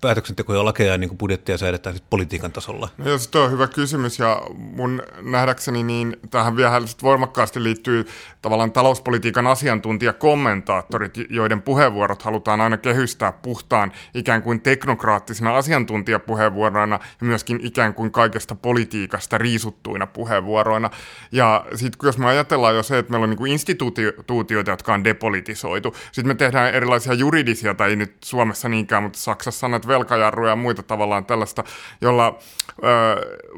päätöksentekoja, 0.00 0.64
lakeja 0.64 0.92
ja 0.92 0.98
niin 0.98 1.08
kuin 1.08 1.18
budjettia 1.18 1.58
säädetään 1.58 1.96
sitten 1.96 2.10
politiikan 2.10 2.52
tasolla? 2.52 2.88
No 2.98 3.10
ja 3.10 3.18
se 3.18 3.38
on 3.38 3.50
hyvä 3.50 3.66
kysymys 3.66 4.18
ja 4.18 4.42
mun 4.56 5.02
nähdäkseni 5.22 5.82
niin 5.82 6.16
tähän 6.30 6.56
vielä 6.56 6.82
voimakkaasti 7.02 7.62
liittyy 7.62 8.06
tavallaan 8.42 8.72
talouspolitiikan 8.72 9.46
asiantuntijakommentaattorit, 9.46 11.14
joiden 11.30 11.62
puheenvuorot 11.62 12.22
halutaan 12.22 12.60
aina 12.60 12.76
kehystää 12.76 13.32
puhtaan 13.32 13.92
ikään 14.14 14.42
kuin 14.42 14.60
teknokraattisina 14.60 15.56
asiantuntijapuheenvuoroina 15.56 16.98
ja 17.20 17.26
myöskin 17.26 17.60
ikään 17.62 17.94
kuin 17.94 18.10
kaikesta 18.10 18.54
politiikasta 18.54 19.38
riisuttuina 19.38 20.06
puheenvuoroina. 20.06 20.90
Ja 21.32 21.66
sitten 21.74 21.98
jos 22.02 22.18
me 22.18 22.26
ajatellaan 22.26 22.74
jo 22.74 22.82
se, 22.82 22.98
että 22.98 23.10
meillä 23.10 23.24
on 23.24 23.30
niin 23.30 23.38
kuin 23.38 23.52
instituutioita, 23.52 24.70
jotka 24.70 24.94
on 24.94 25.04
depolitisoitu, 25.04 25.94
sitten 26.12 26.28
me 26.28 26.34
tehdään 26.34 26.74
erilaisia 26.74 27.05
tällaisia 27.06 27.24
juridisia, 27.24 27.74
tai 27.74 27.90
ei 27.90 27.96
nyt 27.96 28.16
Suomessa 28.24 28.68
niinkään, 28.68 29.02
mutta 29.02 29.18
Saksassa 29.18 29.66
on 29.66 29.80
velkajarruja 29.86 30.50
ja 30.50 30.56
muita 30.56 30.82
tavallaan 30.82 31.24
tällaista, 31.24 31.64
jolla 32.00 32.38
ö, 32.68 32.82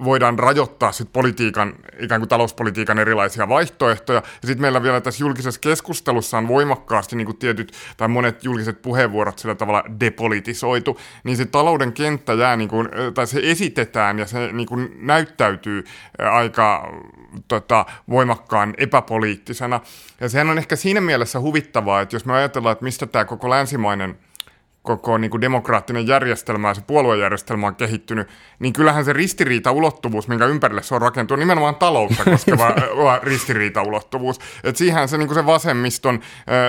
voidaan 0.04 0.38
rajoittaa 0.38 0.92
sit 0.92 1.12
politiikan, 1.12 1.74
ikään 1.98 2.20
kuin 2.20 2.28
talouspolitiikan 2.28 2.98
erilaisia 2.98 3.48
vaihtoehtoja. 3.48 4.22
Ja 4.42 4.46
sitten 4.46 4.61
meillä 4.61 4.82
vielä 4.82 5.00
tässä 5.00 5.24
julkisessa 5.24 5.61
keskustelussa 5.61 6.38
on 6.38 6.48
voimakkaasti 6.48 7.16
niin 7.16 7.26
kuin 7.26 7.38
tietyt 7.38 7.72
tai 7.96 8.08
monet 8.08 8.44
julkiset 8.44 8.82
puheenvuorot 8.82 9.38
sillä 9.38 9.54
tavalla 9.54 9.84
depolitisoitu, 10.00 10.98
niin 11.24 11.37
se 11.37 11.44
talouden 11.44 11.92
kenttä 11.92 12.32
jää, 12.32 12.56
niin 12.56 12.68
kuin, 12.68 12.88
tai 13.14 13.26
se 13.26 13.40
esitetään 13.42 14.18
ja 14.18 14.26
se 14.26 14.52
niin 14.52 14.68
kuin 14.68 14.90
näyttäytyy 15.00 15.84
aika 16.32 16.92
tota, 17.48 17.87
voimakkaan 18.08 18.74
epäpoliittisena. 18.78 19.80
Ja 20.20 20.28
sehän 20.28 20.50
on 20.50 20.58
ehkä 20.58 20.76
siinä 20.76 21.00
mielessä 21.00 21.40
huvittavaa, 21.40 22.00
että 22.00 22.16
jos 22.16 22.24
me 22.24 22.32
ajatellaan, 22.32 22.72
että 22.72 22.84
mistä 22.84 23.06
tämä 23.06 23.24
länsimainen 23.46 24.18
koko 24.82 25.18
niin 25.18 25.30
kuin 25.30 25.40
demokraattinen 25.40 26.06
järjestelmä 26.06 26.68
ja 26.68 26.74
se 26.74 26.80
puoluejärjestelmä 26.86 27.66
on 27.66 27.74
kehittynyt, 27.74 28.28
niin 28.58 28.72
kyllähän 28.72 29.04
se 29.04 29.12
ristiriita-ulottuvuus, 29.12 30.28
minkä 30.28 30.46
ympärille 30.46 30.82
se 30.82 30.94
on 30.94 31.02
rakentunut, 31.02 31.38
on 31.38 31.40
nimenomaan 31.40 31.74
taloutta 31.74 32.24
koskeva 32.24 32.68
ristiriita-ulottuvuus. 33.22 34.38
Et 34.64 34.76
siihen 34.76 35.09
se, 35.09 35.18
niin 35.18 35.28
kuin 35.28 35.34
se 35.34 35.46
vasemmiston 35.46 36.20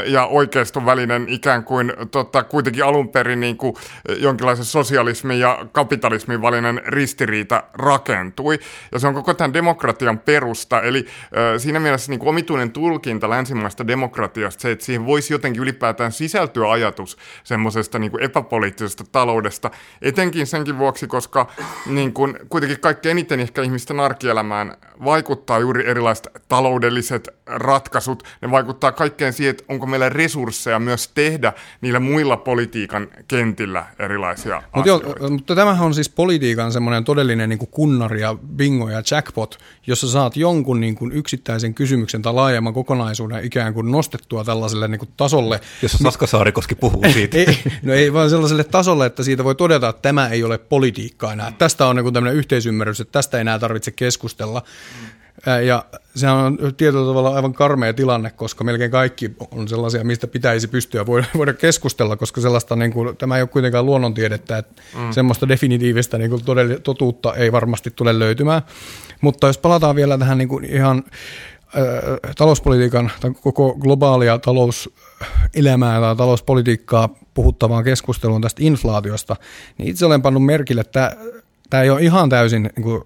ja 0.05 0.25
oikeiston 0.25 0.85
välinen 0.85 1.25
ikään 1.29 1.63
kuin 1.63 1.93
tota, 2.11 2.43
kuitenkin 2.43 2.83
alun 2.83 3.09
perin 3.09 3.39
niin 3.39 3.57
kuin 3.57 3.75
jonkinlaisen 4.17 4.65
sosialismin 4.65 5.39
ja 5.39 5.65
kapitalismin 5.71 6.41
välinen 6.41 6.81
ristiriita 6.85 7.63
rakentui. 7.73 8.59
Ja 8.91 8.99
se 8.99 9.07
on 9.07 9.13
koko 9.13 9.33
tämän 9.33 9.53
demokratian 9.53 10.19
perusta. 10.19 10.81
Eli 10.81 11.05
siinä 11.57 11.79
mielessä 11.79 12.11
niin 12.11 12.19
kuin 12.19 12.29
omituinen 12.29 12.71
tulkinta 12.71 13.29
länsimaista 13.29 13.87
demokratiasta 13.87 14.61
se, 14.61 14.71
että 14.71 14.85
siihen 14.85 15.05
voisi 15.05 15.33
jotenkin 15.33 15.61
ylipäätään 15.61 16.11
sisältyä 16.11 16.71
ajatus 16.71 17.17
semmoisesta 17.43 17.99
niin 17.99 18.08
niin 18.09 18.11
kuin 18.11 18.23
epäpoliittisesta 18.23 19.03
taloudesta, 19.11 19.71
etenkin 20.01 20.47
senkin 20.47 20.77
vuoksi, 20.77 21.07
koska 21.07 21.51
niin 21.85 22.13
kuin, 22.13 22.37
kuitenkin 22.49 22.79
kaikkein 22.79 23.11
eniten 23.11 23.39
ehkä 23.39 23.61
ihmisten 23.61 23.99
arkielämään 23.99 24.77
vaikuttaa 25.05 25.59
juuri 25.59 25.87
erilaiset 25.89 26.27
taloudelliset 26.47 27.29
ratkaisut, 27.45 28.23
ne 28.41 28.51
vaikuttaa 28.51 28.91
kaikkeen 28.91 29.33
siihen, 29.33 29.49
että 29.49 29.63
onko 29.67 29.85
meillä 29.85 30.09
resursseja 30.09 30.79
myös 30.79 31.07
tehdä 31.07 31.53
niillä 31.81 31.99
muilla 31.99 32.37
politiikan 32.37 33.07
kentillä 33.27 33.85
erilaisia 33.99 34.63
Mut 34.75 34.81
asioita. 34.81 35.07
jo, 35.19 35.29
mutta 35.29 35.55
tämähän 35.55 35.85
on 35.85 35.93
siis 35.93 36.09
politiikan 36.09 36.71
semmoinen 36.71 37.03
todellinen 37.03 37.49
niin 37.49 37.59
kuin 37.59 37.69
kunnari 37.71 38.21
ja 38.21 38.35
bingo 38.55 38.89
ja 38.89 39.01
jackpot, 39.11 39.57
jossa 39.87 40.07
saat 40.07 40.37
jonkun 40.37 40.79
niin 40.79 40.95
kuin 40.95 41.11
yksittäisen 41.11 41.73
kysymyksen 41.73 42.21
tai 42.21 42.33
laajemman 42.33 42.73
kokonaisuuden 42.73 43.45
ikään 43.45 43.73
kuin 43.73 43.91
nostettua 43.91 44.43
tällaiselle 44.43 44.87
niin 44.87 44.99
kuin 44.99 45.09
tasolle. 45.17 45.59
Jossa 45.81 45.97
Saska 45.97 46.27
Saarikoski 46.27 46.75
puhuu 46.75 47.03
siitä. 47.13 47.37
ei, 47.37 47.59
no 47.89 47.95
ei 47.95 48.13
vaan 48.13 48.29
sellaiselle 48.29 48.63
tasolle, 48.63 49.05
että 49.05 49.23
siitä 49.23 49.43
voi 49.43 49.55
todeta, 49.55 49.89
että 49.89 50.01
tämä 50.01 50.27
ei 50.27 50.43
ole 50.43 50.57
politiikkaa 50.57 51.33
enää. 51.33 51.53
Tästä 51.57 51.85
on 51.85 51.95
niin 51.95 52.13
tämmöinen 52.13 52.37
yhteisymmärrys, 52.37 52.99
että 53.01 53.11
tästä 53.11 53.37
ei 53.37 53.41
enää 53.41 53.59
tarvitse 53.59 53.91
keskustella. 53.91 54.61
Ja 55.65 55.85
se 56.15 56.29
on 56.29 56.57
tietyllä 56.77 57.05
tavalla 57.05 57.35
aivan 57.35 57.53
karmea 57.53 57.93
tilanne, 57.93 58.29
koska 58.29 58.63
melkein 58.63 58.91
kaikki 58.91 59.31
on 59.51 59.67
sellaisia, 59.67 60.03
mistä 60.03 60.27
pitäisi 60.27 60.67
pystyä 60.67 61.05
voida, 61.05 61.27
voida 61.37 61.53
keskustella, 61.53 62.17
koska 62.17 62.41
sellaista, 62.41 62.75
niin 62.75 62.93
kuin, 62.93 63.17
tämä 63.17 63.35
ei 63.35 63.41
ole 63.41 63.49
kuitenkaan 63.49 63.85
luonnontiedettä, 63.85 64.57
että 64.57 64.81
mm. 64.97 65.11
semmoista 65.11 65.47
definitiivistä 65.47 66.17
niin 66.17 66.29
kuin 66.29 66.45
todell, 66.45 66.75
totuutta 66.83 67.35
ei 67.35 67.51
varmasti 67.51 67.91
tule 67.91 68.19
löytymään. 68.19 68.61
Mutta 69.21 69.47
jos 69.47 69.57
palataan 69.57 69.95
vielä 69.95 70.17
tähän 70.17 70.37
niin 70.37 70.47
kuin 70.47 70.65
ihan 70.65 71.03
äh, 71.77 71.83
talouspolitiikan 72.37 73.11
tai 73.19 73.31
koko 73.41 73.75
globaalia 73.75 74.39
talouselämää 74.39 76.01
tai 76.01 76.15
talouspolitiikkaa 76.15 77.09
puhuttavaan 77.39 77.83
keskusteluun 77.83 78.41
tästä 78.41 78.63
inflaatiosta, 78.63 79.35
niin 79.77 79.89
itse 79.89 80.05
olen 80.05 80.21
pannut 80.21 80.45
merkille, 80.45 80.81
että 80.81 81.17
tämä 81.69 81.83
ei 81.83 81.89
ole 81.89 82.01
ihan 82.01 82.29
täysin 82.29 82.63
niin 82.63 82.83
kuin, 82.83 83.03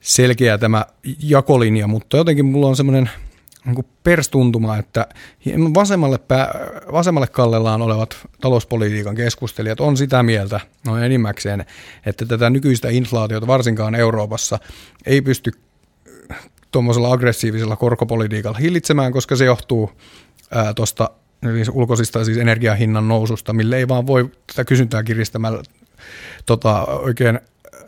selkeä 0.00 0.58
tämä 0.58 0.84
jakolinja, 1.22 1.86
mutta 1.86 2.16
jotenkin 2.16 2.44
mulla 2.44 2.66
on 2.66 2.76
semmoinen 2.76 3.10
niin 3.64 3.86
perstuntuma, 4.02 4.76
että 4.76 5.06
vasemmalle, 5.74 6.18
pää, 6.18 6.54
vasemmalle 6.92 7.26
kallellaan 7.26 7.82
olevat 7.82 8.16
talouspolitiikan 8.40 9.14
keskustelijat 9.14 9.80
on 9.80 9.96
sitä 9.96 10.22
mieltä, 10.22 10.60
noin 10.86 11.02
enimmäkseen, 11.02 11.66
että 12.06 12.26
tätä 12.26 12.50
nykyistä 12.50 12.88
inflaatiota 12.88 13.46
varsinkaan 13.46 13.94
Euroopassa 13.94 14.58
ei 15.06 15.22
pysty 15.22 15.52
tuommoisella 16.70 17.12
aggressiivisella 17.12 17.76
korkopolitiikalla 17.76 18.58
hillitsemään, 18.58 19.12
koska 19.12 19.36
se 19.36 19.44
johtuu 19.44 19.90
tuosta 20.76 21.10
siis 21.42 21.68
ulkoisista 21.68 22.24
siis 22.24 22.38
energiahinnan 22.38 23.08
noususta, 23.08 23.52
mille 23.52 23.76
ei 23.76 23.88
vaan 23.88 24.06
voi 24.06 24.30
tätä 24.46 24.64
kysyntää 24.64 25.02
kiristämällä 25.02 25.62
tota, 26.46 26.84
oikein 26.84 27.40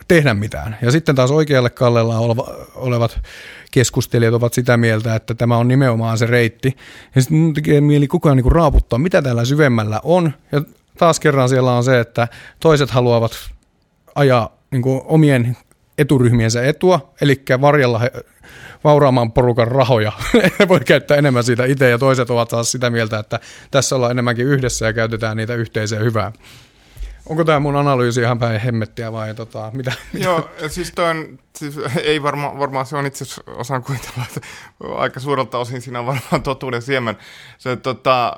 tehdä 0.08 0.34
mitään. 0.34 0.76
Ja 0.82 0.90
sitten 0.90 1.14
taas 1.14 1.30
oikealle 1.30 1.70
kallella 1.70 2.18
olevat 2.74 3.20
keskustelijat 3.70 4.34
ovat 4.34 4.52
sitä 4.52 4.76
mieltä, 4.76 5.14
että 5.14 5.34
tämä 5.34 5.56
on 5.56 5.68
nimenomaan 5.68 6.18
se 6.18 6.26
reitti. 6.26 6.76
Ja 7.14 7.22
sitten 7.22 7.54
tekee 7.54 7.80
mieli 7.80 8.08
koko 8.08 8.28
ajan 8.28 8.36
niin 8.36 8.52
raaputtaa, 8.52 8.98
mitä 8.98 9.22
täällä 9.22 9.44
syvemmällä 9.44 10.00
on. 10.02 10.32
Ja 10.52 10.62
taas 10.98 11.20
kerran 11.20 11.48
siellä 11.48 11.72
on 11.72 11.84
se, 11.84 12.00
että 12.00 12.28
toiset 12.60 12.90
haluavat 12.90 13.32
ajaa 14.14 14.56
niin 14.70 14.82
omien 14.86 15.56
eturyhmiensä 15.98 16.62
etua, 16.62 17.12
eli 17.20 17.42
varjella 17.60 18.00
vauraamaan 18.84 19.32
porukan 19.32 19.68
rahoja. 19.68 20.12
He 20.58 20.68
voi 20.68 20.80
käyttää 20.80 21.16
enemmän 21.16 21.44
siitä 21.44 21.64
itse 21.64 21.90
ja 21.90 21.98
toiset 21.98 22.30
ovat 22.30 22.48
taas 22.48 22.72
sitä 22.72 22.90
mieltä, 22.90 23.18
että 23.18 23.40
tässä 23.70 23.96
ollaan 23.96 24.10
enemmänkin 24.10 24.46
yhdessä 24.46 24.86
ja 24.86 24.92
käytetään 24.92 25.36
niitä 25.36 25.54
yhteiseen 25.54 26.04
hyvää. 26.04 26.32
Onko 27.26 27.44
tämä 27.44 27.60
mun 27.60 27.76
analyysi 27.76 28.20
ihan 28.20 28.38
päin 28.38 28.60
hemmettiä 28.60 29.12
vai 29.12 29.34
tota, 29.34 29.70
mitä? 29.74 29.92
Joo, 30.24 30.50
siis, 30.68 30.92
on, 31.10 31.38
siis 31.56 31.74
ei 32.02 32.22
varma, 32.22 32.58
varmaan 32.58 32.86
se 32.86 32.96
on 32.96 33.06
itse 33.06 33.24
asiassa, 33.24 33.42
osaan 33.46 33.82
kuvitella, 33.82 34.24
että 34.28 34.40
aika 34.96 35.20
suurelta 35.20 35.58
osin 35.58 35.82
siinä 35.82 36.00
on 36.00 36.06
varmaan 36.06 36.42
totuuden 36.42 36.82
siemen. 36.82 37.16
Se, 37.58 37.76
tota, 37.76 38.36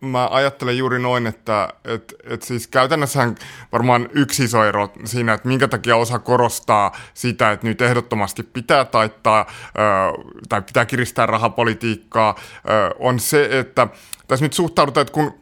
mä 0.00 0.28
ajattelen 0.30 0.78
juuri 0.78 0.98
noin, 0.98 1.26
että 1.26 1.68
et, 1.84 2.14
et 2.24 2.42
siis 2.42 2.66
käytännössä 2.66 3.32
varmaan 3.72 4.08
yksi 4.12 4.44
iso 4.44 4.64
ero 4.64 4.88
siinä, 5.04 5.32
että 5.32 5.48
minkä 5.48 5.68
takia 5.68 5.96
osa 5.96 6.18
korostaa 6.18 6.96
sitä, 7.14 7.52
että 7.52 7.66
nyt 7.66 7.82
ehdottomasti 7.82 8.42
pitää 8.42 8.84
taittaa 8.84 9.46
ö, 9.48 10.32
tai 10.48 10.62
pitää 10.62 10.84
kiristää 10.84 11.26
rahapolitiikkaa, 11.26 12.34
ö, 12.38 12.94
on 12.98 13.20
se, 13.20 13.58
että 13.58 13.88
tässä 14.28 14.44
nyt 14.44 14.52
suhtaudutaan, 14.52 15.02
että 15.02 15.14
kun 15.14 15.34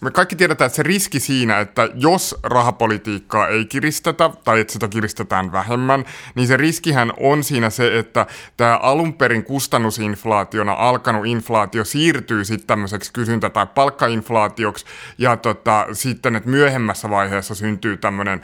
me 0.00 0.10
kaikki 0.10 0.36
tiedetään, 0.36 0.66
että 0.66 0.76
se 0.76 0.82
riski 0.82 1.20
siinä, 1.20 1.60
että 1.60 1.88
jos 1.94 2.36
rahapolitiikkaa 2.42 3.48
ei 3.48 3.64
kiristetä 3.64 4.30
tai 4.44 4.60
että 4.60 4.72
sitä 4.72 4.88
kiristetään 4.88 5.52
vähemmän, 5.52 6.04
niin 6.34 6.48
se 6.48 6.56
riskihän 6.56 7.12
on 7.16 7.44
siinä 7.44 7.70
se, 7.70 7.98
että 7.98 8.26
tämä 8.56 8.76
alun 8.76 9.14
perin 9.14 9.44
kustannusinflaationa 9.44 10.72
alkanut 10.72 11.26
inflaatio 11.26 11.84
siirtyy 11.84 12.44
sitten 12.44 12.66
tämmöiseksi 12.66 13.12
kysyntä- 13.12 13.50
tai 13.50 13.66
palkkainflaatioksi 13.66 14.86
ja 15.18 15.36
tota, 15.36 15.86
sitten, 15.92 16.36
että 16.36 16.50
myöhemmässä 16.50 17.10
vaiheessa 17.10 17.54
syntyy 17.54 17.96
tämmöinen 17.96 18.40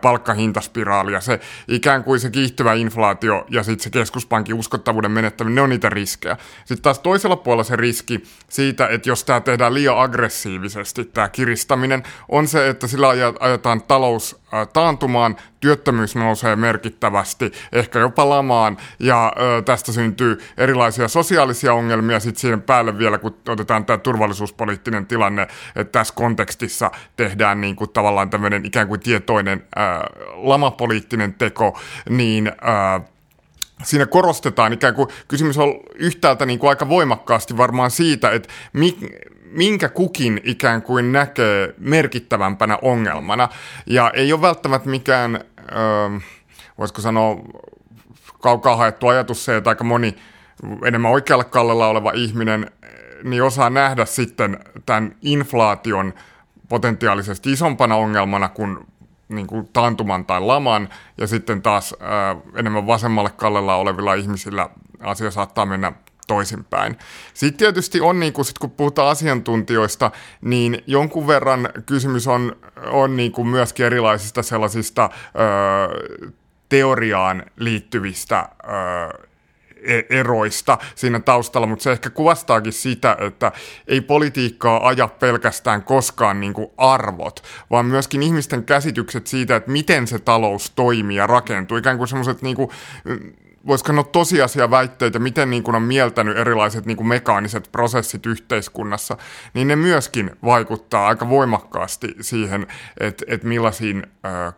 palkkahintaspiraali 0.00 1.12
ja 1.12 1.20
se 1.20 1.40
ikään 1.68 2.04
kuin 2.04 2.20
se 2.20 2.30
kiihtyvä 2.30 2.74
inflaatio 2.74 3.46
ja 3.50 3.62
sitten 3.62 3.84
se 3.84 3.90
keskuspankin 3.90 4.54
uskottavuuden 4.54 5.10
menettäminen, 5.10 5.54
ne 5.54 5.60
on 5.60 5.70
niitä 5.70 5.90
riskejä. 5.90 6.36
Sitten 6.58 6.82
taas 6.82 6.98
toisella 6.98 7.36
puolella 7.36 7.64
se 7.64 7.76
riski 7.76 8.22
siitä, 8.48 8.88
että 8.88 9.08
jos 9.08 9.24
tämä 9.24 9.40
tehdään 9.40 9.74
liian 9.74 9.98
aggressiivisesti, 9.98 10.85
erityisesti 10.86 11.14
tämä 11.14 11.28
kiristäminen, 11.28 12.02
on 12.28 12.48
se, 12.48 12.68
että 12.68 12.86
sillä 12.86 13.08
ajetaan 13.40 13.82
talous 13.82 14.36
taantumaan, 14.72 15.36
työttömyys 15.60 16.16
nousee 16.16 16.56
merkittävästi, 16.56 17.52
ehkä 17.72 17.98
jopa 17.98 18.28
lamaan, 18.28 18.76
ja 18.98 19.32
tästä 19.64 19.92
syntyy 19.92 20.38
erilaisia 20.56 21.08
sosiaalisia 21.08 21.74
ongelmia 21.74 22.20
sitten 22.20 22.40
siihen 22.40 22.62
päälle 22.62 22.98
vielä, 22.98 23.18
kun 23.18 23.36
otetaan 23.48 23.84
tämä 23.84 23.98
turvallisuuspoliittinen 23.98 25.06
tilanne, 25.06 25.42
että 25.76 25.98
tässä 25.98 26.14
kontekstissa 26.14 26.90
tehdään 27.16 27.60
niin 27.60 27.76
kuin 27.76 27.90
tavallaan 27.90 28.30
tämmöinen 28.30 28.64
ikään 28.64 28.88
kuin 28.88 29.00
tietoinen 29.00 29.62
ö, 29.76 29.80
lamapoliittinen 30.34 31.34
teko, 31.34 31.78
niin... 32.08 32.48
Ö, 32.48 33.16
siinä 33.84 34.06
korostetaan 34.06 34.72
ikään 34.72 34.94
kuin, 34.94 35.08
kysymys 35.28 35.58
on 35.58 35.74
yhtäältä 35.94 36.46
niin 36.46 36.58
kuin 36.58 36.68
aika 36.68 36.88
voimakkaasti 36.88 37.56
varmaan 37.56 37.90
siitä, 37.90 38.30
että 38.30 38.48
mi, 38.72 38.96
minkä 39.50 39.88
kukin 39.88 40.40
ikään 40.44 40.82
kuin 40.82 41.12
näkee 41.12 41.74
merkittävämpänä 41.78 42.78
ongelmana. 42.82 43.48
Ja 43.86 44.10
ei 44.14 44.32
ole 44.32 44.42
välttämättä 44.42 44.88
mikään, 44.88 45.34
ö, 45.34 46.20
voisiko 46.78 47.00
sanoa, 47.00 47.36
kaukaa 48.40 48.76
haettu 48.76 49.08
ajatus 49.08 49.44
se, 49.44 49.56
että 49.56 49.70
aika 49.70 49.84
moni 49.84 50.16
enemmän 50.84 51.12
oikealle 51.12 51.44
kallella 51.44 51.88
oleva 51.88 52.12
ihminen 52.14 52.70
niin 53.24 53.42
osaa 53.42 53.70
nähdä 53.70 54.04
sitten 54.04 54.58
tämän 54.86 55.16
inflaation 55.22 56.14
potentiaalisesti 56.68 57.52
isompana 57.52 57.96
ongelmana 57.96 58.48
kuin, 58.48 58.78
niin 59.28 59.46
kuin 59.46 59.68
taantuman 59.72 60.24
tai 60.24 60.40
laman, 60.40 60.88
ja 61.18 61.26
sitten 61.26 61.62
taas 61.62 61.94
ää, 62.00 62.36
enemmän 62.54 62.86
vasemmalle 62.86 63.30
kallella 63.30 63.76
olevilla 63.76 64.14
ihmisillä 64.14 64.68
asia 65.00 65.30
saattaa 65.30 65.66
mennä 65.66 65.92
toisinpäin. 66.26 66.98
Sitten 67.34 67.58
tietysti 67.58 68.00
on, 68.00 68.20
niin 68.20 68.32
kuin, 68.32 68.44
sit 68.44 68.58
kun 68.58 68.70
puhutaan 68.70 69.08
asiantuntijoista, 69.08 70.10
niin 70.40 70.82
jonkun 70.86 71.26
verran 71.26 71.68
kysymys 71.86 72.28
on, 72.28 72.56
on 72.86 73.16
niin 73.16 73.32
kuin 73.32 73.48
myöskin 73.48 73.86
erilaisista 73.86 74.42
sellaisista 74.42 75.10
ö, 75.12 76.28
teoriaan 76.68 77.42
liittyvistä 77.56 78.48
ö, 78.64 79.26
e-, 79.86 80.18
eroista 80.18 80.78
siinä 80.94 81.20
taustalla, 81.20 81.66
mutta 81.66 81.82
se 81.82 81.92
ehkä 81.92 82.10
kuvastaakin 82.10 82.72
sitä, 82.72 83.16
että 83.20 83.52
ei 83.88 84.00
politiikkaa 84.00 84.88
aja 84.88 85.08
pelkästään 85.08 85.82
koskaan 85.82 86.40
niin 86.40 86.52
kuin 86.54 86.68
arvot, 86.76 87.42
vaan 87.70 87.86
myöskin 87.86 88.22
ihmisten 88.22 88.64
käsitykset 88.64 89.26
siitä, 89.26 89.56
että 89.56 89.70
miten 89.70 90.06
se 90.06 90.18
talous 90.18 90.70
toimii 90.70 91.16
ja 91.16 91.26
rakentuu. 91.26 91.76
Ikään 91.76 91.98
kuin 91.98 92.08
semmoiset 92.08 92.42
niin 92.42 92.56
kuin, 92.56 92.70
voisiko 93.66 93.86
sanoa 93.86 94.04
tosiasia 94.04 94.70
väitteitä, 94.70 95.18
miten 95.18 95.50
niin 95.50 95.62
kuin 95.62 95.74
on 95.74 95.82
mieltänyt 95.82 96.36
erilaiset 96.36 96.86
niin 96.86 96.96
kuin 96.96 97.06
mekaaniset 97.06 97.68
prosessit 97.72 98.26
yhteiskunnassa, 98.26 99.16
niin 99.54 99.68
ne 99.68 99.76
myöskin 99.76 100.30
vaikuttaa 100.44 101.06
aika 101.06 101.28
voimakkaasti 101.28 102.14
siihen, 102.20 102.66
että, 103.00 103.24
että 103.28 103.46
millaisiin 103.46 104.06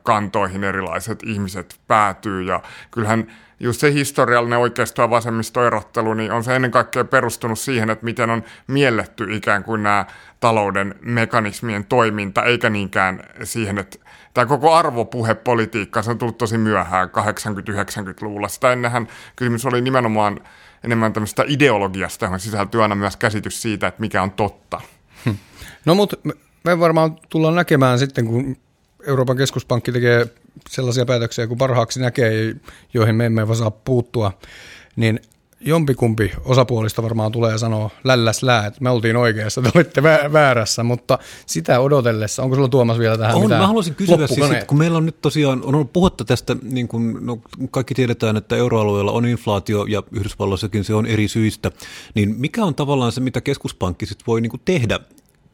kantoihin 0.03 0.65
erilaiset 0.65 1.23
ihmiset 1.23 1.81
päätyy. 1.87 2.43
Ja 2.43 2.63
kyllähän 2.91 3.27
just 3.61 3.81
se 3.81 3.93
historiallinen 3.93 4.59
oikeisto- 4.59 5.03
ja 5.03 5.11
vasemmistoerottelu, 5.11 6.15
niin 6.15 6.33
on 6.33 6.45
se 6.45 6.57
ennen 6.57 6.71
kaikkea 6.71 7.05
perustunut 7.05 7.59
siihen, 7.59 7.91
että 7.91 8.05
miten 8.05 8.31
on 8.31 8.43
mielletty 8.67 9.27
ikään 9.31 9.65
kuin 9.65 9.83
nämä 9.83 10.07
talouden 10.41 10.95
mekanismien 11.01 11.85
toiminta, 11.85 12.45
eikä 12.45 12.71
niinkään 12.71 13.23
siihen, 13.43 13.79
että 13.79 13.99
tämä 14.39 14.47
koko 14.47 14.75
arvopuhepolitiikka, 14.75 16.03
se 16.03 16.11
on 16.11 16.19
tullut 16.19 16.39
tosi 16.39 16.59
myöhään 16.59 17.09
80-90-luvulla. 17.09 18.49
Sitä 18.49 18.73
ennenhän 18.73 19.09
kysymys 19.37 19.67
oli 19.67 19.81
nimenomaan 19.81 20.41
enemmän 20.85 21.13
tämmöistä 21.13 21.45
ideologiasta, 21.47 22.25
johon 22.25 22.41
sisältyy 22.41 22.83
aina 22.83 22.95
myös 22.95 23.17
käsitys 23.17 23.63
siitä, 23.63 23.87
että 23.87 24.01
mikä 24.01 24.23
on 24.23 24.31
totta. 24.31 24.81
No 25.85 25.95
mutta 25.95 26.17
me 26.65 26.81
varmaan 26.81 27.17
tullaan 27.29 27.55
näkemään 27.55 27.99
sitten, 27.99 28.27
kun 28.27 28.57
Euroopan 29.07 29.37
keskuspankki 29.37 29.93
tekee 29.93 30.27
sellaisia 30.69 31.07
päätöksiä, 31.07 31.47
kun 31.47 31.59
parhaaksi 31.59 32.01
näkee, 32.01 32.55
joihin 32.95 33.15
me 33.15 33.27
emme 33.27 33.55
saa 33.55 33.71
puuttua, 33.71 34.33
niin 34.97 35.21
jompikumpi 35.61 36.33
osapuolista 36.45 37.03
varmaan 37.03 37.33
tulee 37.33 37.59
sanoa 37.59 37.91
lälläs 38.05 38.43
lää, 38.43 38.67
että 38.67 38.81
me 38.83 38.91
oltiin 38.91 39.17
oikeassa, 39.17 39.63
te 39.63 39.71
olitte 39.75 40.03
väärässä, 40.03 40.83
mutta 40.83 41.19
sitä 41.47 41.81
odotellessa, 41.81 42.43
onko 42.43 42.57
sulla 42.57 42.69
Tuomas 42.69 42.99
vielä 42.99 43.19
tähän 43.19 43.37
on, 43.37 43.43
mitään 43.43 43.61
Mä 43.61 43.67
haluaisin 43.67 43.95
kysyä 43.95 44.27
siis, 44.27 44.51
että 44.51 44.67
kun 44.67 44.79
meillä 44.79 44.99
on 44.99 45.07
nyt 45.07 45.21
tosiaan, 45.21 45.63
on 45.65 45.75
ollut 45.75 45.93
puhetta 45.93 46.25
tästä, 46.25 46.57
niin 46.63 46.89
kuin 46.89 47.17
no, 47.21 47.39
kaikki 47.71 47.95
tiedetään, 47.95 48.37
että 48.37 48.57
euroalueella 48.57 49.13
on 49.13 49.27
inflaatio 49.27 49.85
ja 49.85 50.03
Yhdysvalloissakin 50.13 50.85
se 50.85 50.95
on 50.95 51.07
eri 51.07 51.29
syistä, 51.29 51.71
niin 52.15 52.35
mikä 52.39 52.65
on 52.65 52.75
tavallaan 52.75 53.13
se, 53.13 53.21
mitä 53.21 53.41
keskuspankki 53.41 54.07
sitten 54.07 54.27
voi 54.27 54.41
niin 54.41 54.51
kuin 54.51 54.63
tehdä 54.65 55.01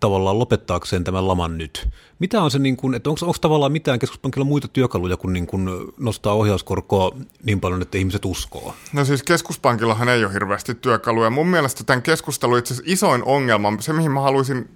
tavallaan 0.00 0.38
lopettaakseen 0.38 1.04
tämän 1.04 1.28
laman 1.28 1.58
nyt? 1.58 1.88
Mitä 2.18 2.42
on 2.42 2.50
se, 2.50 2.58
niin 2.58 2.76
kuin, 2.76 2.94
että 2.94 3.10
onko, 3.10 3.26
onko 3.26 3.38
tavallaan 3.40 3.72
mitään 3.72 3.98
keskuspankilla 3.98 4.44
muita 4.44 4.68
työkaluja 4.68 5.16
kuin, 5.16 5.32
niin 5.32 5.46
kuin 5.46 5.68
nostaa 5.98 6.32
ohjauskorkoa 6.32 7.16
niin 7.44 7.60
paljon, 7.60 7.82
että 7.82 7.98
ihmiset 7.98 8.24
uskoo? 8.24 8.74
No 8.92 9.04
siis 9.04 9.22
keskuspankillahan 9.22 10.08
ei 10.08 10.24
ole 10.24 10.32
hirveästi 10.32 10.74
työkaluja. 10.74 11.30
Mun 11.30 11.46
mielestä 11.46 11.84
tämän 11.84 12.02
keskustelun 12.02 12.58
itse 12.58 12.74
asiassa 12.74 12.92
isoin 12.92 13.24
ongelma, 13.24 13.72
se 13.80 13.92
mihin 13.92 14.12
mä 14.12 14.20
haluaisin 14.20 14.68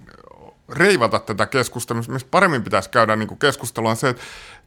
reivata 0.69 1.19
tätä 1.19 1.45
keskustelua, 1.45 2.03
mistä 2.07 2.29
paremmin 2.31 2.63
pitäisi 2.63 2.89
käydä 2.89 3.15
niin 3.15 3.27
kuin 3.27 3.39
keskustelua, 3.39 3.89
on 3.89 3.97
se, 3.97 4.09
että 4.09 4.21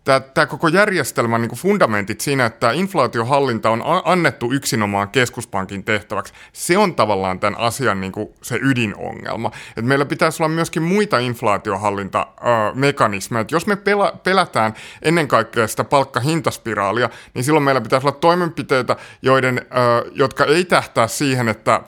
tämä, 0.04 0.20
tämä 0.20 0.46
koko 0.46 0.68
järjestelmän 0.68 1.40
niin 1.40 1.56
fundamentit 1.56 2.20
siinä, 2.20 2.46
että 2.46 2.72
inflaatiohallinta 2.72 3.70
on 3.70 3.82
annettu 4.04 4.52
yksinomaan 4.52 5.08
keskuspankin 5.08 5.84
tehtäväksi, 5.84 6.34
se 6.52 6.78
on 6.78 6.94
tavallaan 6.94 7.40
tämän 7.40 7.60
asian 7.60 8.00
niin 8.00 8.12
kuin 8.12 8.28
se 8.42 8.58
ydinongelma. 8.62 9.50
Et 9.76 9.84
meillä 9.84 10.04
pitäisi 10.04 10.42
olla 10.42 10.54
myöskin 10.54 10.82
muita 10.82 11.18
inflaatiohallintamekanismeja. 11.18 13.44
Jos 13.50 13.66
me 13.66 13.76
pela, 13.76 14.20
pelätään 14.22 14.74
ennen 15.02 15.28
kaikkea 15.28 15.66
sitä 15.66 15.84
palkkahintaspiraalia, 15.84 17.10
niin 17.34 17.44
silloin 17.44 17.64
meillä 17.64 17.80
pitäisi 17.80 18.06
olla 18.06 18.16
toimenpiteitä, 18.16 18.96
joiden, 19.22 19.66
jotka 20.12 20.44
ei 20.44 20.64
tähtää 20.64 21.08
siihen, 21.08 21.48
että 21.48 21.80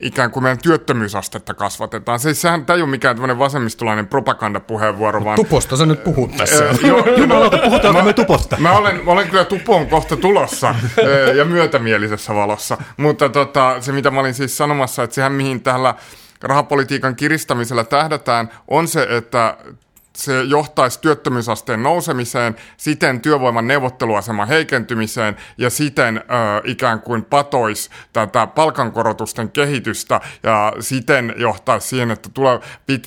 ikään 0.00 0.30
kuin 0.30 0.42
meidän 0.42 0.58
työttömyysastetta 0.58 1.54
kasvatetaan. 1.54 2.20
Siis 2.20 2.40
sehän 2.40 2.66
tämä 2.66 2.76
ei 2.76 2.82
ole 2.82 2.90
mikään 2.90 3.16
tämmöinen 3.16 3.38
vasemmistolainen 3.38 4.06
propagandapuheenvuoro, 4.06 5.24
vaan... 5.24 5.36
Tuposta 5.36 5.76
sä 5.76 5.86
nyt 5.86 6.04
puhut 6.04 6.36
tässä. 6.36 6.64
Jumalauta, 7.16 7.58
puhutaanko 7.58 8.02
me 8.02 8.12
tuposta? 8.12 8.56
Mä 8.60 8.72
olen, 8.72 9.04
mä 9.04 9.10
olen 9.10 9.28
kyllä 9.28 9.44
tupon 9.44 9.86
kohta 9.86 10.16
tulossa 10.16 10.74
ja 11.36 11.44
myötämielisessä 11.44 12.34
valossa, 12.34 12.76
mutta 12.96 13.28
tota, 13.28 13.76
se 13.80 13.92
mitä 13.92 14.10
mä 14.10 14.20
olin 14.20 14.34
siis 14.34 14.56
sanomassa, 14.56 15.02
että 15.02 15.14
sehän 15.14 15.32
mihin 15.32 15.60
tällä 15.60 15.94
rahapolitiikan 16.42 17.16
kiristämisellä 17.16 17.84
tähdätään, 17.84 18.50
on 18.68 18.88
se, 18.88 19.06
että 19.10 19.56
se 20.16 20.42
johtaisi 20.42 21.00
työttömyysasteen 21.00 21.82
nousemiseen, 21.82 22.56
siten 22.76 23.20
työvoiman 23.20 23.66
neuvotteluaseman 23.66 24.48
heikentymiseen 24.48 25.36
ja 25.58 25.70
siten 25.70 26.16
ö, 26.16 26.22
ikään 26.64 27.00
kuin 27.00 27.24
patois 27.24 27.90
tätä 28.12 28.46
palkankorotusten 28.46 29.50
kehitystä 29.50 30.20
ja 30.42 30.72
siten 30.80 31.34
johtaisi 31.36 31.88
siihen, 31.88 32.10
että 32.10 32.28
tulee 32.34 32.60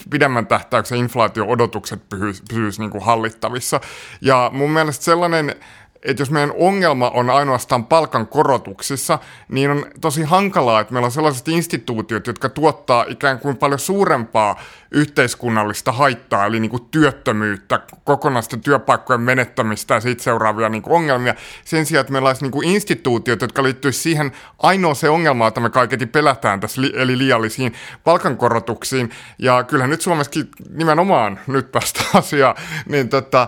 pidemmän 0.10 0.48
tähtäyksen 0.48 0.98
inflaatio-odotukset 0.98 2.10
pysyisi 2.10 2.44
pysyis 2.50 2.80
niin 2.80 3.02
hallittavissa. 3.02 3.82
Ja 4.22 4.50
mun 4.54 4.72
mielestä 4.72 5.06
sellainen 5.06 5.56
että 6.04 6.22
jos 6.22 6.32
meidän 6.32 6.54
ongelma 6.58 7.10
on 7.10 7.30
ainoastaan 7.30 7.86
palkan 7.86 8.28
korotuksissa, 8.28 9.20
niin 9.50 9.72
on 9.72 9.86
tosi 10.02 10.24
hankalaa, 10.24 10.80
että 10.80 10.94
meillä 10.94 11.06
on 11.06 11.12
sellaiset 11.12 11.48
instituutiot, 11.48 12.28
jotka 12.28 12.50
tuottaa 12.50 13.06
ikään 13.08 13.40
kuin 13.40 13.58
paljon 13.58 13.80
suurempaa 13.80 14.60
yhteiskunnallista 14.92 15.92
haittaa, 15.92 16.46
eli 16.46 16.60
niin 16.60 16.72
kuin 16.72 16.86
työttömyyttä, 16.92 17.80
kokonaisten 18.04 18.62
työpaikkojen 18.62 19.22
menettämistä 19.22 19.94
ja 19.94 20.00
siitä 20.00 20.24
seuraavia 20.24 20.70
niin 20.70 20.82
kuin 20.82 20.96
ongelmia. 20.96 21.36
Sen 21.66 21.86
sijaan, 21.86 22.02
että 22.02 22.14
meillä 22.14 22.30
olisi 22.30 22.44
niin 22.44 22.52
kuin 22.52 22.68
instituutiot, 22.68 23.42
jotka 23.42 23.64
liittyisivät 23.64 24.04
siihen 24.04 24.32
ainoa 24.60 24.94
se 24.94 25.10
ongelma, 25.10 25.48
että 25.48 25.60
me 25.60 25.70
kaiketi 25.70 26.06
pelätään 26.06 26.60
tässä, 26.60 26.82
eli 26.94 27.18
liiallisiin 27.18 27.74
palkankorotuksiin. 28.04 29.10
Ja 29.40 29.64
kyllähän 29.64 29.90
nyt 29.90 30.02
Suomessakin 30.02 30.50
nimenomaan 30.70 31.40
nyt 31.48 31.72
päästä 31.72 32.00
asiaan, 32.20 32.56
niin 32.86 33.10
tota, 33.10 33.48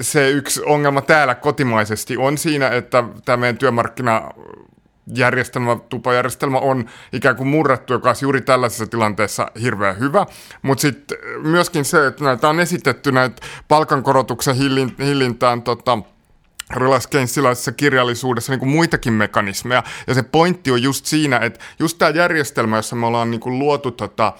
se 0.00 0.30
yksi 0.30 0.62
ongelma 0.66 1.00
täällä 1.00 1.34
kotimaisesti 1.34 2.16
on 2.16 2.38
siinä, 2.38 2.68
että 2.68 3.04
tämä 3.24 3.36
meidän 3.36 3.58
työmarkkina 3.58 4.30
järjestelmä, 5.06 5.76
tupajärjestelmä 5.88 6.58
on 6.58 6.84
ikään 7.12 7.36
kuin 7.36 7.48
murrettu, 7.48 7.92
joka 7.92 8.08
olisi 8.08 8.24
juuri 8.24 8.40
tällaisessa 8.40 8.86
tilanteessa 8.86 9.50
hirveän 9.60 9.98
hyvä. 9.98 10.26
Mutta 10.62 10.82
sitten 10.82 11.18
myöskin 11.42 11.84
se, 11.84 12.06
että 12.06 12.24
näitä 12.24 12.48
on 12.48 12.60
esitetty 12.60 13.12
näitä 13.12 13.42
palkankorotuksen 13.68 14.56
hillintään 14.98 15.62
tota, 15.62 15.98
Keynesilaisessa 17.10 17.72
kirjallisuudessa 17.72 18.52
niin 18.52 18.60
kuin 18.60 18.68
muitakin 18.68 19.12
mekanismeja. 19.12 19.82
Ja 20.06 20.14
se 20.14 20.22
pointti 20.22 20.70
on 20.70 20.82
just 20.82 21.06
siinä, 21.06 21.38
että 21.38 21.60
just 21.78 21.98
tämä 21.98 22.10
järjestelmä, 22.10 22.76
jossa 22.76 22.96
me 22.96 23.06
ollaan 23.06 23.30
niin 23.30 23.40
kuin 23.40 23.58
luotu 23.58 23.90
tota, 23.90 24.32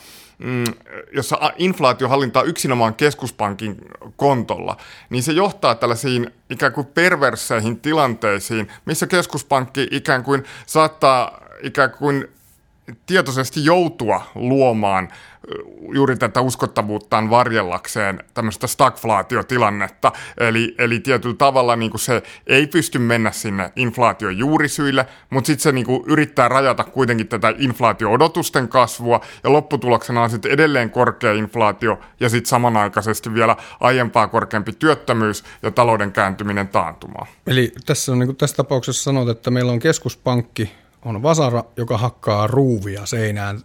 mm, 0.42 0.64
jossa 1.12 1.52
inflaatio 1.56 2.08
hallintaa 2.08 2.42
yksinomaan 2.42 2.94
keskuspankin 2.94 3.76
kontolla, 4.16 4.76
niin 5.10 5.22
se 5.22 5.32
johtaa 5.32 5.74
tällaisiin 5.74 6.30
ikään 6.50 6.72
kuin 6.72 6.86
perverseihin 6.86 7.80
tilanteisiin, 7.80 8.68
missä 8.84 9.06
keskuspankki 9.06 9.88
ikään 9.90 10.22
kuin 10.22 10.44
saattaa 10.66 11.40
ikään 11.62 11.90
kuin 11.90 12.28
tietoisesti 13.06 13.64
joutua 13.64 14.26
luomaan 14.34 15.08
juuri 15.94 16.16
tätä 16.16 16.40
uskottavuuttaan 16.40 17.30
varjellakseen 17.30 18.24
tämmöistä 18.34 18.66
stagflaatiotilannetta. 18.66 20.12
Eli, 20.38 20.74
eli 20.78 21.00
tietyllä 21.00 21.34
tavalla 21.34 21.76
niin 21.76 21.90
kuin 21.90 22.00
se 22.00 22.22
ei 22.46 22.66
pysty 22.66 22.98
mennä 22.98 23.32
sinne 23.32 23.72
inflaation 23.76 24.38
juurisyille, 24.38 25.06
mutta 25.30 25.46
sitten 25.46 25.62
se 25.62 25.72
niin 25.72 25.86
kuin 25.86 26.04
yrittää 26.06 26.48
rajata 26.48 26.84
kuitenkin 26.84 27.28
tätä 27.28 27.54
inflaatio-odotusten 27.58 28.68
kasvua, 28.68 29.20
ja 29.44 29.52
lopputuloksena 29.52 30.22
on 30.22 30.30
sitten 30.30 30.52
edelleen 30.52 30.90
korkea 30.90 31.32
inflaatio, 31.32 32.00
ja 32.20 32.28
sitten 32.28 32.48
samanaikaisesti 32.48 33.34
vielä 33.34 33.56
aiempaa 33.80 34.28
korkeampi 34.28 34.72
työttömyys 34.72 35.44
ja 35.62 35.70
talouden 35.70 36.12
kääntyminen 36.12 36.68
taantumaan. 36.68 37.26
Eli 37.46 37.72
tässä 37.86 38.12
on 38.12 38.18
niin 38.18 38.26
kuin 38.28 38.36
tässä 38.36 38.56
tapauksessa 38.56 39.02
sanot, 39.02 39.28
että 39.28 39.50
meillä 39.50 39.72
on 39.72 39.78
keskuspankki, 39.78 40.72
on 41.04 41.22
vasara, 41.22 41.64
joka 41.76 41.98
hakkaa 41.98 42.46
ruuvia 42.46 43.06
seinään 43.06 43.60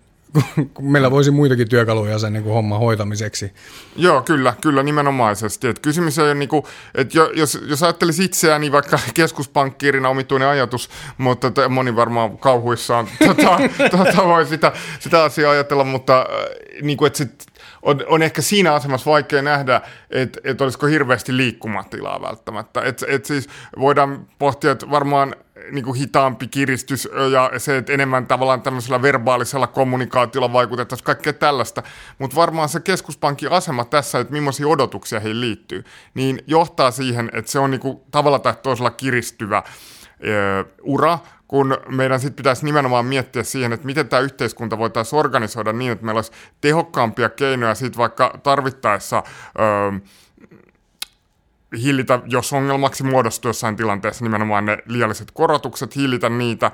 meillä 0.79 1.11
voisi 1.11 1.31
muitakin 1.31 1.69
työkaluja 1.69 2.19
sen 2.19 2.33
niin 2.33 2.43
kuin 2.43 2.53
homman 2.53 2.79
hoitamiseksi. 2.79 3.53
Joo, 3.95 4.21
kyllä, 4.21 4.53
kyllä 4.61 4.83
nimenomaisesti. 4.83 5.67
Et 5.67 5.79
kysymys 5.79 6.19
on, 6.19 6.39
niin 6.39 6.49
kuin, 6.49 6.63
että 6.95 7.19
jos, 7.33 7.59
jos 7.67 7.83
ajattelisi 7.83 8.23
itseään, 8.23 8.61
niin 8.61 8.71
vaikka 8.71 8.99
keskuspankkiirina 9.13 10.09
omituinen 10.09 10.47
ajatus, 10.47 10.89
mutta 11.17 11.69
moni 11.69 11.95
varmaan 11.95 12.37
kauhuissaan 12.37 13.07
tota, 13.27 13.59
tota, 13.97 14.25
voi 14.25 14.45
sitä, 14.45 14.71
sitä 14.99 15.23
asiaa 15.23 15.51
ajatella, 15.51 15.83
mutta 15.83 16.19
äh, 16.19 16.81
niin 16.81 16.97
kuin, 16.97 17.07
että 17.07 17.17
sit, 17.17 17.45
on, 17.81 18.03
on 18.07 18.21
ehkä 18.21 18.41
siinä 18.41 18.73
asemassa 18.73 19.11
vaikea 19.11 19.41
nähdä, 19.41 19.81
että 20.09 20.39
et 20.43 20.61
olisiko 20.61 20.87
hirveästi 20.87 21.37
liikkumatilaa 21.37 22.21
välttämättä. 22.21 22.81
Et, 22.81 23.03
et 23.07 23.25
siis 23.25 23.49
voidaan 23.79 24.27
pohtia, 24.39 24.71
että 24.71 24.89
varmaan 24.89 25.35
niin 25.71 25.85
kuin 25.85 25.99
hitaampi 25.99 26.47
kiristys 26.47 27.09
ja 27.31 27.51
se, 27.57 27.77
että 27.77 27.93
enemmän 27.93 28.27
tavallaan 28.27 28.61
tämmöisellä 28.61 29.01
verbaalisella 29.01 29.67
kommunikaatiolla 29.67 30.53
vaikutettaisiin 30.53 31.05
kaikkea 31.05 31.33
tällaista. 31.33 31.83
Mutta 32.19 32.35
varmaan 32.35 32.69
se 32.69 32.79
keskuspankin 32.79 33.51
asema 33.51 33.85
tässä, 33.85 34.19
että 34.19 34.33
millaisia 34.33 34.67
odotuksia 34.67 35.19
heihin 35.19 35.41
liittyy, 35.41 35.83
niin 36.13 36.41
johtaa 36.47 36.91
siihen, 36.91 37.29
että 37.33 37.51
se 37.51 37.59
on 37.59 37.71
niin 37.71 37.81
kuin 37.81 37.99
tavalla 38.11 38.39
tai 38.39 38.53
toisella 38.63 38.91
kiristyvä 38.91 39.63
ö, 40.27 40.65
ura, 40.81 41.19
kun 41.47 41.77
meidän 41.89 42.19
sitten 42.19 42.35
pitäisi 42.35 42.65
nimenomaan 42.65 43.05
miettiä 43.05 43.43
siihen, 43.43 43.73
että 43.73 43.85
miten 43.85 44.07
tämä 44.09 44.19
yhteiskunta 44.19 44.77
voitaisiin 44.77 45.19
organisoida 45.19 45.73
niin, 45.73 45.91
että 45.91 46.05
meillä 46.05 46.17
olisi 46.17 46.31
tehokkaampia 46.61 47.29
keinoja 47.29 47.75
sitten 47.75 47.97
vaikka 47.97 48.39
tarvittaessa... 48.43 49.23
Ö, 49.59 49.99
hillitä, 51.83 52.19
jos 52.25 52.53
ongelmaksi 52.53 53.03
muodostuu 53.03 53.49
jossain 53.49 53.75
tilanteessa 53.75 54.25
nimenomaan 54.25 54.65
ne 54.65 54.77
liialliset 54.85 55.31
korotukset, 55.31 55.95
hillitä 55.95 56.29
niitä, 56.29 56.71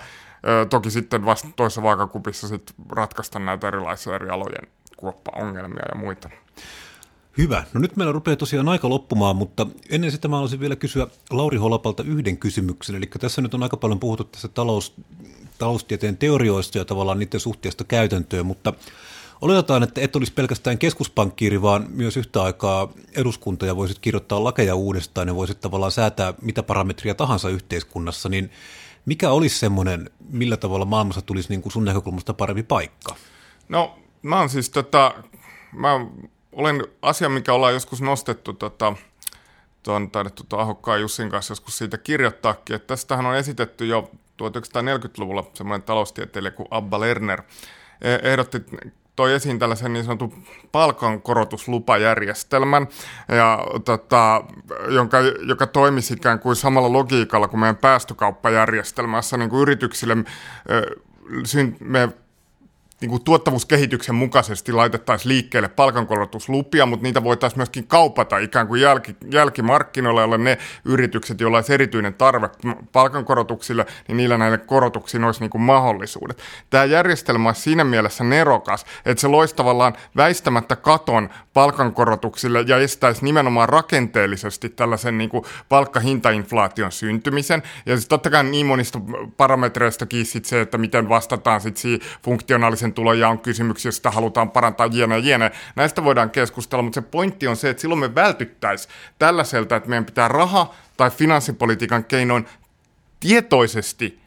toki 0.69 0.91
sitten 0.91 1.25
vasta 1.25 1.47
toisessa 1.55 1.83
vaakakupissa 1.83 2.47
sit 2.47 2.73
ratkaista 2.89 3.39
näitä 3.39 3.67
erilaisia 3.67 4.15
eri 4.15 4.29
alojen 4.29 4.67
kuoppa-ongelmia 4.97 5.83
ja 5.91 5.99
muita. 5.99 6.29
Hyvä. 7.37 7.63
No 7.73 7.79
nyt 7.79 7.97
meillä 7.97 8.11
rupeaa 8.13 8.35
tosiaan 8.35 8.69
aika 8.69 8.89
loppumaan, 8.89 9.35
mutta 9.35 9.67
ennen 9.89 10.11
sitä 10.11 10.27
mä 10.27 10.35
haluaisin 10.35 10.59
vielä 10.59 10.75
kysyä 10.75 11.07
Lauri 11.29 11.57
Holapalta 11.57 12.03
yhden 12.03 12.37
kysymyksen. 12.37 12.95
Eli 12.95 13.09
tässä 13.19 13.41
nyt 13.41 13.53
on 13.53 13.63
aika 13.63 13.77
paljon 13.77 13.99
puhuttu 13.99 14.23
tässä 14.23 14.47
talous, 14.47 14.95
taloustieteen 15.57 16.17
teorioista 16.17 16.77
ja 16.77 16.85
tavallaan 16.85 17.19
niiden 17.19 17.39
suhteesta 17.39 17.83
käytäntöön, 17.83 18.45
mutta 18.45 18.73
Oletetaan, 19.43 19.83
että 19.83 20.01
et 20.01 20.15
olisi 20.15 20.33
pelkästään 20.33 20.77
keskuspankkiiri, 20.77 21.61
vaan 21.61 21.85
myös 21.89 22.17
yhtä 22.17 22.43
aikaa 22.43 22.89
eduskunta 23.15 23.65
ja 23.65 23.75
voisit 23.75 23.99
kirjoittaa 23.99 24.43
lakeja 24.43 24.75
uudestaan 24.75 25.27
ja 25.27 25.35
voisit 25.35 25.59
tavallaan 25.59 25.91
säätää 25.91 26.33
mitä 26.41 26.63
parametria 26.63 27.15
tahansa 27.15 27.49
yhteiskunnassa, 27.49 28.29
niin 28.29 28.51
mikä 29.05 29.31
olisi 29.31 29.59
semmoinen, 29.59 30.09
millä 30.29 30.57
tavalla 30.57 30.85
maailmassa 30.85 31.21
tulisi 31.21 31.49
niin 31.49 31.61
kuin 31.61 31.73
sun 31.73 31.85
näkökulmasta 31.85 32.33
parempi 32.33 32.63
paikka? 32.63 33.15
No 33.69 33.99
mä 34.21 34.39
oon 34.39 34.49
siis 34.49 34.69
tota, 34.69 35.13
mä 35.71 36.05
olen 36.51 36.83
asia, 37.01 37.29
mikä 37.29 37.53
ollaan 37.53 37.73
joskus 37.73 38.01
nostettu 38.01 38.53
tota, 38.53 38.95
tuon 39.83 40.11
taidettu 40.11 40.43
Ahokkaan 40.57 41.01
Jussin 41.01 41.29
kanssa 41.29 41.51
joskus 41.51 41.77
siitä 41.77 41.97
kirjoittaakin, 41.97 42.75
että 42.75 42.87
tästähän 42.87 43.25
on 43.25 43.35
esitetty 43.35 43.85
jo 43.85 44.11
1940-luvulla 44.43 45.51
semmoinen 45.53 45.83
taloustieteilijä 45.83 46.51
kuin 46.51 46.67
Abba 46.71 46.99
Lerner, 46.99 47.41
e, 48.01 48.31
ehdotti 48.31 48.61
toi 49.15 49.33
esiin 49.33 49.59
tällaisen 49.59 49.93
niin 49.93 50.05
sanotun 50.05 50.43
palkankorotuslupajärjestelmän, 50.71 52.87
ja, 53.29 53.59
tota, 53.85 54.43
jonka, 54.87 55.17
joka 55.47 55.67
toimisi 55.67 56.13
ikään 56.13 56.39
kuin 56.39 56.55
samalla 56.55 56.93
logiikalla 56.93 57.47
kuin 57.47 57.59
meidän 57.59 57.77
päästökauppajärjestelmässä 57.77 59.37
niin 59.37 59.49
kuin 59.49 59.61
yrityksille 59.61 60.17
me 61.79 62.09
niin 63.03 63.09
kuin 63.09 63.23
tuottavuuskehityksen 63.23 64.15
mukaisesti 64.15 64.71
laitettaisiin 64.71 65.29
liikkeelle 65.29 65.69
palkankorotuslupia, 65.69 66.85
mutta 66.85 67.03
niitä 67.03 67.23
voitaisiin 67.23 67.59
myöskin 67.59 67.87
kaupata 67.87 68.37
ikään 68.37 68.67
kuin 68.67 68.81
jälki, 68.81 69.15
jälkimarkkinoilla, 69.31 70.21
joilla 70.21 70.37
ne 70.37 70.57
yritykset, 70.85 71.41
joilla 71.41 71.57
olisi 71.57 71.73
erityinen 71.73 72.13
tarve 72.13 72.49
palkankorotuksille, 72.91 73.85
niin 74.07 74.17
niillä 74.17 74.37
näille 74.37 74.57
korotuksiin 74.57 75.23
olisi 75.23 75.39
niin 75.39 75.49
kuin 75.49 75.61
mahdollisuudet. 75.61 76.41
Tämä 76.69 76.85
järjestelmä 76.85 77.49
on 77.49 77.55
siinä 77.55 77.83
mielessä 77.83 78.23
nerokas, 78.23 78.85
että 79.05 79.21
se 79.21 79.27
loisi 79.27 79.55
tavallaan 79.55 79.93
väistämättä 80.15 80.75
katon 80.75 81.29
palkankorotuksille 81.53 82.65
ja 82.67 82.77
estäisi 82.77 83.25
nimenomaan 83.25 83.69
rakenteellisesti 83.69 84.69
tällaisen 84.69 85.17
niin 85.17 85.29
kuin 85.29 85.43
palkkahintainflaation 85.69 86.91
syntymisen. 86.91 87.63
Ja 87.85 87.95
siis 87.95 88.07
totta 88.07 88.29
kai 88.29 88.43
niin 88.43 88.65
monista 88.65 88.99
parametreista 89.37 90.05
se, 90.43 90.61
että 90.61 90.77
miten 90.77 91.09
vastataan 91.09 91.61
sitten 91.61 91.81
siihen 91.81 91.99
funktionaalisen 92.93 92.95
tulonjaon 92.95 93.39
kysymyksiä, 93.39 93.89
josta 93.89 94.11
halutaan 94.11 94.51
parantaa 94.51 94.89
jene 94.91 95.19
jene. 95.19 95.51
Näistä 95.75 96.03
voidaan 96.03 96.29
keskustella, 96.29 96.83
mutta 96.83 97.01
se 97.01 97.07
pointti 97.11 97.47
on 97.47 97.55
se, 97.55 97.69
että 97.69 97.81
silloin 97.81 97.99
me 97.99 98.15
vältyttäisiin 98.15 98.93
tällaiselta, 99.19 99.75
että 99.75 99.89
meidän 99.89 100.05
pitää 100.05 100.27
raha- 100.27 100.73
tai 100.97 101.11
finanssipolitiikan 101.11 102.03
keinoin 102.05 102.45
tietoisesti 103.19 104.19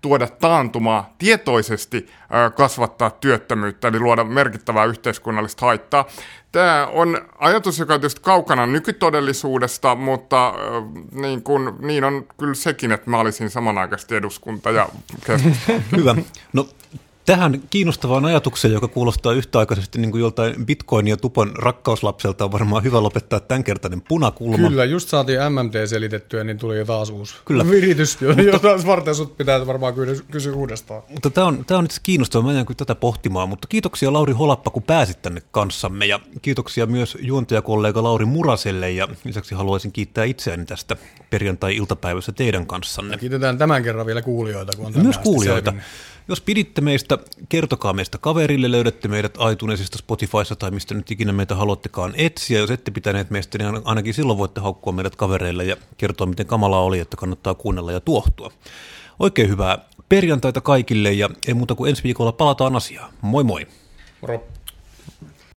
tuoda 0.00 0.26
taantumaa, 0.26 1.14
tietoisesti 1.18 2.08
kasvattaa 2.56 3.10
työttömyyttä, 3.10 3.88
eli 3.88 3.98
luoda 3.98 4.24
merkittävää 4.24 4.84
yhteiskunnallista 4.84 5.66
haittaa. 5.66 6.04
Tämä 6.52 6.86
on 6.92 7.20
ajatus, 7.38 7.78
joka 7.78 7.94
on 7.94 8.00
tietysti 8.00 8.20
kaukana 8.20 8.66
nykytodellisuudesta, 8.66 9.94
mutta 9.94 10.54
niin, 11.12 11.42
kun, 11.42 11.76
niin 11.80 12.04
on 12.04 12.26
kyllä 12.38 12.54
sekin, 12.54 12.92
että 12.92 13.10
mä 13.10 13.18
olisin 13.18 13.50
samanaikaisesti 13.50 14.16
eduskunta 14.16 14.70
ja 14.70 14.88
Hyvä. 15.96 16.16
No 16.52 16.66
Tähän 17.26 17.62
kiinnostavaan 17.70 18.24
ajatukseen, 18.24 18.74
joka 18.74 18.88
kuulostaa 18.88 19.32
yhtäaikaisesti 19.32 19.98
niin 19.98 20.10
kuin 20.10 20.20
joltain 20.20 20.66
Bitcoin 20.66 21.08
ja 21.08 21.16
Tupon 21.16 21.52
rakkauslapselta, 21.56 22.44
on 22.44 22.52
varmaan 22.52 22.84
hyvä 22.84 23.02
lopettaa 23.02 23.40
tämänkertainen 23.40 24.00
punakulma. 24.00 24.68
Kyllä, 24.68 24.84
just 24.84 25.08
saatiin 25.08 25.38
MMT 25.50 25.72
selitettyä, 25.86 26.44
niin 26.44 26.58
tuli 26.58 26.78
jo 26.78 26.84
taas 26.84 27.10
uusi 27.10 27.34
Kyllä. 27.44 27.70
viritys, 27.70 28.18
jota 28.52 28.86
varten 28.86 29.14
sut 29.14 29.36
pitää 29.36 29.66
varmaan 29.66 29.94
kysyä 30.30 30.54
uudestaan. 30.54 31.02
Mutta 31.08 31.30
tämä 31.30 31.46
on, 31.46 31.64
tämä 31.64 31.78
on 31.78 31.84
itse 31.84 32.00
kiinnostavaa, 32.02 32.46
mä 32.46 32.52
jään 32.52 32.66
kyllä 32.66 32.78
tätä 32.78 32.94
pohtimaan, 32.94 33.48
mutta 33.48 33.68
kiitoksia 33.68 34.12
Lauri 34.12 34.32
Holappa, 34.32 34.70
kun 34.70 34.82
pääsit 34.82 35.22
tänne 35.22 35.42
kanssamme, 35.50 36.06
ja 36.06 36.20
kiitoksia 36.42 36.86
myös 36.86 37.18
juontajakollega 37.20 38.02
Lauri 38.02 38.24
Muraselle, 38.24 38.90
ja 38.90 39.08
lisäksi 39.24 39.54
haluaisin 39.54 39.92
kiittää 39.92 40.24
itseäni 40.24 40.64
tästä 40.64 40.96
perjantai-iltapäivässä 41.30 42.32
teidän 42.32 42.66
kanssanne. 42.66 43.14
Ja 43.14 43.18
kiitetään 43.18 43.58
tämän 43.58 43.82
kerran 43.82 44.06
vielä 44.06 44.22
kuulijoita, 44.22 44.72
kun 44.76 44.86
on 44.86 45.02
Myös 45.02 45.18
kuulijoita. 45.18 45.70
Selvinnyt. 45.70 46.11
Jos 46.28 46.40
piditte 46.40 46.80
meistä, 46.80 47.18
kertokaa 47.48 47.92
meistä 47.92 48.18
kaverille, 48.18 48.70
löydätte 48.70 49.08
meidät 49.08 49.38
iTunesista, 49.52 49.98
Spotifysta 49.98 50.56
tai 50.56 50.70
mistä 50.70 50.94
nyt 50.94 51.10
ikinä 51.10 51.32
meitä 51.32 51.54
haluattekaan 51.54 52.14
etsiä. 52.16 52.58
Jos 52.58 52.70
ette 52.70 52.90
pitäneet 52.90 53.30
meistä, 53.30 53.58
niin 53.58 53.80
ainakin 53.84 54.14
silloin 54.14 54.38
voitte 54.38 54.60
haukkua 54.60 54.92
meidät 54.92 55.16
kavereille 55.16 55.64
ja 55.64 55.76
kertoa, 55.96 56.26
miten 56.26 56.46
kamalaa 56.46 56.82
oli, 56.82 56.98
että 56.98 57.16
kannattaa 57.16 57.54
kuunnella 57.54 57.92
ja 57.92 58.00
tuohtua. 58.00 58.52
Oikein 59.18 59.48
hyvää 59.48 59.78
perjantaita 60.08 60.60
kaikille 60.60 61.12
ja 61.12 61.30
ei 61.48 61.54
muuta 61.54 61.74
kuin 61.74 61.90
ensi 61.90 62.02
viikolla 62.02 62.32
palataan 62.32 62.76
asiaan. 62.76 63.12
Moi 63.20 63.44
moi! 63.44 63.66
Moro! 64.20 64.44